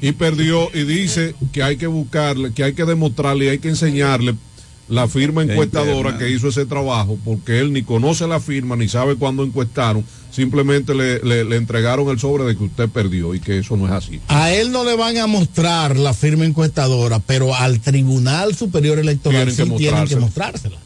[0.00, 3.68] y perdió y dice que hay que buscarle, que hay que demostrarle y hay que
[3.68, 4.34] enseñarle
[4.88, 6.18] la firma encuestadora Interna.
[6.18, 10.94] que hizo ese trabajo, porque él ni conoce la firma ni sabe cuándo encuestaron, simplemente
[10.94, 13.92] le, le- le entregaron el sobre de que usted perdió y que eso no es
[13.92, 14.20] así.
[14.28, 19.46] A él no le van a mostrar la firma encuestadora, pero al Tribunal Superior Electoral
[19.52, 20.20] Tienen que sí tienen que mostrársela.
[20.20, 20.78] mostrársela.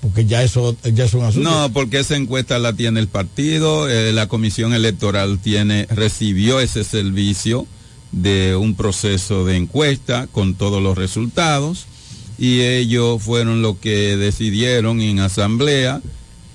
[0.00, 1.48] Porque ya eso ya es un asunto.
[1.48, 6.82] No, porque esa encuesta la tiene el partido, eh, la comisión electoral tiene, recibió ese
[6.82, 7.66] servicio
[8.10, 11.86] de un proceso de encuesta con todos los resultados
[12.38, 16.00] y ellos fueron los que decidieron en asamblea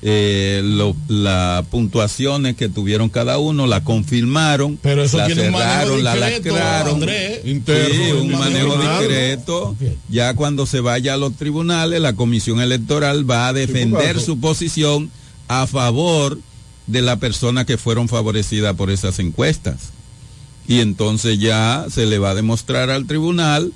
[0.03, 5.51] eh, lo- las puntuaciones que tuvieron cada uno, la confirmaron, Pero eso la tiene un
[5.53, 6.93] manejo cerraron, la discreto, lacraron.
[6.95, 7.39] Andrés.
[7.45, 9.75] Interno, Sí, un manejo discreto.
[10.07, 15.09] Ya cuando se vaya a los tribunales, la comisión electoral va a defender su posición
[15.47, 16.37] a favor
[16.85, 19.89] de la persona que fueron favorecidas por esas encuestas.
[20.67, 23.73] Y entonces ya se le va a demostrar al tribunal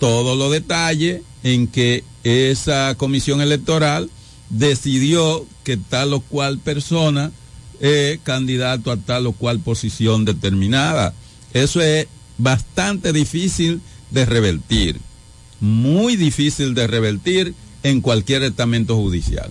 [0.00, 4.10] todos los detalles en que esa comisión electoral
[4.50, 7.32] decidió que tal o cual persona
[7.80, 11.14] es candidato a tal o cual posición determinada.
[11.54, 12.06] Eso es
[12.36, 13.80] bastante difícil
[14.10, 15.00] de revertir,
[15.60, 19.50] muy difícil de revertir en cualquier estamento judicial.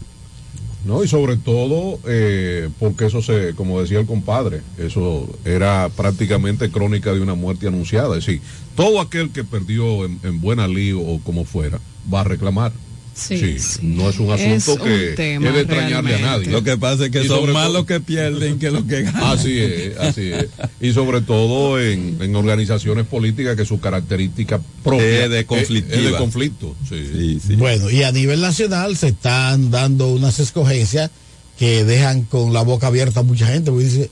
[0.85, 6.71] No, y sobre todo eh, porque eso se, como decía el compadre, eso era prácticamente
[6.71, 8.17] crónica de una muerte anunciada.
[8.17, 8.41] Es decir,
[8.75, 11.79] todo aquel que perdió en, en buena lío o como fuera,
[12.11, 12.71] va a reclamar.
[13.19, 13.79] Sí, sí.
[13.81, 16.47] no es un Es asunto un que es de extrañarle a nadie.
[16.49, 19.01] Lo que pasa es que Y son sobre más los que pierden que los que
[19.03, 19.23] ganan.
[19.23, 20.47] Así es, así es.
[20.79, 25.97] Y sobre todo en, en organizaciones políticas que su característica propia Es de conflictiva.
[25.97, 26.75] es de conflicto.
[26.87, 27.03] Sí.
[27.13, 27.55] Sí, sí.
[27.55, 31.11] Bueno, y a nivel nacional se están dando unas escogencias
[31.57, 34.09] que dejan con la boca abierta a mucha gente, porque dice,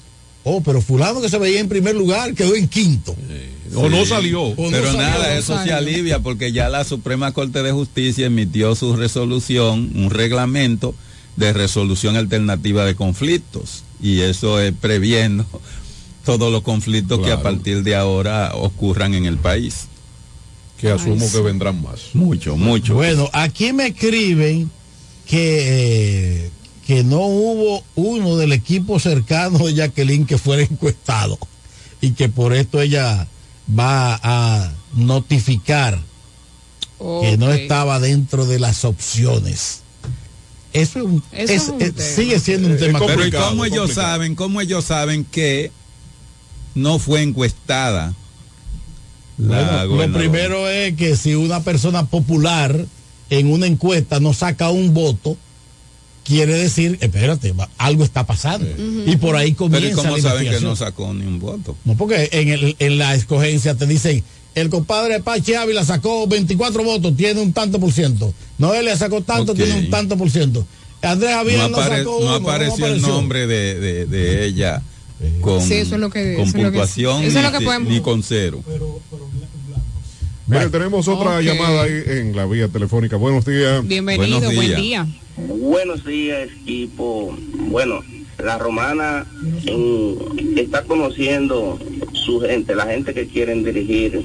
[0.47, 3.15] oh, pero fulano que se veía en primer lugar quedó en quinto.
[3.75, 4.43] O no salió.
[4.43, 7.71] O no Pero salió, nada, no eso se alivia porque ya la Suprema Corte de
[7.71, 10.95] Justicia emitió su resolución, un reglamento
[11.35, 13.83] de resolución alternativa de conflictos.
[14.01, 15.45] Y eso es previendo
[16.25, 19.87] todos los conflictos que a partir de ahora ocurran en el país.
[20.79, 22.13] Que asumo que vendrán más.
[22.13, 22.93] Mucho, mucho.
[22.95, 24.69] Bueno, aquí me escriben
[25.25, 26.51] que, eh,
[26.87, 31.37] que no hubo uno del equipo cercano de Jacqueline que fuera encuestado
[31.99, 33.27] y que por esto ella
[33.77, 35.99] va a notificar
[37.21, 39.81] que no estaba dentro de las opciones.
[40.73, 42.09] Eso, es un- Eso es- es un es- tema.
[42.15, 43.49] sigue siendo un tema Pero ¿y complicado.
[43.49, 44.07] cómo ellos complicado.
[44.09, 45.71] saben, cómo ellos saben que
[46.73, 48.13] no fue encuestada?
[49.37, 52.85] la Bueno, lo primero es que si una persona popular
[53.29, 55.37] en una encuesta no saca un voto,
[56.27, 58.67] quiere decir, espérate, algo está pasando.
[59.05, 60.63] Y por ahí Pero ¿y comienza cómo la saben que investigación.
[60.69, 61.75] no sacó ni un voto?
[61.85, 64.23] No, porque en, el- en la escogencia te dicen,
[64.55, 68.33] el compadre Pache Ávila sacó 24 votos, tiene un tanto por ciento.
[68.57, 70.67] Noelia sacó tanto, tiene un tanto por ciento.
[71.01, 73.07] Andrés Javier no, no, apare- sacó no uno, apareció el apareció.
[73.07, 74.81] nombre de, de- de ella
[75.41, 77.51] con, Sí, eso es lo que- con eso es lo que- puntuación eso es lo
[77.51, 78.63] ni, que podemos- ni con cero.
[80.47, 83.17] Mire, tenemos otra llamada ahí en la vía telefónica.
[83.17, 83.85] Buenos días.
[83.85, 84.81] Bienvenido, Buenos buen días.
[84.81, 85.07] día.
[85.37, 87.35] Buenos días, equipo.
[87.69, 87.99] Bueno,
[88.41, 89.25] la romana
[89.65, 90.17] en-
[90.57, 91.77] está conociendo
[92.13, 94.21] su gente, la gente que quieren dirigir.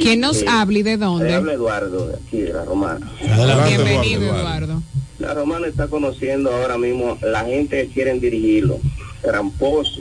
[0.00, 1.34] ¿Quién nos Eh, habla y de dónde?
[1.34, 3.10] habla Eduardo, de aquí, de la romana.
[3.30, 4.40] Adelante, Bienvenido, Eduardo.
[4.40, 4.82] Eduardo.
[5.18, 8.78] La romana está conociendo ahora mismo la gente que quieren dirigirlo.
[9.22, 10.00] Tramposo.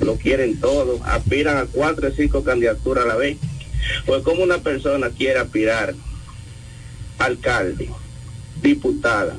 [0.00, 0.98] Lo quieren todo.
[1.04, 3.36] Aspiran a cuatro o cinco candidaturas a la vez.
[4.06, 5.94] Pues como una persona quiere aspirar
[7.18, 7.88] alcalde,
[8.62, 9.36] diputada,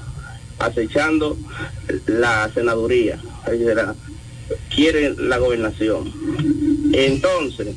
[0.59, 1.37] acechando
[2.07, 3.19] la senaduría,
[4.73, 6.11] quiere la gobernación.
[6.93, 7.75] Entonces,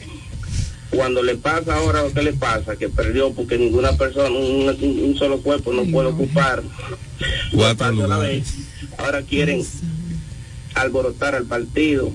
[0.90, 5.40] cuando le pasa ahora lo que le pasa, que perdió porque ninguna persona, un, solo
[5.40, 6.62] cuerpo no puede ocupar
[7.52, 8.54] Cuatro lugares.
[8.98, 9.62] ahora quieren
[10.74, 12.12] alborotar al partido,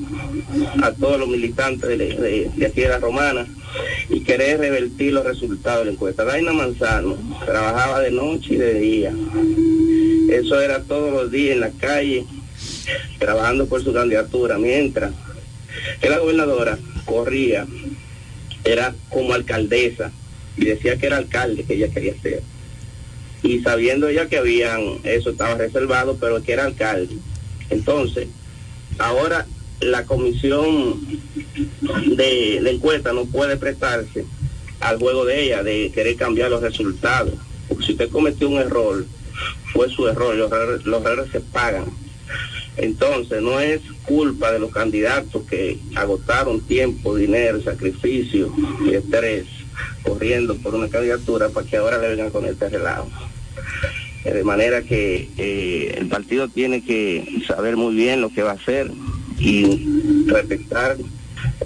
[0.83, 3.47] a todos los militantes de, de- de aquí de la Romana
[4.09, 6.23] y querer revertir los resultados de la encuesta.
[6.23, 9.13] Daina Manzano trabajaba de noche y de día.
[10.29, 12.25] Eso era todos los días en la calle,
[13.19, 15.13] trabajando por su candidatura, mientras
[15.99, 17.65] que la gobernadora corría,
[18.63, 20.11] era como alcaldesa
[20.57, 22.43] y decía que era alcalde que ella quería ser.
[23.43, 27.15] Y sabiendo ella que habían, eso estaba reservado, pero que era alcalde.
[27.69, 28.27] Entonces,
[28.99, 29.47] ahora
[29.81, 30.99] la comisión
[32.15, 34.25] de, encuesta no puede prestarse
[34.79, 37.33] al juego de ella, de querer cambiar los resultados.
[37.67, 39.05] Porque si usted cometió un error,
[39.73, 41.85] fue su error, los errores, los errores se pagan.
[42.77, 48.53] Entonces, no es culpa de los candidatos que agotaron tiempo, dinero, sacrificio
[48.85, 49.45] y estrés
[50.03, 53.09] corriendo por una candidatura para que ahora le vengan con este relajo.
[54.25, 58.51] Eh, De manera que eh, el partido tiene que saber muy bien lo que va
[58.51, 58.91] a hacer
[59.41, 60.97] y respetar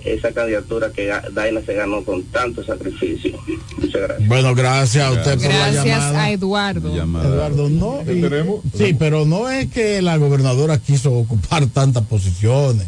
[0.03, 3.37] esa candidatura que Daina se ganó con tanto sacrificio.
[3.77, 4.27] Muchas gracias.
[4.27, 6.23] Bueno, gracias a usted por la Gracias llamada.
[6.23, 6.95] a Eduardo.
[6.95, 7.99] Eduardo, no.
[8.05, 8.59] ¿Qué y- tenemos?
[8.77, 12.87] Sí, pero no es que la gobernadora quiso ocupar tantas posiciones.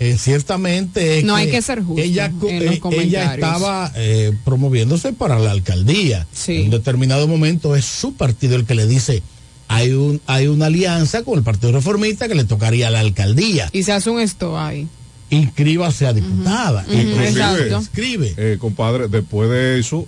[0.00, 5.12] Eh, ciertamente es No hay que ser justo ella, en eh, ella estaba eh, promoviéndose
[5.12, 6.24] para la alcaldía.
[6.46, 9.22] En un determinado momento es su partido el que le dice
[9.68, 13.68] hay un hay una alianza con el Partido Reformista que le tocaría la alcaldía.
[13.72, 14.88] Y se hace un esto ahí.
[15.30, 16.84] Inscríbase a diputada.
[16.90, 17.78] Inclusive, exacto.
[17.78, 18.34] Escribe.
[18.36, 20.06] eh, compadre, después de eso,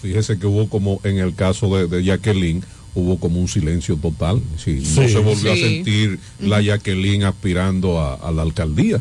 [0.00, 2.64] fíjese que hubo como en el caso de, de Jacqueline,
[2.94, 4.40] hubo como un silencio total.
[4.62, 9.00] Sí, no se volvió a sentir la Jacqueline aspirando a, a la alcaldía.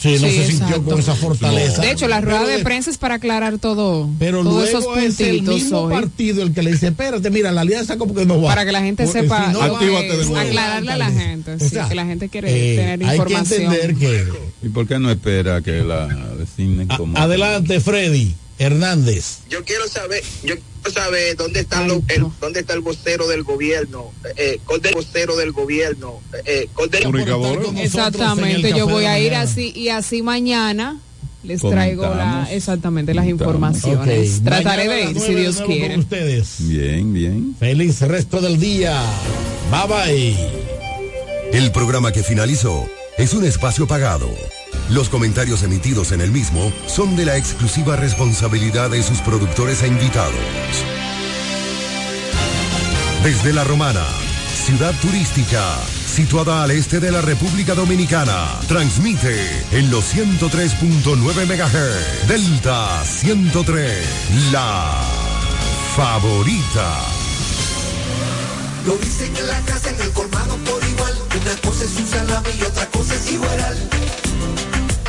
[0.00, 0.90] Sí, no Sí, se sintió exacto.
[0.92, 1.82] con esa fortaleza.
[1.82, 4.08] De hecho, la rueda de de- prensa es para aclarar todo.
[4.18, 5.92] Pero todos luego esos es el puntitos mismo hoy.
[5.92, 8.48] partido el que le dice, espérate, mira, la alianza como que no va.
[8.48, 10.36] Para que la gente Porque sepa si no que actívate de nuevo.
[10.38, 11.58] aclararle a la gente.
[11.58, 13.62] sí, O sea, que la gente quiere eh, tener hay que información.
[13.74, 14.24] entender que...
[14.62, 16.06] ¿Y por qué no espera que la
[16.38, 17.18] designen como...
[17.18, 19.38] adelante, Freddy Hernández.
[19.48, 23.42] Yo quiero saber, yo quiero saber dónde están los, el, dónde está el vocero del
[23.42, 27.82] gobierno, eh, ¿cuál del vocero del gobierno, eh, ¿cuál del- Comunicadora.
[27.82, 31.00] Exactamente, yo voy a ir así y así mañana
[31.42, 34.38] les traigo la, exactamente las informaciones.
[34.40, 35.92] Ok, Trataré de ir si Dios quiere.
[35.94, 36.56] con ustedes.
[36.58, 37.56] Bien, bien.
[37.58, 39.02] Feliz resto del día.
[39.70, 40.36] Bye bye.
[41.58, 44.28] El programa que finalizó es un espacio pagado.
[44.90, 49.86] Los comentarios emitidos en el mismo son de la exclusiva responsabilidad de sus productores e
[49.86, 50.34] invitados.
[53.22, 54.04] Desde La Romana,
[54.64, 55.62] ciudad turística,
[56.06, 58.46] situada al este de la República Dominicana.
[58.66, 59.36] Transmite
[59.72, 62.28] en los 103.9 MHz.
[62.28, 64.92] Delta 103, la
[65.94, 67.00] favorita.
[68.86, 71.14] Lo dicen en la casa, en el colmado por igual.
[71.40, 73.90] Una cosa es un salami y otra cosa es igual.